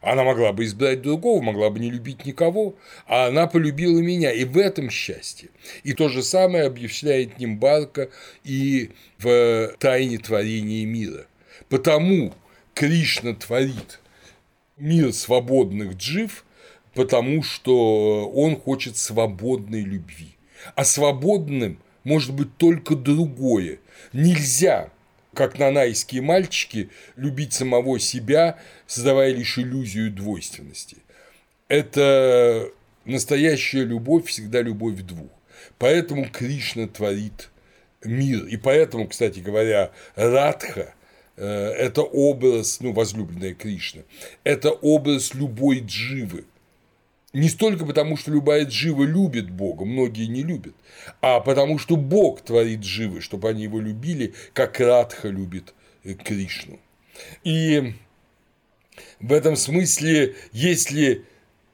Она 0.00 0.24
могла 0.24 0.52
бы 0.52 0.64
избрать 0.64 1.02
другого, 1.02 1.40
могла 1.42 1.70
бы 1.70 1.78
не 1.78 1.90
любить 1.90 2.24
никого, 2.24 2.76
а 3.06 3.26
она 3.26 3.46
полюбила 3.46 3.98
меня, 3.98 4.32
и 4.32 4.44
в 4.44 4.56
этом 4.58 4.90
счастье. 4.90 5.50
И 5.82 5.92
то 5.92 6.08
же 6.08 6.22
самое 6.22 6.64
объясняет 6.64 7.38
Нимбарка 7.38 8.10
и 8.44 8.90
в 9.18 9.74
«Тайне 9.78 10.18
творения 10.18 10.86
мира». 10.86 11.26
Потому 11.68 12.32
Кришна 12.74 13.34
творит 13.34 14.00
мир 14.76 15.12
свободных 15.12 15.96
джив, 15.96 16.44
потому 16.94 17.42
что 17.42 18.28
он 18.30 18.56
хочет 18.56 18.96
свободной 18.96 19.82
любви. 19.82 20.36
А 20.74 20.84
свободным 20.84 21.78
может 22.04 22.32
быть 22.32 22.56
только 22.56 22.94
другое. 22.94 23.78
Нельзя 24.12 24.90
как 25.38 25.56
нанайские 25.56 26.20
мальчики, 26.20 26.90
любить 27.14 27.52
самого 27.52 28.00
себя, 28.00 28.58
создавая 28.88 29.32
лишь 29.32 29.56
иллюзию 29.56 30.10
двойственности. 30.10 30.96
Это 31.68 32.72
настоящая 33.04 33.84
любовь 33.84 34.26
всегда 34.26 34.62
любовь 34.62 34.96
двух. 35.02 35.30
Поэтому 35.78 36.28
Кришна 36.28 36.88
творит 36.88 37.50
мир. 38.02 38.46
И 38.46 38.56
поэтому, 38.56 39.06
кстати 39.06 39.38
говоря, 39.38 39.92
Радха 40.16 40.92
э,– 41.36 41.46
это 41.46 42.02
образ, 42.02 42.80
ну, 42.80 42.92
возлюбленная 42.92 43.54
Кришна, 43.54 44.02
это 44.42 44.72
образ 44.72 45.34
любой 45.34 45.78
дживы– 45.86 46.46
не 47.38 47.48
столько 47.48 47.86
потому, 47.86 48.16
что 48.16 48.30
любая 48.30 48.64
джива 48.64 49.04
любит 49.04 49.50
Бога, 49.50 49.84
многие 49.84 50.26
не 50.26 50.42
любят, 50.42 50.74
а 51.20 51.40
потому 51.40 51.78
что 51.78 51.96
Бог 51.96 52.40
творит 52.42 52.80
дживы, 52.80 53.20
чтобы 53.20 53.48
они 53.48 53.62
его 53.62 53.80
любили, 53.80 54.34
как 54.52 54.80
Радха 54.80 55.28
любит 55.28 55.74
э, 56.04 56.14
Кришну. 56.14 56.78
И 57.44 57.94
в 59.20 59.32
этом 59.32 59.56
смысле, 59.56 60.34
если 60.52 61.24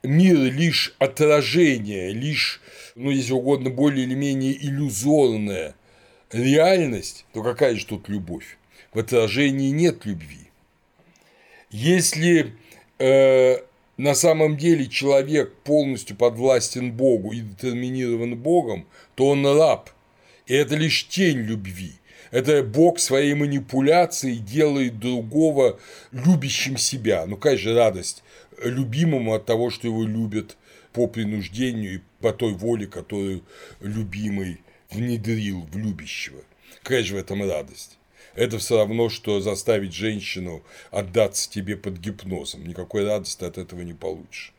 мир 0.02 0.36
лишь 0.36 0.94
отражение, 0.98 2.12
лишь, 2.12 2.60
ну, 2.94 3.10
если 3.10 3.32
угодно, 3.32 3.70
более 3.70 4.04
или 4.04 4.14
менее 4.14 4.54
иллюзорная 4.54 5.74
реальность, 6.30 7.24
то 7.32 7.42
какая 7.42 7.74
же 7.74 7.86
тут 7.86 8.08
любовь? 8.08 8.58
В 8.92 8.98
отражении 8.98 9.70
нет 9.70 10.04
любви. 10.04 10.50
Если 11.70 12.54
э, 12.98 13.56
на 13.96 14.14
самом 14.14 14.56
деле 14.56 14.86
человек 14.86 15.54
полностью 15.64 16.16
подвластен 16.16 16.92
Богу 16.92 17.32
и 17.32 17.40
детерминирован 17.40 18.36
Богом, 18.36 18.86
то 19.14 19.28
он 19.28 19.46
раб. 19.46 19.90
И 20.46 20.54
это 20.54 20.74
лишь 20.76 21.08
тень 21.08 21.38
любви. 21.38 21.92
Это 22.30 22.64
Бог 22.64 22.98
своей 22.98 23.34
манипуляцией 23.34 24.38
делает 24.38 24.98
другого 24.98 25.78
любящим 26.10 26.76
себя. 26.76 27.26
Ну, 27.26 27.36
же 27.56 27.74
радость 27.74 28.24
любимому 28.62 29.34
от 29.34 29.46
того, 29.46 29.70
что 29.70 29.86
его 29.86 30.02
любят 30.02 30.56
по 30.92 31.06
принуждению 31.06 31.96
и 31.96 32.00
по 32.20 32.32
той 32.32 32.52
воле, 32.52 32.86
которую 32.86 33.42
любимый 33.80 34.60
внедрил 34.90 35.66
в 35.72 35.76
любящего. 35.76 36.40
Же 36.88 37.14
в 37.14 37.18
этом 37.18 37.48
радость? 37.48 37.98
Это 38.34 38.58
все 38.58 38.78
равно, 38.78 39.08
что 39.08 39.40
заставить 39.40 39.94
женщину 39.94 40.62
отдаться 40.90 41.50
тебе 41.50 41.76
под 41.76 41.98
гипнозом. 41.98 42.66
Никакой 42.66 43.06
радости 43.06 43.44
от 43.44 43.58
этого 43.58 43.82
не 43.82 43.94
получишь. 43.94 44.52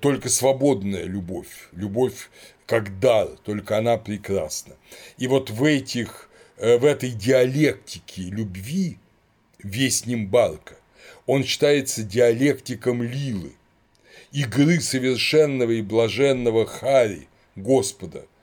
Только 0.00 0.28
свободная 0.28 1.04
любовь, 1.04 1.68
любовь 1.72 2.30
как 2.66 2.98
дар, 3.00 3.28
только 3.44 3.78
она 3.78 3.96
прекрасна. 3.96 4.74
И 5.16 5.26
вот 5.26 5.50
в 5.50 5.64
этих, 5.64 6.28
э, 6.56 6.76
в 6.78 6.84
этой 6.84 7.10
диалектике 7.10 8.22
любви 8.22 8.98
весь 9.58 10.06
Нимбарка, 10.06 10.76
он 11.26 11.44
считается 11.44 12.02
диалектиком 12.02 13.02
Лилы, 13.02 13.52
игры 14.32 14.80
совершенного 14.80 15.70
и 15.70 15.82
блаженного 15.82 16.66
Хари, 16.66 17.28
Господа– 17.56 18.26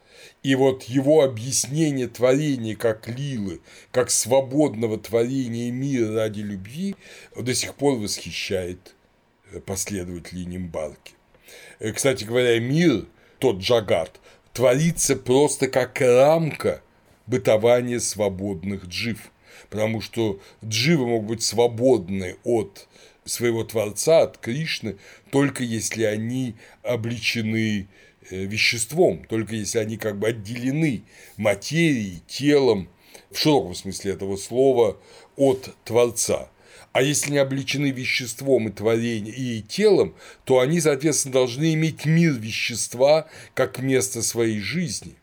и 0.44 0.56
вот 0.56 0.84
его 0.84 1.24
объяснение 1.24 2.08
творения 2.08 2.76
как 2.76 3.08
лилы, 3.08 3.62
как 3.92 4.10
свободного 4.10 4.98
творения 4.98 5.72
мира 5.72 6.16
ради 6.16 6.42
любви 6.42 6.96
до 7.36 7.54
сих 7.54 7.76
пор 7.76 7.98
восхищает 7.98 8.96
э, 9.52 9.60
последователей 9.60 10.46
Нимбарки. 10.46 11.14
Э, 11.80 11.92
кстати 11.92 12.24
говоря, 12.24 12.60
мир, 12.60 13.06
тот 13.40 13.60
джагат, 13.60 14.20
творится 14.54 15.16
просто 15.16 15.68
как 15.68 16.02
рамка 16.02 16.82
бытования 17.28 18.00
свободных 18.00 18.86
джив. 18.86 19.32
потому 19.70 20.02
что 20.02 20.40
дживы 20.66 21.08
могут 21.08 21.28
быть 21.28 21.44
свободны 21.44 22.36
от 22.44 22.88
своего 23.26 23.64
Творца, 23.64 24.24
от 24.24 24.38
Кришны, 24.38 24.98
только 25.30 25.64
если 25.64 26.04
они 26.04 26.56
обличены 26.84 27.88
веществом, 28.36 29.26
только 29.28 29.56
если 29.56 29.80
они 29.80 29.98
как 29.98 30.18
бы 30.18 30.30
отделены 30.30 31.04
материей, 31.38 32.22
телом, 32.28 32.90
в 33.30 33.38
широком 33.38 33.76
смысле 33.76 34.14
этого 34.14 34.36
слова, 34.38 34.98
от 35.36 35.74
Творца. 35.86 36.50
А 36.94 37.02
если 37.02 37.32
не 37.32 37.38
обличены 37.38 37.92
веществом 37.92 38.68
и 38.68 38.72
творением 38.72 39.34
и 39.34 39.62
телом, 39.62 40.14
то 40.44 40.60
они, 40.60 40.82
соответственно, 40.82 41.34
должны 41.34 41.74
иметь 41.74 42.06
мир 42.06 42.34
вещества 42.34 43.28
как 43.54 43.80
место 43.80 44.22
своей 44.22 44.60
жизни. 44.60 45.16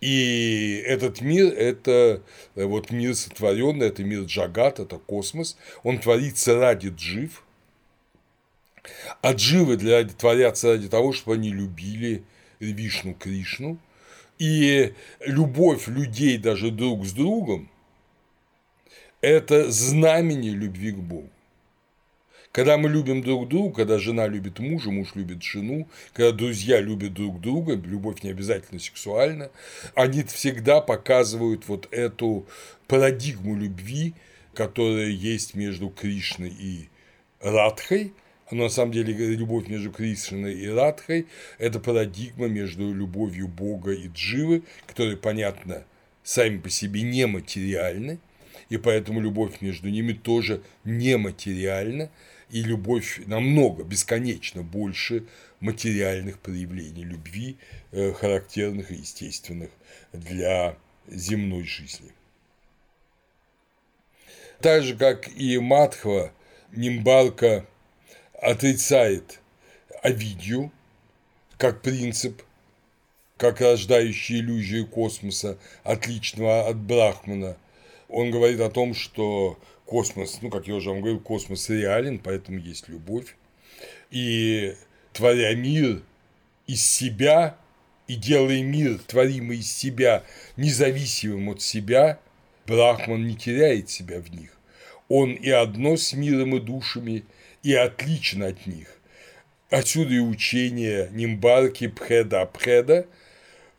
И 0.00 0.82
этот 0.86 1.20
мир– 1.20 1.52
это 1.56 2.22
э, 2.54 2.64
вот 2.64 2.90
мир 2.90 3.14
сотворенный, 3.14 3.88
это 3.88 4.02
мир 4.02 4.22
Джагат, 4.22 4.80
это 4.80 4.96
космос, 4.96 5.58
он 5.82 5.98
творится 5.98 6.58
ради 6.58 6.88
джив, 6.88 7.44
дживы 9.24 9.76
для, 9.76 10.04
творятся 10.04 10.72
ради 10.72 10.88
того, 10.88 11.12
чтобы 11.12 11.34
они 11.34 11.50
любили 11.50 12.24
Вишну 12.58 13.14
Кришну, 13.14 13.78
и 14.38 14.94
любовь 15.20 15.88
людей 15.88 16.38
даже 16.38 16.70
друг 16.70 17.04
с 17.04 17.12
другом– 17.12 17.70
это 19.20 19.70
знамение 19.70 20.52
любви 20.52 20.92
к 20.92 20.96
Богу. 20.96 21.28
Когда 22.52 22.76
мы 22.78 22.88
любим 22.88 23.22
друг 23.22 23.48
друга, 23.48 23.76
когда 23.76 23.98
жена 23.98 24.26
любит 24.26 24.58
мужа, 24.58 24.90
муж 24.90 25.14
любит 25.14 25.42
жену, 25.42 25.86
когда 26.12 26.32
друзья 26.32 26.80
любят 26.80 27.14
друг 27.14 27.40
друга, 27.40 27.74
любовь 27.74 28.22
не 28.24 28.30
обязательно 28.30 28.80
сексуальна, 28.80 29.50
они 29.94 30.24
всегда 30.24 30.80
показывают 30.80 31.68
вот 31.68 31.86
эту 31.92 32.46
парадигму 32.88 33.56
любви, 33.56 34.14
которая 34.52 35.10
есть 35.10 35.54
между 35.54 35.90
Кришной 35.90 36.50
и 36.50 36.88
Радхой, 37.40 38.14
но 38.50 38.64
на 38.64 38.68
самом 38.68 38.92
деле 38.92 39.12
любовь 39.12 39.68
между 39.68 39.90
Кришной 39.90 40.54
и 40.54 40.68
Радхой– 40.68 41.26
это 41.58 41.80
парадигма 41.80 42.48
между 42.48 42.92
любовью 42.92 43.48
Бога 43.48 43.92
и 43.92 44.08
Дживы, 44.08 44.62
которые, 44.86 45.16
понятно, 45.16 45.84
сами 46.22 46.58
по 46.58 46.70
себе 46.70 47.02
нематериальны, 47.02 48.18
и 48.68 48.76
поэтому 48.76 49.20
любовь 49.20 49.60
между 49.60 49.88
ними 49.88 50.12
тоже 50.12 50.62
нематериальна, 50.84 52.10
и 52.50 52.62
любовь 52.62 53.20
намного, 53.26 53.84
бесконечно 53.84 54.62
больше 54.62 55.24
материальных 55.60 56.40
проявлений 56.40 57.04
любви, 57.04 57.58
э, 57.92 58.12
характерных 58.12 58.90
и 58.90 58.96
естественных 58.96 59.70
для 60.12 60.76
земной 61.06 61.64
жизни. 61.64 62.12
Так 64.60 64.82
же, 64.82 64.96
как 64.96 65.28
и 65.28 65.58
Матхва, 65.58 66.32
Нимбалка 66.72 67.66
отрицает 68.40 69.40
Овидию 70.02 70.72
как 71.58 71.82
принцип, 71.82 72.42
как 73.36 73.60
рождающий 73.60 74.40
иллюзию 74.40 74.86
космоса, 74.86 75.58
отличного 75.84 76.66
от 76.66 76.76
Брахмана. 76.76 77.56
Он 78.08 78.30
говорит 78.30 78.60
о 78.60 78.70
том, 78.70 78.94
что 78.94 79.58
космос, 79.84 80.38
ну, 80.40 80.50
как 80.50 80.68
я 80.68 80.74
уже 80.74 80.90
вам 80.90 81.00
говорил, 81.00 81.20
космос 81.20 81.68
реален, 81.68 82.18
поэтому 82.18 82.58
есть 82.58 82.88
любовь. 82.88 83.36
И 84.10 84.74
творя 85.12 85.54
мир 85.54 86.02
из 86.66 86.84
себя 86.84 87.56
и 88.06 88.14
делая 88.14 88.62
мир, 88.62 88.98
творимый 89.06 89.58
из 89.58 89.70
себя, 89.70 90.24
независимым 90.56 91.50
от 91.50 91.62
себя, 91.62 92.18
Брахман 92.66 93.26
не 93.26 93.36
теряет 93.36 93.90
себя 93.90 94.20
в 94.20 94.30
них. 94.30 94.50
Он 95.08 95.32
и 95.32 95.50
одно 95.50 95.96
с 95.96 96.12
миром 96.12 96.56
и 96.56 96.60
душами, 96.60 97.24
и 97.62 97.74
отличен 97.74 98.42
от 98.42 98.66
них. 98.66 98.88
Отсюда 99.70 100.14
и 100.14 100.18
учение 100.18 101.08
Нимбарки 101.12 101.86
Пхеда-Пхеда, 101.88 103.06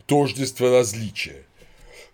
тождество 0.05 0.69
различия. 0.71 1.43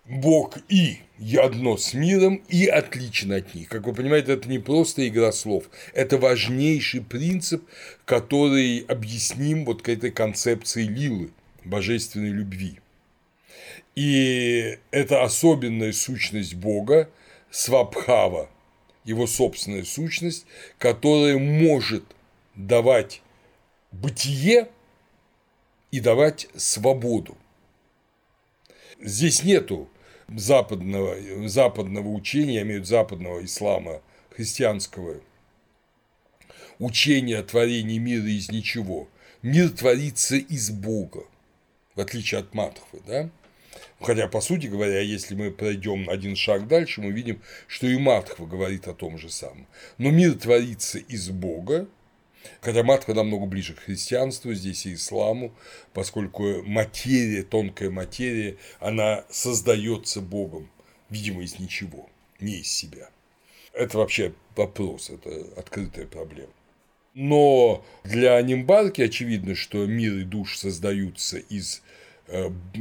Бог 0.04 0.58
и 0.68 1.00
одно 1.36 1.76
с 1.76 1.92
миром 1.92 2.42
и 2.48 2.66
отлично 2.66 3.36
от 3.36 3.54
них. 3.54 3.68
Как 3.68 3.86
вы 3.86 3.92
понимаете, 3.92 4.32
это 4.32 4.48
не 4.48 4.58
просто 4.58 5.06
игра 5.06 5.32
слов, 5.32 5.64
это 5.92 6.16
важнейший 6.16 7.02
принцип, 7.02 7.62
который 8.04 8.84
объясним 8.88 9.64
вот 9.64 9.82
к 9.82 9.88
этой 9.90 10.10
концепции 10.10 10.84
лилы, 10.84 11.30
божественной 11.64 12.30
любви. 12.30 12.80
И 13.94 14.78
это 14.90 15.22
особенная 15.22 15.92
сущность 15.92 16.54
Бога, 16.54 17.10
свабхава, 17.50 18.48
его 19.08 19.26
собственная 19.26 19.84
сущность, 19.84 20.44
которая 20.78 21.38
может 21.38 22.04
давать 22.54 23.22
бытие 23.90 24.68
и 25.90 26.00
давать 26.00 26.48
свободу. 26.54 27.36
Здесь 29.00 29.42
нету 29.42 29.88
западного, 30.28 31.48
западного 31.48 32.08
учения, 32.08 32.56
я 32.56 32.62
имею 32.62 32.80
в 32.80 32.84
виду 32.84 32.88
западного 32.88 33.44
ислама, 33.44 34.02
христианского 34.30 35.20
учения 36.78 37.38
о 37.38 37.42
творении 37.42 37.98
мира 37.98 38.26
из 38.26 38.50
ничего. 38.50 39.08
Мир 39.40 39.70
творится 39.70 40.36
из 40.36 40.70
Бога, 40.70 41.24
в 41.94 42.00
отличие 42.00 42.40
от 42.40 42.52
Матхвы, 42.52 43.00
да? 43.06 43.30
Хотя, 44.00 44.28
по 44.28 44.40
сути 44.40 44.68
говоря, 44.68 45.00
если 45.00 45.34
мы 45.34 45.50
пройдем 45.50 46.08
один 46.08 46.36
шаг 46.36 46.68
дальше, 46.68 47.00
мы 47.00 47.10
видим, 47.10 47.42
что 47.66 47.86
и 47.86 47.98
Матхва 47.98 48.46
говорит 48.46 48.86
о 48.86 48.94
том 48.94 49.18
же 49.18 49.28
самом. 49.28 49.66
Но 49.98 50.10
мир 50.10 50.34
творится 50.34 50.98
из 50.98 51.30
Бога, 51.30 51.88
Хотя 52.60 52.82
матха 52.82 53.14
намного 53.14 53.46
ближе 53.46 53.74
к 53.74 53.80
христианству, 53.80 54.54
здесь 54.54 54.86
и 54.86 54.94
исламу, 54.94 55.52
поскольку 55.92 56.62
материя, 56.62 57.42
тонкая 57.42 57.90
материя, 57.90 58.56
она 58.80 59.24
создается 59.30 60.20
Богом, 60.20 60.70
видимо, 61.10 61.42
из 61.42 61.58
ничего, 61.58 62.08
не 62.40 62.60
из 62.60 62.70
себя. 62.70 63.10
Это 63.72 63.98
вообще 63.98 64.32
вопрос, 64.56 65.10
это 65.10 65.30
открытая 65.56 66.06
проблема. 66.06 66.52
Но 67.14 67.84
для 68.04 68.40
Нимбарки 68.42 69.02
очевидно, 69.02 69.54
что 69.54 69.86
мир 69.86 70.14
и 70.14 70.22
душ 70.22 70.56
создаются 70.58 71.38
из 71.38 71.82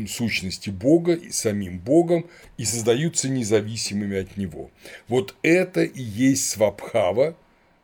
сущности 0.08 0.70
Бога 0.70 1.14
и 1.14 1.32
самим 1.32 1.80
Богом 1.80 2.30
и 2.58 2.66
создаются 2.66 3.30
независимыми 3.30 4.18
от 4.18 4.38
Него. 4.38 4.72
Вот 5.08 5.36
это 5.42 5.84
и 5.84 6.02
есть 6.02 6.50
свабхава, 6.50 7.36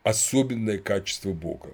особенное 0.03 0.77
качество 0.77 1.31
Бога. 1.31 1.73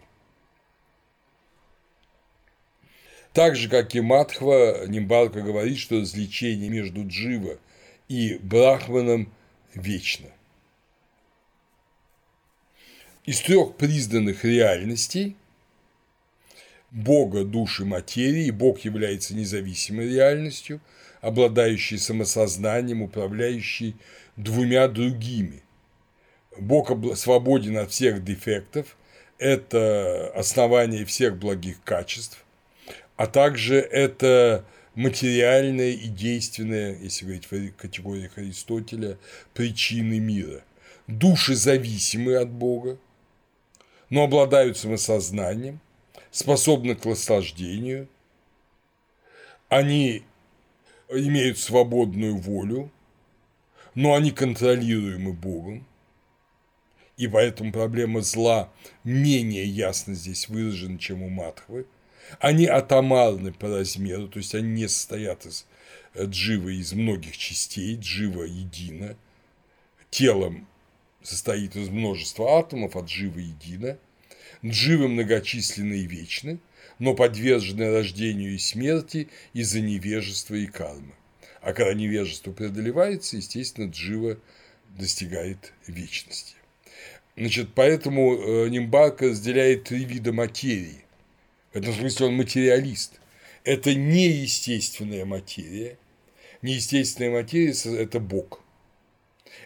Так 3.33 3.55
же, 3.55 3.69
как 3.69 3.93
и 3.95 4.01
Матхва, 4.01 4.87
Нимбалка 4.87 5.41
говорит, 5.41 5.77
что 5.77 5.99
развлечение 5.99 6.69
между 6.69 7.07
Джива 7.07 7.57
и 8.07 8.39
Брахманом 8.41 9.31
вечно. 9.73 10.27
Из 13.25 13.39
трех 13.41 13.75
признанных 13.75 14.43
реальностей 14.43 15.35
Бога, 16.91 17.43
души, 17.43 17.85
материи, 17.85 18.51
Бог 18.51 18.79
является 18.79 19.35
независимой 19.35 20.09
реальностью, 20.09 20.81
обладающей 21.21 21.97
самосознанием, 21.97 23.01
управляющей 23.01 23.95
двумя 24.35 24.87
другими– 24.87 25.63
Бог 26.59 26.91
свободен 27.15 27.77
от 27.77 27.91
всех 27.91 28.23
дефектов, 28.23 28.97
это 29.37 30.31
основание 30.35 31.05
всех 31.05 31.37
благих 31.37 31.81
качеств, 31.83 32.43
а 33.15 33.27
также 33.27 33.75
это 33.75 34.65
материальное 34.95 35.91
и 35.91 36.07
действенное, 36.07 36.97
если 36.97 37.25
говорить 37.25 37.45
в 37.49 37.75
категориях 37.77 38.37
Аристотеля, 38.37 39.17
причины 39.53 40.19
мира. 40.19 40.61
Души 41.07 41.55
зависимы 41.55 42.35
от 42.35 42.49
Бога, 42.49 42.97
но 44.09 44.23
обладают 44.23 44.77
самосознанием, 44.77 45.79
способны 46.31 46.95
к 46.95 47.05
наслаждению, 47.05 48.07
они 49.67 50.23
имеют 51.09 51.57
свободную 51.57 52.37
волю, 52.37 52.91
но 53.95 54.13
они 54.13 54.31
контролируемы 54.31 55.33
Богом, 55.33 55.85
и 57.17 57.27
поэтому 57.27 57.71
проблема 57.71 58.21
зла 58.21 58.71
менее 59.03 59.65
ясно 59.65 60.13
здесь 60.13 60.47
выражена, 60.47 60.97
чем 60.97 61.21
у 61.21 61.29
Матхвы. 61.29 61.85
Они 62.39 62.65
атомарны 62.65 63.51
по 63.51 63.67
размеру, 63.67 64.27
то 64.27 64.37
есть 64.37 64.55
они 64.55 64.69
не 64.69 64.87
состоят 64.87 65.45
из 65.45 65.65
э, 66.13 66.25
дживы 66.25 66.75
из 66.75 66.93
многих 66.93 67.35
частей, 67.37 67.97
джива 67.97 68.43
едино, 68.43 69.17
телом 70.09 70.67
состоит 71.23 71.75
из 71.75 71.89
множества 71.89 72.59
атомов, 72.59 72.95
а 72.95 73.01
джива 73.01 73.39
едино, 73.39 73.97
дживы 74.65 75.07
многочисленны 75.07 75.99
и 75.99 76.07
вечны, 76.07 76.59
но 76.99 77.13
подвержены 77.13 77.91
рождению 77.91 78.53
и 78.53 78.57
смерти 78.57 79.29
из-за 79.53 79.81
невежества 79.81 80.55
и 80.55 80.65
кармы. 80.65 81.13
А 81.61 81.73
когда 81.73 81.93
невежество 81.93 82.51
преодолевается, 82.51 83.37
естественно, 83.37 83.89
джива 83.89 84.37
достигает 84.97 85.73
вечности. 85.87 86.55
Значит, 87.35 87.69
поэтому 87.73 88.35
э, 88.35 88.69
Нимбарка 88.69 89.29
разделяет 89.29 89.85
три 89.85 90.03
вида 90.03 90.33
материи. 90.33 91.03
В 91.71 91.77
этом 91.77 91.93
смысле 91.93 92.27
он 92.27 92.35
материалист. 92.35 93.19
Это 93.63 93.93
неестественная 93.93 95.25
материя. 95.25 95.97
Неестественная 96.61 97.31
материя– 97.31 97.73
это 98.01 98.19
Бог. 98.19 98.61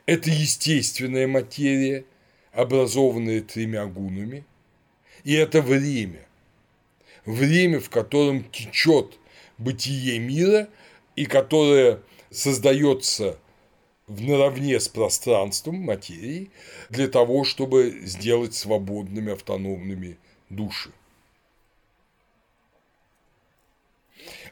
Это 0.06 0.30
естественная 0.30 1.28
материя, 1.28 2.06
образованная 2.52 3.42
тремя 3.42 3.86
гунами. 3.86 4.46
И 5.24 5.34
это 5.34 5.62
время. 5.62 6.26
Время, 7.26 7.80
в 7.80 7.90
котором 7.90 8.44
течет 8.44 9.18
бытие 9.58 10.20
мира 10.20 10.70
и 11.16 11.26
которое 11.26 12.02
создается 12.32 13.38
в 14.08 14.22
наравне 14.22 14.80
с 14.80 14.90
пространством 14.90 15.78
материи 15.78 16.52
для 16.90 17.08
того, 17.08 17.46
чтобы 17.46 18.02
сделать 18.04 18.54
свободными, 18.54 19.32
автономными 19.32 20.18
души. 20.50 20.92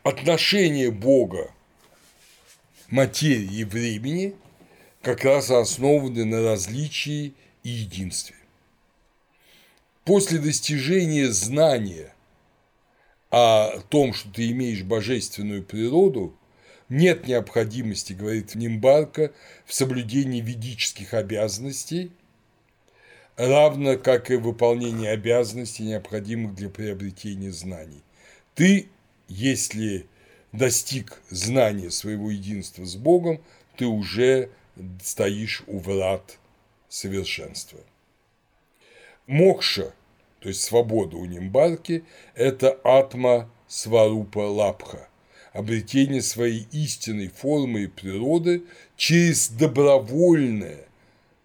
Отношение 0.03 0.89
Бога 0.89 1.53
материи 2.89 3.59
и 3.59 3.63
времени 3.63 4.35
как 5.01 5.25
раз 5.25 5.51
основаны 5.51 6.25
на 6.25 6.41
различии 6.41 7.33
и 7.63 7.69
единстве. 7.69 8.35
После 10.05 10.39
достижения 10.39 11.31
знания 11.31 12.13
о 13.29 13.79
том, 13.89 14.13
что 14.13 14.31
ты 14.31 14.49
имеешь 14.49 14.83
божественную 14.83 15.63
природу, 15.63 16.35
нет 16.89 17.27
необходимости, 17.27 18.13
говорит 18.13 18.55
Нимбарка, 18.55 19.31
в 19.65 19.73
соблюдении 19.73 20.41
ведических 20.41 21.13
обязанностей, 21.13 22.11
равно 23.37 23.97
как 23.97 24.31
и 24.31 24.35
выполнение 24.35 25.11
обязанностей, 25.11 25.83
необходимых 25.83 26.55
для 26.55 26.69
приобретения 26.69 27.51
знаний. 27.51 28.03
Ты, 28.55 28.89
если 29.27 30.07
достиг 30.51 31.21
знания 31.29 31.91
своего 31.91 32.31
единства 32.31 32.85
с 32.85 32.95
Богом, 32.95 33.41
ты 33.77 33.85
уже 33.85 34.49
стоишь 35.01 35.63
у 35.67 35.79
врат 35.79 36.37
совершенства. 36.89 37.79
Мокша, 39.31 39.93
то 40.41 40.49
есть 40.49 40.61
свобода 40.61 41.15
у 41.15 41.23
Нимбарки, 41.23 42.03
это 42.35 42.77
атма 42.83 43.49
сварупа 43.65 44.39
лапха, 44.39 45.07
обретение 45.53 46.21
своей 46.21 46.67
истинной 46.73 47.29
формы 47.29 47.83
и 47.83 47.87
природы 47.87 48.63
через 48.97 49.47
добровольное 49.47 50.85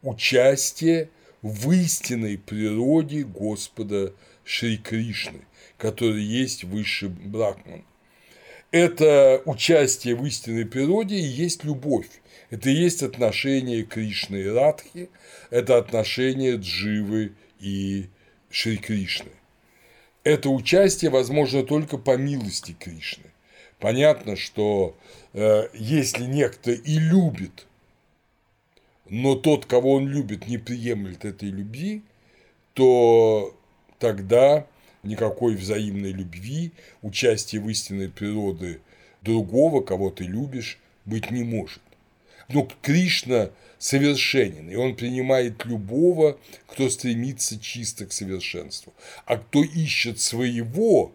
участие 0.03 1.11
в 1.43 1.71
истинной 1.71 2.39
природе 2.39 3.23
Господа 3.23 4.13
Шри 4.43 4.79
Кришны, 4.79 5.43
который 5.79 6.25
есть 6.25 6.65
высший 6.65 7.11
брахман. 7.11 7.85
Это 8.73 9.41
участие 9.45 10.17
в 10.17 10.27
истинной 10.27 10.67
природе 10.67 11.15
и 11.15 11.25
есть 11.25 11.63
любовь. 11.63 12.09
Это 12.51 12.69
и 12.69 12.75
есть 12.75 13.05
отношение 13.05 13.85
Кришны 13.85 14.39
и 14.39 14.49
Радхи, 14.49 15.09
это 15.51 15.79
отношение 15.79 16.57
Дживы 16.57 17.33
и 17.61 18.09
Шри 18.51 18.77
Кришны. 18.77 19.31
Это 20.25 20.51
участие 20.51 21.11
возможно 21.11 21.63
только 21.63 21.99
по 21.99 22.17
милости 22.17 22.77
Кришны. 22.79 23.31
Понятно, 23.79 24.37
что 24.37 24.97
э, 25.35 25.69
если 25.75 26.25
некто 26.25 26.73
и 26.73 26.99
любит, 26.99 27.67
но 29.09 29.37
тот, 29.37 29.67
кого 29.67 29.93
он 29.95 30.09
любит, 30.09 30.49
не 30.49 30.59
приемлет 30.59 31.25
этой 31.25 31.51
любви, 31.51 32.03
то 32.75 33.55
тогда 33.99 34.67
никакой 35.03 35.55
взаимной 35.55 36.13
любви, 36.13 36.73
участия 37.03 37.61
в 37.61 37.69
истинной 37.69 38.09
природе 38.09 38.81
другого, 39.23 39.81
кого 39.81 40.11
ты 40.11 40.25
любишь, 40.25 40.79
быть 41.05 41.31
не 41.31 41.45
может. 41.45 41.81
Но 42.49 42.69
Кришна 42.83 43.51
совершенен, 43.79 44.71
и 44.71 44.75
он 44.75 44.97
принимает 44.97 45.65
любого, 45.65 46.39
кто 46.67 46.89
стремится 46.89 47.59
чисто 47.59 48.07
к 48.07 48.13
совершенству. 48.13 48.95
А 49.25 49.37
кто 49.37 49.63
ищет 49.63 50.21
своего, 50.21 51.13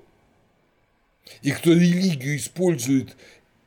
и 1.41 1.51
кто 1.51 1.71
религию 1.73 2.37
использует 2.37 3.15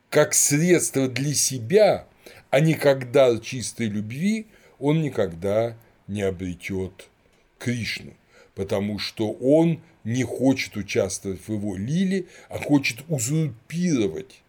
как 0.09 0.33
средство 0.33 1.07
для 1.07 1.33
себя, 1.33 2.07
а 2.49 2.59
не 2.59 2.73
как 2.73 3.11
дар 3.11 3.39
чистой 3.39 3.87
любви, 3.87 4.47
он 4.79 5.01
никогда 5.01 5.75
не 6.07 6.21
обретет 6.21 7.09
Кришну, 7.57 8.13
потому 8.53 8.99
что 8.99 9.31
он 9.31 9.81
не 10.03 10.23
хочет 10.23 10.77
участвовать 10.77 11.41
в 11.47 11.51
его 11.51 11.75
лиле, 11.75 12.25
а 12.49 12.59
хочет 12.59 12.99
узурпировать 13.07 14.41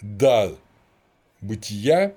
дар 0.00 0.52
бытия, 1.40 2.14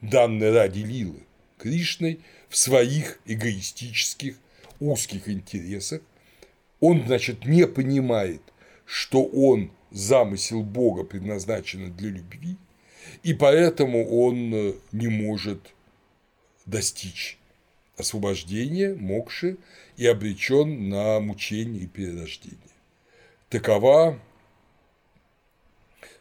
данный 0.00 0.52
ради 0.52 0.80
лилы, 0.80 1.22
Кришной 1.58 2.20
в 2.48 2.56
своих 2.56 3.20
эгоистических 3.26 4.36
узких 4.80 5.28
интересах. 5.28 6.00
Он, 6.80 7.04
значит, 7.06 7.44
не 7.44 7.66
понимает, 7.66 8.40
что 8.86 9.24
он 9.24 9.70
замысел 9.90 10.62
Бога 10.62 11.04
предназначен 11.04 11.94
для 11.94 12.10
любви, 12.10 12.56
и 13.22 13.34
поэтому 13.34 14.08
он 14.08 14.54
э, 14.54 14.72
не 14.92 15.08
может 15.08 15.74
достичь 16.64 17.38
освобождения, 17.96 18.94
мокши 18.94 19.58
и 19.96 20.06
обречен 20.06 20.88
на 20.88 21.20
мучение 21.20 21.82
и 21.82 21.86
перерождение. 21.86 22.58
Такова 23.48 24.18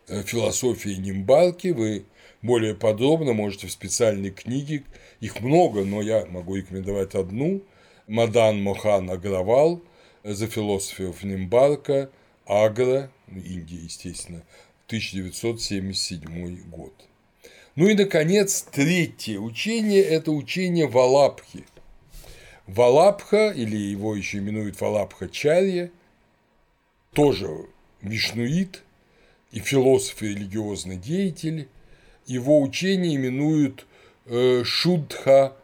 э, 0.07 0.23
философия 0.23 0.97
Нимбалки. 0.97 1.69
Вы 1.69 2.05
более 2.41 2.75
подробно 2.75 3.33
можете 3.33 3.67
в 3.67 3.71
специальной 3.71 4.31
книге, 4.31 4.83
их 5.19 5.41
много, 5.41 5.83
но 5.83 6.01
я 6.01 6.25
могу 6.25 6.55
рекомендовать 6.55 7.15
одну, 7.15 7.61
Мадан 8.07 8.61
Мохан 8.63 9.09
Агравал 9.09 9.81
«The 10.23 10.51
Philosophy 10.51 11.11
of 11.11 11.23
Nimbarka», 11.23 12.09
Агра, 12.45 13.11
Индия, 13.27 13.83
естественно, 13.83 14.43
1977 14.87 16.69
год. 16.69 16.93
Ну 17.75 17.87
и, 17.87 17.93
наконец, 17.93 18.65
третье 18.71 19.39
учение– 19.39 20.01
это 20.03 20.31
учение 20.31 20.87
Валапхи. 20.87 21.65
Валапха, 22.65 23.51
или 23.51 23.77
его 23.77 24.15
еще 24.15 24.39
именуют 24.39 24.81
Валапха 24.81 25.29
Чарья, 25.29 25.91
тоже 27.13 27.49
вишнуит 28.01 28.83
и 29.51 29.59
философ 29.59 30.21
и 30.21 30.29
религиозный 30.29 30.97
деятель. 30.97 31.67
Его 32.29 32.61
учение 32.61 33.15
именуют 33.15 33.87
э, 34.27 34.63
Шудха 34.63 35.55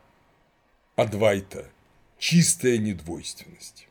Адвайта– 0.96 1.70
чистая 2.18 2.80
недвойственность. 2.80 3.88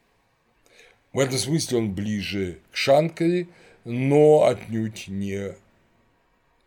В 1.13 1.21
этом 1.21 1.39
смысле 1.39 1.79
он 1.79 1.95
ближе 1.95 2.59
к 2.73 2.77
Шанкаре, 2.77 3.47
но 3.85 4.47
отнюдь 4.47 5.07
не 5.07 5.55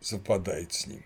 совпадает 0.00 0.72
с 0.72 0.86
ним. 0.86 1.04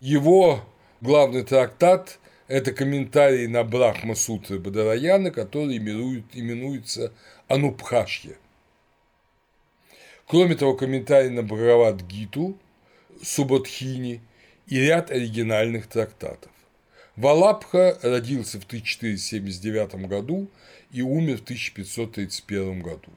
Его 0.00 0.64
главный 1.00 1.44
трактат– 1.44 2.18
это 2.48 2.72
комментарий 2.72 3.46
на 3.46 3.62
Брахма 3.62 4.16
Сутры 4.16 4.58
Бадараяна, 4.58 5.30
который 5.30 5.76
именует, 5.76 6.24
именуется 6.32 7.12
Анупхашья. 7.46 8.36
Кроме 10.26 10.56
того, 10.56 10.74
комментарий 10.74 11.30
на 11.30 11.44
Бхагават 11.44 12.02
Гиту, 12.02 12.58
Субодхини 13.24 14.20
и 14.66 14.80
ряд 14.80 15.10
оригинальных 15.10 15.86
трактатов. 15.86 16.50
Валабха 17.16 17.98
родился 18.02 18.60
в 18.60 18.64
1479 18.64 19.94
году 20.06 20.48
и 20.90 21.02
умер 21.02 21.38
в 21.38 21.42
1531 21.42 22.80
году. 22.80 23.10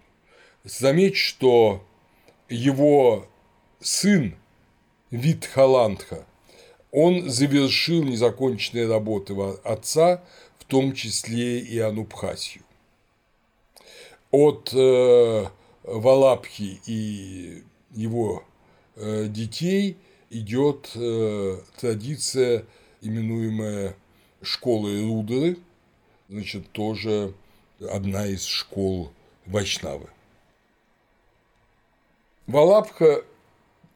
Заметь, 0.63 1.15
что 1.17 1.85
его 2.49 3.27
сын 3.79 4.35
Витхаландха, 5.11 6.25
он 6.91 7.29
завершил 7.29 8.03
незаконченные 8.03 8.87
работы 8.87 9.33
отца, 9.63 10.23
в 10.59 10.65
том 10.65 10.93
числе 10.93 11.59
и 11.59 11.79
Анубхасию. 11.79 12.63
От 14.31 14.71
э, 14.73 15.45
Валапхи 15.83 16.81
и 16.85 17.63
его 17.95 18.43
детей 18.97 19.97
идет 20.29 20.91
э, 20.95 21.59
традиция, 21.79 22.65
именуемая 23.01 23.95
школой 24.41 25.01
Рудеры, 25.05 25.57
значит, 26.29 26.71
тоже 26.71 27.33
одна 27.79 28.25
из 28.25 28.43
школ 28.43 29.11
Вайшнавы. 29.45 30.09
Валабха 32.47 33.23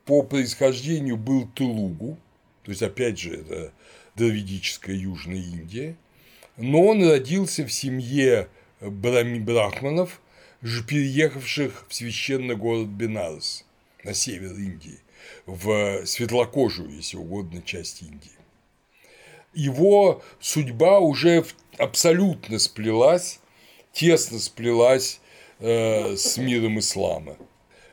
по 0.05 0.23
происхождению 0.23 1.17
был 1.17 1.47
Тулугу, 1.47 2.17
то 2.63 2.71
есть, 2.71 2.83
опять 2.83 3.17
же, 3.17 3.35
это 3.35 3.71
дравидическая 4.15 4.95
Южная 4.95 5.37
Индия, 5.37 5.95
но 6.57 6.85
он 6.85 7.07
родился 7.07 7.65
в 7.65 7.71
семье 7.71 8.49
брахманов, 8.81 10.21
переехавших 10.61 11.85
в 11.87 11.93
священный 11.93 12.55
город 12.55 12.87
Бенарес 12.87 13.65
на 14.03 14.13
север 14.13 14.51
Индии, 14.53 14.99
в 15.45 16.05
светлокожую, 16.05 16.89
если 16.89 17.17
угодно, 17.17 17.61
часть 17.61 18.01
Индии. 18.01 18.31
Его 19.53 20.21
судьба 20.39 20.99
уже 20.99 21.45
абсолютно 21.77 22.59
сплелась, 22.59 23.39
тесно 23.91 24.39
сплелась 24.39 25.19
э, 25.59 26.15
с 26.15 26.37
миром 26.37 26.79
ислама. 26.79 27.35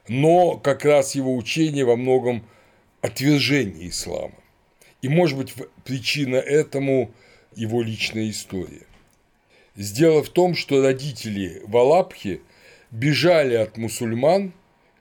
Но 0.06 0.56
как 0.56 0.84
раз 0.84 1.14
его 1.14 1.36
учение 1.36 1.84
во 1.84 1.96
многом 1.96 2.46
отвержение 3.00 3.88
ислама. 3.88 4.34
И, 5.02 5.08
может 5.08 5.36
быть, 5.36 5.54
причина 5.84 6.36
этому 6.36 7.12
его 7.54 7.82
личная 7.82 8.30
история. 8.30 8.86
Дело 9.76 10.24
в 10.24 10.28
том, 10.30 10.54
что 10.54 10.82
родители 10.82 11.62
Валапхи 11.66 12.40
бежали 12.90 13.54
от 13.54 13.76
мусульман, 13.76 14.52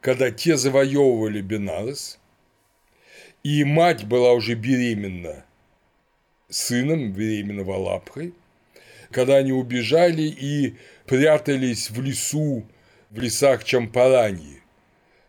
когда 0.01 0.31
те 0.31 0.57
завоевывали 0.57 1.41
Бенарес, 1.41 2.19
и 3.43 3.63
мать 3.63 4.05
была 4.05 4.33
уже 4.33 4.55
беременна 4.55 5.45
сыном, 6.49 7.13
беременна 7.13 7.63
Валапхой, 7.63 8.33
когда 9.11 9.37
они 9.37 9.51
убежали 9.51 10.23
и 10.23 10.75
прятались 11.05 11.89
в 11.89 12.01
лесу, 12.01 12.65
в 13.09 13.19
лесах 13.19 13.63
Чампараньи, 13.63 14.61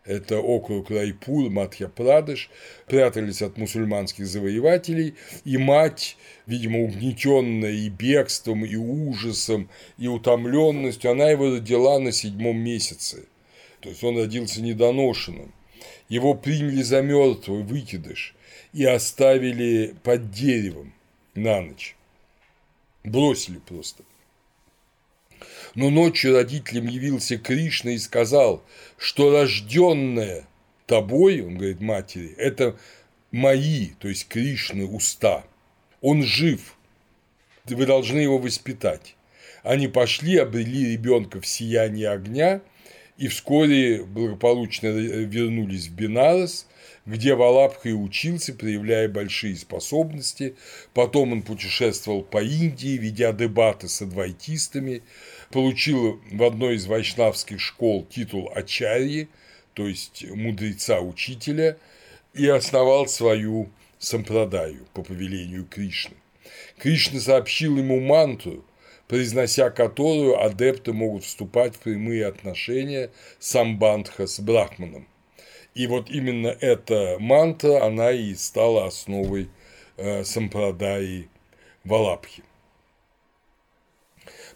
это 0.09 0.39
округ 0.39 0.89
Райпур, 0.89 1.51
Мадхья-Прадеш, 1.51 2.49
прятались 2.87 3.43
от 3.43 3.57
мусульманских 3.57 4.25
завоевателей, 4.25 5.13
и 5.45 5.57
мать, 5.57 6.17
видимо, 6.47 6.79
угнетенная 6.79 7.71
и 7.71 7.89
бегством, 7.89 8.65
и 8.65 8.75
ужасом, 8.75 9.69
и 9.99 10.07
утомленностью, 10.07 11.11
она 11.11 11.29
его 11.29 11.51
родила 11.51 11.99
на 11.99 12.11
седьмом 12.11 12.57
месяце. 12.57 13.27
То 13.81 13.89
есть 13.89 14.03
он 14.03 14.17
родился 14.17 14.61
недоношенным. 14.61 15.53
Его 16.09 16.33
приняли 16.33 16.81
за 16.81 17.01
мертвый 17.01 17.63
выкидыш 17.63 18.35
и 18.73 18.85
оставили 18.85 19.95
под 20.03 20.31
деревом 20.31 20.93
на 21.35 21.61
ночь. 21.61 21.95
Бросили 23.03 23.59
просто. 23.59 24.03
Но 25.75 25.89
ночью 25.89 26.33
родителям 26.33 26.87
явился 26.87 27.37
Кришна 27.37 27.91
и 27.91 27.97
сказал, 27.97 28.63
что 28.97 29.31
рожденное 29.31 30.45
тобой, 30.87 31.41
он 31.41 31.57
говорит 31.57 31.79
матери, 31.79 32.33
это 32.37 32.77
мои, 33.31 33.89
то 33.99 34.07
есть 34.07 34.27
Кришны, 34.27 34.85
уста. 34.85 35.45
Он 36.01 36.23
жив, 36.23 36.75
вы 37.65 37.85
должны 37.85 38.19
его 38.19 38.39
воспитать. 38.39 39.15
Они 39.63 39.87
пошли, 39.87 40.37
обрели 40.37 40.91
ребенка 40.91 41.39
в 41.39 41.45
сиянии 41.45 42.05
огня, 42.05 42.61
и 43.19 43.27
вскоре 43.27 44.03
благополучно 44.05 44.87
вернулись 44.87 45.87
в 45.87 45.91
Бенарес, 45.93 46.67
где 47.05 47.35
Валабха 47.35 47.89
и 47.89 47.91
учился, 47.91 48.53
проявляя 48.53 49.09
большие 49.09 49.57
способности. 49.57 50.55
Потом 50.93 51.33
он 51.33 51.41
путешествовал 51.41 52.21
по 52.21 52.41
Индии, 52.41 52.97
ведя 52.97 53.33
дебаты 53.33 53.89
с 53.89 54.01
адвайтистами, 54.01 55.03
получил 55.51 56.21
в 56.31 56.41
одной 56.43 56.75
из 56.75 56.85
вайшнавских 56.85 57.59
школ 57.59 58.07
титул 58.09 58.49
Ачарьи, 58.55 59.27
то 59.73 59.85
есть 59.85 60.25
мудреца-учителя, 60.29 61.77
и 62.33 62.47
основал 62.47 63.05
свою 63.07 63.69
сампрадаю 63.97 64.87
по 64.93 65.03
повелению 65.03 65.65
Кришны. 65.65 66.15
Кришна 66.77 67.19
сообщил 67.19 67.77
ему 67.77 67.99
мантру, 67.99 68.63
произнося 69.09 69.71
которую 69.71 70.39
адепты 70.39 70.93
могут 70.93 71.25
вступать 71.25 71.75
в 71.75 71.79
прямые 71.79 72.27
отношения 72.27 73.09
самбандха 73.39 74.27
с 74.27 74.39
брахманом. 74.39 75.07
И 75.73 75.87
вот 75.87 76.11
именно 76.11 76.47
эта 76.47 77.17
мантра, 77.19 77.83
она 77.83 78.11
и 78.11 78.35
стала 78.35 78.85
основой 78.85 79.49
э, 79.97 80.23
сампрадаи 80.23 81.27
Валабхи. 81.83 82.43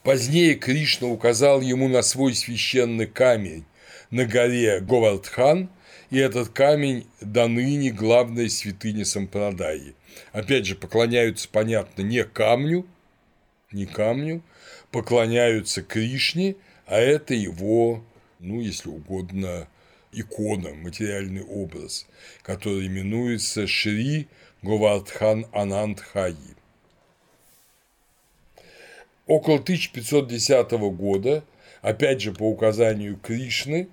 Позднее 0.03 0.53
Кришна 0.53 1.07
указал 1.07 1.61
ему 1.61 1.87
на 1.87 2.03
свой 2.03 2.35
священный 2.35 3.07
камень 3.07 3.65
на 4.11 4.25
горе 4.25 4.81
Говардхан, 4.81 5.69
и 6.11 6.19
этот 6.19 6.49
камень 6.49 7.07
до 7.21 7.47
ныне 7.47 7.89
главная 7.89 8.49
святыня 8.49 9.03
Сампрадаи. 9.03 9.95
Опять 10.31 10.67
же, 10.67 10.75
поклоняются, 10.75 11.49
понятно, 11.51 12.03
не 12.03 12.23
камню, 12.23 12.85
не 13.73 13.85
камню, 13.85 14.41
поклоняются 14.91 15.81
Кришне, 15.81 16.55
а 16.85 16.97
это 16.97 17.33
его, 17.33 18.03
ну, 18.39 18.61
если 18.61 18.89
угодно, 18.89 19.67
икона, 20.11 20.73
материальный 20.73 21.43
образ, 21.43 22.05
который 22.43 22.87
именуется 22.87 23.67
Шри 23.67 24.27
Говардхан 24.61 25.47
Анандхаи. 25.51 26.35
Около 29.25 29.55
1510 29.55 30.71
года, 30.95 31.43
опять 31.81 32.21
же 32.21 32.33
по 32.33 32.43
указанию 32.43 33.17
Кришны, 33.17 33.87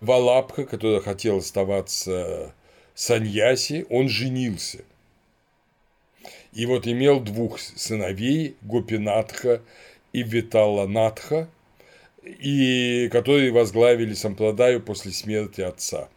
Валабха, 0.00 0.64
который 0.64 1.00
хотел 1.00 1.38
оставаться 1.38 2.54
саньяси, 2.94 3.86
он 3.88 4.08
женился. 4.08 4.84
И 6.56 6.64
вот 6.64 6.86
имел 6.88 7.20
двух 7.20 7.60
сыновей, 7.60 8.56
Гопинатха 8.62 9.60
и 10.14 10.22
Виталанатха, 10.22 11.50
и 12.24 13.10
которые 13.12 13.52
возглавили 13.52 14.14
Сампрадаю 14.14 14.80
после 14.80 15.12
смерти 15.12 15.60
отца. 15.60 16.08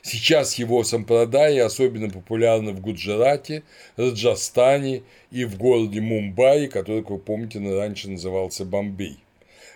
Сейчас 0.00 0.54
его 0.54 0.84
сампрадаи 0.84 1.58
особенно 1.58 2.08
популярны 2.08 2.72
в 2.72 2.80
Гуджарате, 2.80 3.62
Раджастане 3.96 5.02
и 5.30 5.44
в 5.44 5.58
городе 5.58 6.00
Мумбаи, 6.00 6.68
который, 6.68 7.02
как 7.02 7.10
вы 7.10 7.18
помните, 7.18 7.58
раньше 7.58 8.08
назывался 8.08 8.64
Бомбей. 8.64 9.18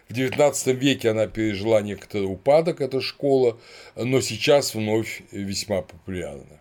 В 0.09 0.15
XIX 0.15 0.73
веке 0.73 1.11
она 1.11 1.27
пережила 1.27 1.83
некоторый 1.83 2.25
упадок, 2.25 2.81
эта 2.81 3.03
школа, 3.03 3.59
но 3.95 4.23
сейчас 4.23 4.75
вновь 4.75 5.21
весьма 5.33 5.83
популярна. 5.83 6.58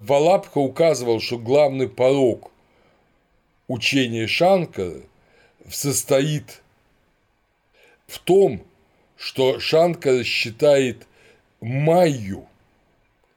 Валабха 0.00 0.58
указывал, 0.58 1.20
что 1.20 1.38
главный 1.38 1.88
порог 1.88 2.50
учения 3.66 4.26
Шанкара 4.26 5.02
состоит 5.70 6.62
в 8.06 8.18
том, 8.18 8.62
что 9.16 9.58
Шанкара 9.58 10.22
считает 10.24 11.06
Майю 11.60 12.46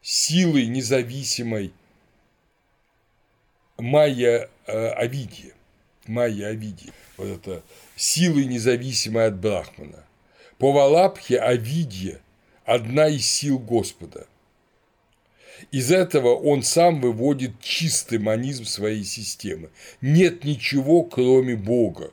силой 0.01 0.67
независимой 0.67 1.73
Майя 3.77 4.49
э, 4.67 4.87
Авидия. 4.89 5.53
Майя 6.05 6.49
Авидия. 6.49 6.93
Вот 7.17 7.27
это 7.27 7.63
силой 7.95 8.45
независимой 8.45 9.27
от 9.27 9.39
Брахмана. 9.39 10.05
По 10.59 10.71
Валабхе 10.71 11.39
Авидия– 11.39 12.21
одна 12.65 13.07
из 13.07 13.25
сил 13.27 13.59
Господа. 13.59 14.27
Из 15.71 15.91
этого 15.91 16.35
он 16.35 16.63
сам 16.63 17.01
выводит 17.01 17.59
чистый 17.61 18.19
манизм 18.19 18.65
своей 18.65 19.03
системы. 19.03 19.69
Нет 20.01 20.43
ничего, 20.43 21.03
кроме 21.03 21.55
Бога. 21.55 22.11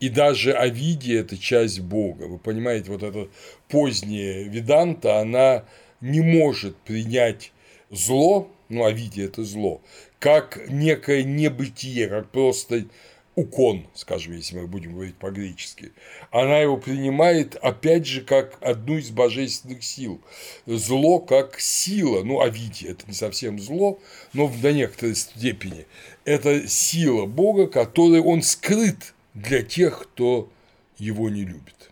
И 0.00 0.08
даже 0.08 0.52
Авидия– 0.52 1.20
это 1.22 1.38
часть 1.38 1.80
Бога. 1.80 2.24
Вы 2.24 2.38
понимаете, 2.38 2.90
вот 2.90 3.02
эта 3.02 3.28
поздняя 3.68 4.42
Веданта, 4.48 5.20
она 5.20 5.64
не 6.00 6.20
может 6.20 6.76
принять 6.78 7.52
зло, 7.88 8.50
ну, 8.68 8.84
Авидия– 8.84 9.24
это 9.26 9.44
зло, 9.44 9.80
как 10.18 10.68
некое 10.68 11.22
небытие, 11.22 12.08
как 12.08 12.30
просто 12.30 12.86
укон, 13.34 13.86
скажем, 13.94 14.34
если 14.34 14.56
мы 14.58 14.66
будем 14.66 14.92
говорить 14.92 15.16
по-гречески. 15.16 15.92
Она 16.30 16.58
его 16.58 16.76
принимает, 16.76 17.56
опять 17.56 18.06
же, 18.06 18.20
как 18.20 18.58
одну 18.60 18.98
из 18.98 19.10
божественных 19.10 19.82
сил. 19.82 20.20
Зло 20.66 21.18
как 21.18 21.58
сила, 21.58 22.22
ну, 22.22 22.40
Авидия– 22.40 22.90
это 22.92 23.04
не 23.06 23.14
совсем 23.14 23.58
зло, 23.58 23.98
но 24.32 24.48
до 24.60 24.72
некоторой 24.72 25.14
степени. 25.14 25.86
Это 26.24 26.68
сила 26.68 27.26
Бога, 27.26 27.66
которой 27.66 28.20
он 28.20 28.42
скрыт 28.42 29.14
для 29.34 29.62
тех, 29.62 30.02
кто 30.02 30.50
его 30.98 31.30
не 31.30 31.44
любит. 31.44 31.90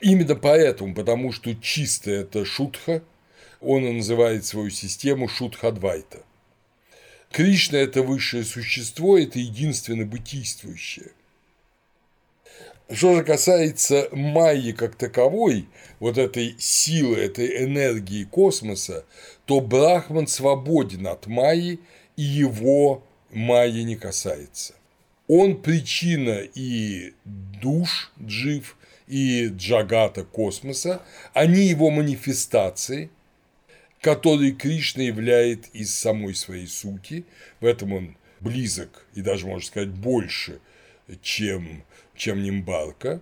Именно 0.00 0.34
поэтому, 0.34 0.94
потому 0.94 1.32
что 1.32 1.54
чисто 1.54 2.10
это 2.10 2.44
шутха, 2.44 3.02
он 3.60 3.82
называет 3.96 4.44
свою 4.44 4.70
систему 4.70 5.28
шутхадвайта. 5.28 6.22
Кришна– 7.30 7.78
это 7.78 8.02
высшее 8.02 8.44
существо, 8.44 9.18
это 9.18 9.38
единственно 9.38 10.04
бытийствующее. 10.06 11.12
Что 12.90 13.16
же 13.16 13.22
касается 13.22 14.08
Майи 14.12 14.72
как 14.72 14.94
таковой, 14.94 15.68
вот 16.00 16.16
этой 16.16 16.56
силы, 16.58 17.18
этой 17.18 17.64
энергии 17.64 18.24
космоса, 18.24 19.04
то 19.44 19.60
Брахман 19.60 20.26
свободен 20.26 21.06
от 21.06 21.26
Майи, 21.26 21.80
и 22.16 22.22
его 22.22 23.04
Майя 23.30 23.82
не 23.82 23.96
касается. 23.96 24.74
Он 25.26 25.60
причина 25.60 26.40
и 26.54 27.12
душ 27.26 28.10
джив, 28.18 28.76
и 29.06 29.48
джагата 29.48 30.24
космоса, 30.24 31.02
они 31.34 31.64
его 31.64 31.90
манифестации, 31.90 33.10
которые 34.00 34.52
Кришна 34.52 35.02
являет 35.02 35.66
из 35.74 35.94
самой 35.94 36.34
своей 36.34 36.66
сути, 36.66 37.24
в 37.60 37.64
этом 37.64 37.92
он 37.92 38.16
близок 38.40 39.06
и 39.14 39.22
даже, 39.22 39.46
можно 39.46 39.66
сказать, 39.66 39.90
больше, 39.90 40.60
чем, 41.22 41.84
чем 42.14 42.42
Нимбарка. 42.42 43.20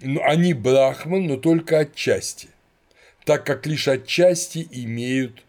Но 0.00 0.22
они 0.24 0.52
брахман, 0.52 1.26
но 1.26 1.36
только 1.36 1.80
отчасти, 1.80 2.48
так 3.24 3.46
как 3.46 3.66
лишь 3.66 3.88
отчасти 3.88 4.68
имеют 4.70 5.42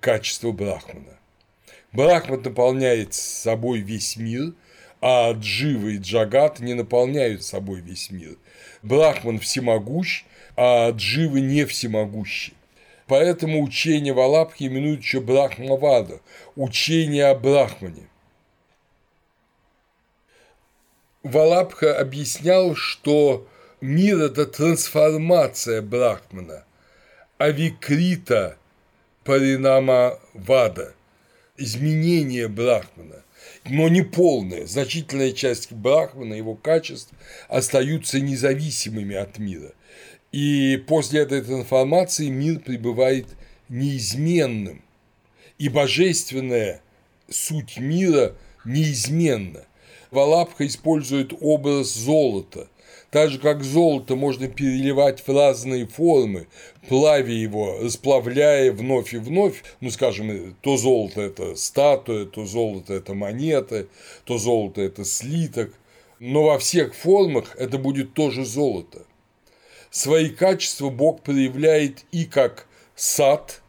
качество 0.00 0.52
брахмана. 0.52 1.18
Брахман 1.92 2.42
наполняет 2.42 3.12
собой 3.12 3.80
весь 3.80 4.16
мир, 4.16 4.54
а 5.02 5.32
Джива 5.32 5.88
и 5.88 5.98
Джагат 5.98 6.60
не 6.60 6.72
наполняют 6.72 7.42
собой 7.42 7.80
весь 7.80 8.10
мир. 8.10 8.36
Брахман 8.82 9.38
всемогущ, 9.38 10.24
а 10.56 10.90
Дживы 10.90 11.40
не 11.40 11.66
всемогущи. 11.66 12.54
Поэтому 13.06 13.62
учение 13.62 14.12
Валабхи 14.12 14.64
именуют 14.64 15.00
еще 15.00 15.20
Брахмавада– 15.20 16.20
учение 16.56 17.26
о 17.26 17.34
Брахмане. 17.34 18.08
Валабха 21.22 21.98
объяснял, 21.98 22.74
что 22.74 23.46
мир– 23.80 24.18
это 24.22 24.46
трансформация 24.46 25.82
Брахмана, 25.82 26.64
а 27.38 27.50
Викрита– 27.50 28.58
Паринама 29.24 30.18
Вада– 30.34 30.94
изменение 31.56 32.48
Брахмана 32.48 33.22
но 33.68 33.88
не 33.88 34.02
полное. 34.02 34.66
Значительная 34.66 35.32
часть 35.32 35.72
Брахмана, 35.72 36.34
его 36.34 36.54
качеств 36.54 37.10
остаются 37.48 38.20
независимыми 38.20 39.16
от 39.16 39.38
мира. 39.38 39.72
И 40.36 40.76
после 40.76 41.20
этой 41.20 41.40
трансформации 41.40 42.28
мир 42.28 42.58
пребывает 42.58 43.26
неизменным. 43.70 44.82
И 45.56 45.70
божественная 45.70 46.82
суть 47.26 47.78
мира 47.78 48.34
неизменна. 48.66 49.64
Валапха 50.10 50.66
использует 50.66 51.32
образ 51.40 51.94
золота. 51.94 52.68
Так 53.10 53.30
же, 53.30 53.38
как 53.38 53.64
золото 53.64 54.14
можно 54.14 54.46
переливать 54.46 55.26
в 55.26 55.34
разные 55.34 55.86
формы, 55.86 56.48
плавя 56.86 57.32
его, 57.32 57.78
расплавляя 57.80 58.72
вновь 58.72 59.14
и 59.14 59.16
вновь, 59.16 59.64
ну, 59.80 59.88
скажем, 59.90 60.54
то 60.60 60.76
золото– 60.76 61.20
это 61.22 61.56
статуя, 61.56 62.26
то 62.26 62.44
золото– 62.44 62.92
это 62.94 63.14
монета, 63.14 63.86
то 64.24 64.36
золото– 64.36 64.80
это 64.82 65.02
слиток, 65.06 65.72
но 66.18 66.42
во 66.42 66.58
всех 66.58 66.94
формах 66.94 67.56
это 67.58 67.78
будет 67.78 68.12
тоже 68.12 68.44
золото. 68.44 69.06
Свои 69.96 70.28
качества 70.28 70.90
Бог 70.90 71.22
проявляет 71.22 72.04
и 72.12 72.26
как 72.26 72.66
сад, 72.94 73.62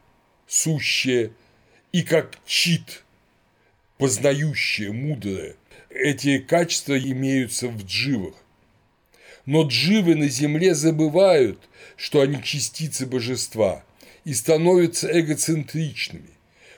сущее, 0.46 1.32
и 1.94 2.04
как 2.04 2.38
чит, 2.46 3.06
познающее, 3.98 4.92
мудрое. 4.92 5.56
Эти 5.90 6.40
качества 6.40 7.00
имеются 7.00 7.70
в 7.70 7.82
дживах. 7.82 8.34
Но 9.46 9.66
дживы 9.66 10.16
на 10.16 10.28
земле 10.28 10.76
забывают, 10.76 11.60
что 11.96 12.20
они 12.20 12.44
частицы 12.44 13.06
божества, 13.06 13.86
и 14.26 14.34
становятся 14.34 15.08
эгоцентричными. 15.18 16.32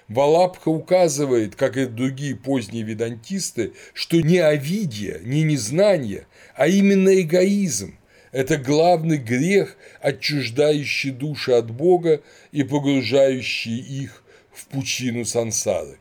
Валапха 0.08 0.70
указывает, 0.70 1.56
как 1.56 1.76
и 1.76 1.88
другие 1.88 2.36
поздние 2.36 2.84
ведантисты, 2.84 3.74
что 3.96 4.22
не 4.22 4.38
авидия, 4.38 5.18
не 5.24 5.42
незнание, 5.42 6.28
а 6.54 6.68
именно 6.68 7.20
эгоизм– 7.20 7.96
это 8.32 8.58
главный 8.58 9.18
грех, 9.18 9.76
отчуждающий 10.02 11.12
души 11.12 11.54
от 11.54 11.72
Бога 11.72 12.22
и 12.52 12.64
погружающий 12.64 13.78
их 13.78 14.24
в 14.52 14.66
пучину 14.68 15.26
сансары. 15.26 15.98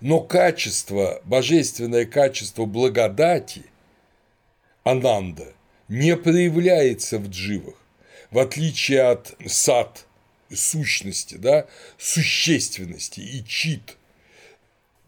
Но 0.00 0.20
качество, 0.20 1.20
божественное 1.24 2.04
качество 2.04 2.64
благодати– 2.64 3.64
ананда 4.88 5.52
не 5.88 6.16
проявляется 6.16 7.18
в 7.18 7.28
дживах, 7.28 7.74
в 8.30 8.38
отличие 8.38 9.02
от 9.02 9.34
сад 9.46 10.06
сущности, 10.52 11.34
да, 11.34 11.66
существенности 11.98 13.20
и 13.20 13.44
чит 13.44 13.96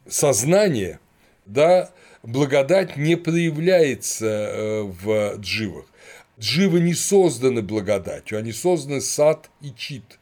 сознания, 0.08 1.00
да, 1.46 1.90
благодать 2.22 2.96
не 2.96 3.16
проявляется 3.16 4.26
э, 4.26 4.82
в 4.82 5.36
дживах. 5.38 5.86
Дживы 6.38 6.80
не 6.80 6.94
созданы 6.94 7.62
благодатью, 7.62 8.38
они 8.38 8.52
созданы 8.52 9.00
сад 9.00 9.50
и 9.60 9.72
чит. 9.76 10.18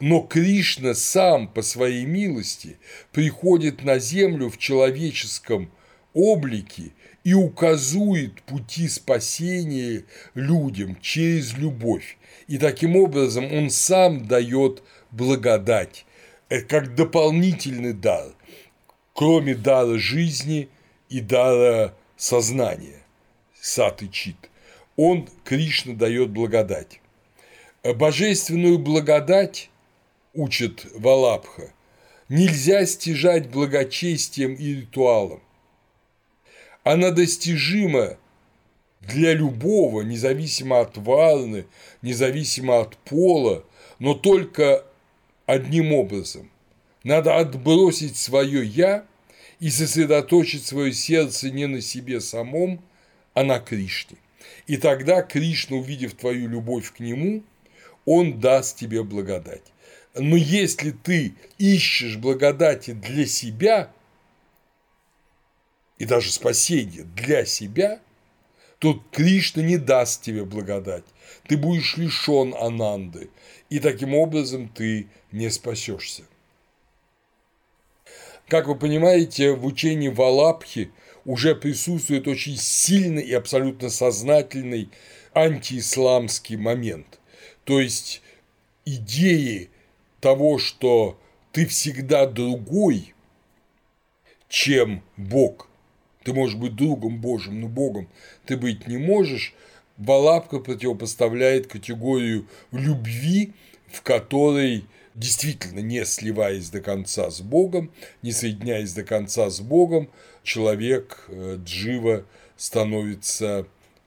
Но 0.00 0.20
Кришна 0.20 0.94
сам 0.94 1.48
по 1.48 1.62
своей 1.62 2.04
милости 2.04 2.78
приходит 3.12 3.82
на 3.82 3.98
землю 3.98 4.50
в 4.50 4.58
человеческом 4.58 5.70
облике 6.12 6.92
и 7.24 7.34
указует 7.34 8.42
пути 8.42 8.88
спасения 8.88 10.04
людям 10.34 10.98
через 11.00 11.56
любовь. 11.56 12.16
И 12.46 12.58
таким 12.58 12.96
образом 12.96 13.52
он 13.52 13.70
сам 13.70 14.26
дает 14.26 14.82
благодать, 15.10 16.04
э, 16.48 16.60
как 16.60 16.94
дополнительный 16.94 17.92
дар, 17.92 18.32
кроме 19.14 19.54
дара 19.54 19.98
жизни 19.98 20.68
и 21.08 21.20
дара 21.20 21.94
сознания, 22.16 23.02
сат 23.60 24.02
и 24.02 24.10
чит. 24.10 24.36
Он, 24.96 25.28
Кришна, 25.44 25.94
дает 25.94 26.30
благодать. 26.30 27.00
Божественную 27.82 28.78
благодать, 28.78 29.70
учит 30.34 30.86
Валабха, 30.94 31.72
нельзя 32.28 32.84
стяжать 32.86 33.48
благочестием 33.50 34.54
и 34.54 34.74
ритуалом 34.74 35.40
она 36.88 37.10
достижима 37.10 38.16
для 39.02 39.34
любого, 39.34 40.00
независимо 40.00 40.80
от 40.80 40.96
варны, 40.96 41.66
независимо 42.00 42.80
от 42.80 42.96
пола, 42.96 43.62
но 43.98 44.14
только 44.14 44.86
одним 45.44 45.92
образом. 45.92 46.50
Надо 47.04 47.36
отбросить 47.36 48.16
свое 48.16 48.64
«я» 48.64 49.04
и 49.60 49.70
сосредоточить 49.70 50.66
свое 50.66 50.92
сердце 50.92 51.50
не 51.50 51.66
на 51.66 51.80
себе 51.80 52.20
самом, 52.20 52.82
а 53.34 53.44
на 53.44 53.58
Кришне. 53.58 54.16
И 54.66 54.76
тогда 54.76 55.22
Кришна, 55.22 55.76
увидев 55.76 56.14
твою 56.14 56.48
любовь 56.48 56.92
к 56.92 57.00
Нему, 57.00 57.42
Он 58.04 58.40
даст 58.40 58.78
тебе 58.78 59.02
благодать. 59.02 59.62
Но 60.14 60.36
если 60.36 60.90
ты 60.90 61.34
ищешь 61.58 62.16
благодати 62.16 62.92
для 62.92 63.26
себя– 63.26 63.92
и 65.98 66.04
даже 66.04 66.32
спасение 66.32 67.04
для 67.04 67.44
себя, 67.44 68.00
то 68.78 69.02
Кришна 69.12 69.62
не 69.62 69.76
даст 69.76 70.22
тебе 70.22 70.44
благодать. 70.44 71.04
Ты 71.48 71.56
будешь 71.56 71.96
лишен 71.96 72.54
ананды, 72.54 73.30
и 73.68 73.80
таким 73.80 74.14
образом 74.14 74.68
ты 74.68 75.08
не 75.32 75.50
спасешься. 75.50 76.22
Как 78.48 78.66
вы 78.66 78.76
понимаете, 78.76 79.52
в 79.52 79.66
учении 79.66 80.08
Валабхи 80.08 80.90
уже 81.26 81.54
присутствует 81.54 82.26
очень 82.26 82.56
сильный 82.56 83.22
и 83.22 83.34
абсолютно 83.34 83.90
сознательный 83.90 84.88
антиисламский 85.34 86.56
момент. 86.56 87.20
То 87.64 87.78
есть 87.78 88.22
идеи 88.86 89.68
того, 90.20 90.56
что 90.58 91.20
ты 91.52 91.66
всегда 91.66 92.24
другой, 92.24 93.14
чем 94.48 95.02
Бог, 95.18 95.68
ты 96.24 96.32
можешь 96.32 96.56
быть 96.56 96.74
другом 96.74 97.20
Божьим, 97.20 97.60
но 97.60 97.68
Богом 97.68 98.08
ты 98.46 98.56
быть 98.56 98.86
не 98.88 98.96
можешь, 98.96 99.54
Валапка 99.98 100.58
противопоставляет 100.60 101.66
категорию 101.66 102.46
любви, 102.72 103.52
в 103.92 104.00
которой 104.00 104.86
действительно 105.18 105.80
не 105.80 106.04
сливаясь 106.04 106.70
до 106.70 106.80
конца 106.80 107.30
с 107.30 107.40
Богом, 107.40 107.90
не 108.22 108.32
соединяясь 108.32 108.92
до 108.92 109.02
конца 109.02 109.50
с 109.50 109.60
Богом, 109.60 110.08
человек, 110.44 111.24
э, 111.28 111.58
джива, 111.62 112.24
становится 112.56 113.66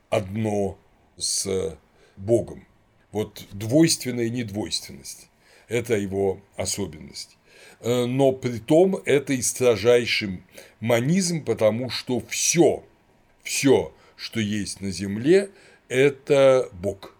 одно 0.09 0.79
с 1.17 1.77
Богом. 2.15 2.65
Вот 3.11 3.45
двойственная 3.51 4.29
недвойственность– 4.29 5.29
это 5.67 5.95
его 5.95 6.41
особенность. 6.55 7.37
э, 7.81 8.05
но 8.05 8.31
при 8.31 8.59
том 8.59 8.95
это 9.05 9.33
и 9.33 9.41
строжайший 9.41 10.43
манизм, 10.79 11.43
потому 11.43 11.89
что 11.89 12.21
все, 12.29 12.83
все, 13.43 13.93
что 14.15 14.39
есть 14.39 14.79
на 14.79 14.91
земле, 14.91 15.49
это 15.89 16.69
Бог. 16.71 17.13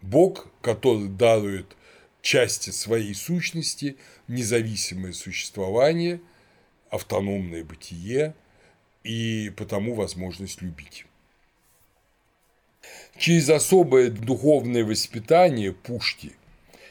Бог, 0.00 0.48
который 0.62 1.08
дарует 1.08 1.76
части 2.22 2.70
своей 2.70 3.14
сущности, 3.14 3.96
независимое 4.28 5.12
существование, 5.12 6.20
автономное 6.90 7.64
бытие 7.64 8.34
и 9.04 9.52
потому 9.56 9.94
возможность 9.94 10.62
любить. 10.62 11.06
Через 13.16 13.48
особое 13.50 14.10
духовное 14.10 14.84
воспитание 14.84 15.72
Пушки 15.72 16.32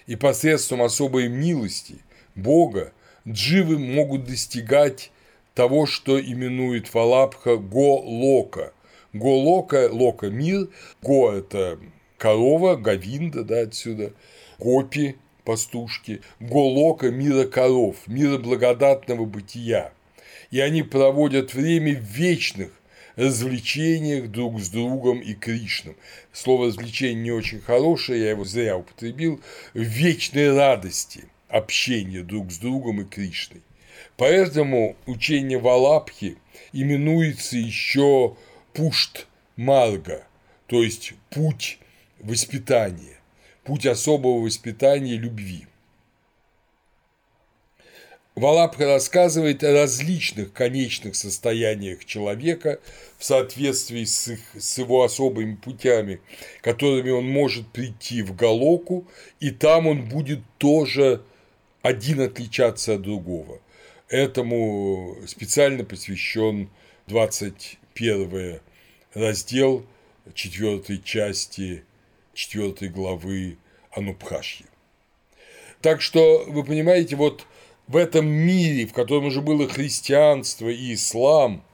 и 0.07 0.15
посредством 0.15 0.81
особой 0.81 1.27
милости 1.27 1.95
Бога 2.35 2.93
дживы 3.27 3.77
могут 3.77 4.26
достигать 4.26 5.11
того, 5.56 5.85
что 5.85 6.19
именует 6.19 6.88
Фалапха 6.88 7.57
Го-Лока. 7.57 8.73
Го-Лока, 9.14 9.89
Лока– 9.91 10.27
мир, 10.30 10.69
Го– 11.01 11.31
это 11.34 11.80
корова, 12.18 12.76
Гавинда, 12.76 13.43
да, 13.43 13.61
отсюда, 13.61 14.14
Гопи, 14.60 15.15
пастушки, 15.45 16.22
Голока– 16.40 17.10
мира 17.11 17.45
коров, 17.45 17.95
мира 18.07 18.38
благодатного 18.38 19.26
бытия. 19.26 19.94
И 20.52 20.60
они 20.60 20.84
проводят 20.84 21.53
время 21.53 21.95
в 21.95 22.03
вечных 22.03 22.72
развлечениях 23.15 24.30
друг 24.30 24.60
с 24.60 24.69
другом 24.69 25.19
и 25.19 25.34
Кришном. 25.34 25.95
Слово 26.31 26.68
развлечение 26.68 27.23
не 27.23 27.31
очень 27.31 27.60
хорошее, 27.60 28.23
я 28.23 28.30
его 28.31 28.45
зря 28.45 28.77
употребил, 28.77 29.41
в 29.73 29.80
вечной 29.80 30.56
радости 30.56 31.26
общения 31.49 32.22
друг 32.22 32.52
с 32.52 32.57
другом 32.57 33.02
и 33.02 33.06
Кришной. 33.06 33.61
Поэтому 34.18 34.95
учение 35.06 35.60
Валапхи 35.60 36.38
именуется 36.72 37.57
еще 37.57 38.36
пушт 38.73 39.27
марга, 39.56 40.26
то 40.68 40.81
есть 40.81 41.14
путь 41.30 41.80
воспитания, 42.19 43.19
путь 43.70 43.86
особого 43.86 44.44
воспитания 44.44 45.16
любви. 45.16 45.68
Валапха 48.34 48.88
рассказывает 48.88 49.64
о 49.64 49.72
различных 49.72 50.52
конечных 50.54 51.16
состояниях 51.16 52.04
человека 52.04 52.80
в 53.20 53.24
соответствии 53.24 54.06
с, 54.06 54.28
их, 54.30 54.40
с 54.58 54.80
его 54.80 55.04
особыми 55.04 55.54
путями, 55.54 56.20
которыми 56.62 57.12
он 57.12 57.30
может 57.30 57.68
прийти 57.68 58.24
в 58.24 58.36
Галоку, 58.36 59.06
и 59.40 59.52
там 59.52 59.86
он 59.86 60.10
будет 60.10 60.40
тоже 60.58 61.22
один 61.84 62.22
отличаться 62.22 62.96
от 62.96 63.04
другого. 63.04 63.60
Этому 64.08 65.16
специально 65.28 65.84
посвящен 65.84 66.72
21 67.06 68.62
раздел 69.14 69.86
4 70.34 70.98
части 71.04 71.84
4 72.40 72.90
главы 72.90 73.57
Анубхашьи. 73.91 74.66
Так 75.82 76.02
что, 76.02 76.45
вы 76.48 76.64
понимаете, 76.64 77.18
вот 77.18 77.45
в 77.88 77.98
этом 77.98 78.28
мире, 78.28 78.86
в 78.86 78.94
котором 78.94 79.26
уже 79.26 79.41
было 79.41 79.68
христианство 79.68 80.70
и 80.70 80.94
ислам, 80.94 81.66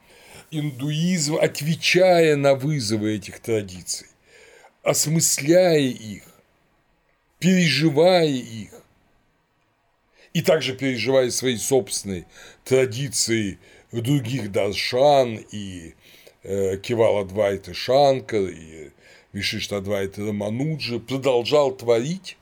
индуизм, 0.50 1.36
отвечая 1.36 2.34
на 2.34 2.56
вызовы 2.56 3.14
этих 3.14 3.38
традиций, 3.38 4.08
осмысляя 4.82 5.78
их, 5.78 6.24
переживая 7.38 8.26
их, 8.26 8.72
и 10.32 10.42
также 10.42 10.74
переживая 10.74 11.30
свои 11.30 11.58
собственные 11.58 12.26
традиции 12.64 13.60
других 13.92 14.50
даршан 14.50 15.36
и 15.52 15.94
э, 16.42 16.76
Кивала 16.78 17.24
Двайта 17.24 17.72
Шанкар 17.72 18.48
и 18.48 18.90
Вишиштадвайта 19.36 20.24
Рамануджа, 20.24 20.98
продолжал 20.98 21.70
творить 21.70 22.38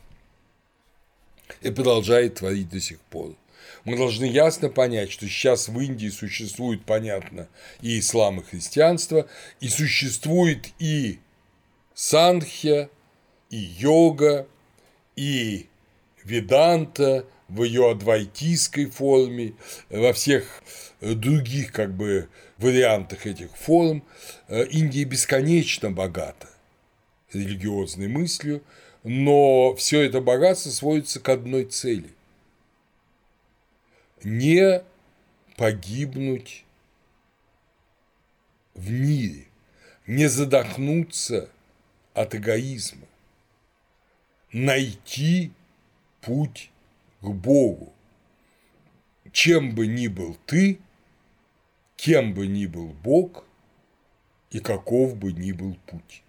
и 1.60 1.70
продолжает 1.70 2.36
творить 2.36 2.68
до 2.68 2.78
сих 2.80 3.00
пор. 3.00 3.34
Мы 3.84 3.96
должны 3.96 4.26
ясно 4.26 4.68
понять, 4.68 5.10
что 5.10 5.26
сейчас 5.26 5.66
в 5.66 5.80
Индии 5.80 6.08
существует, 6.08 6.84
понятно, 6.84 7.48
и 7.80 7.98
ислам, 7.98 8.38
и 8.38 8.44
христианство, 8.44 9.26
и 9.58 9.68
существует 9.68 10.68
и 10.78 11.18
санхья, 11.94 12.88
и 13.50 13.56
йога, 13.56 14.46
и 15.16 15.66
веданта 16.22 17.26
в 17.48 17.64
ее 17.64 17.90
адвайтийской 17.90 18.86
форме, 18.86 19.54
во 19.90 20.12
всех 20.12 20.62
других 21.00 21.72
как 21.72 21.92
бы 21.92 22.28
вариантах 22.58 23.26
этих 23.26 23.50
форм. 23.56 24.04
Индия 24.48 25.02
бесконечно 25.02 25.90
богата 25.90 26.53
религиозной 27.34 28.08
мыслью, 28.08 28.62
но 29.02 29.74
все 29.74 30.02
это 30.02 30.20
богатство 30.20 30.70
сводится 30.70 31.20
к 31.20 31.28
одной 31.28 31.64
цели– 31.64 32.10
не 34.24 34.82
погибнуть 35.56 36.64
в 38.74 38.90
мире, 38.90 39.46
не 40.06 40.28
задохнуться 40.28 41.50
от 42.14 42.34
эгоизма, 42.34 43.06
найти 44.52 45.52
путь 46.22 46.70
к 47.20 47.28
Богу. 47.28 47.92
Чем 49.32 49.74
бы 49.74 49.86
ни 49.86 50.06
был 50.06 50.36
ты, 50.46 50.78
кем 51.96 52.34
бы 52.34 52.46
ни 52.46 52.66
был 52.66 52.88
Бог 52.88 53.44
и 54.50 54.60
каков 54.60 55.16
бы 55.16 55.32
ни 55.32 55.52
был 55.52 55.76
путь. 55.86 56.22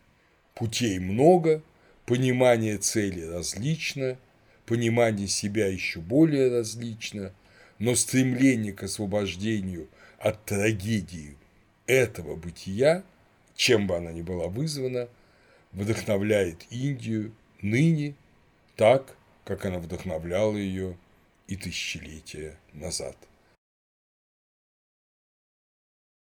Путей 0.56 1.00
много, 1.00 1.62
понимание 2.06 2.78
цели 2.78 3.22
различно, 3.22 4.18
понимание 4.66 5.28
себя 5.28 5.68
еще 5.68 6.00
более 6.00 6.50
различно– 6.50 7.32
но 7.80 7.96
стремление 7.96 8.74
к 8.74 8.84
освобождению 8.84 9.88
от 10.20 10.44
трагедии 10.46 11.36
этого 11.88 12.36
бытия, 12.36 13.04
чем 13.56 13.88
бы 13.88 13.98
она 13.98 14.12
ни 14.12 14.22
была 14.22 14.48
вызвана, 14.48 15.08
вдохновляет 15.72 16.66
Индию 16.72 17.34
ныне 17.62 18.16
так, 18.76 19.16
как 19.44 19.66
она 19.66 19.80
вдохновляла 19.80 20.56
ее 20.56 20.98
и 21.48 21.56
тысячелетия 21.56 22.58
назад. 22.74 23.16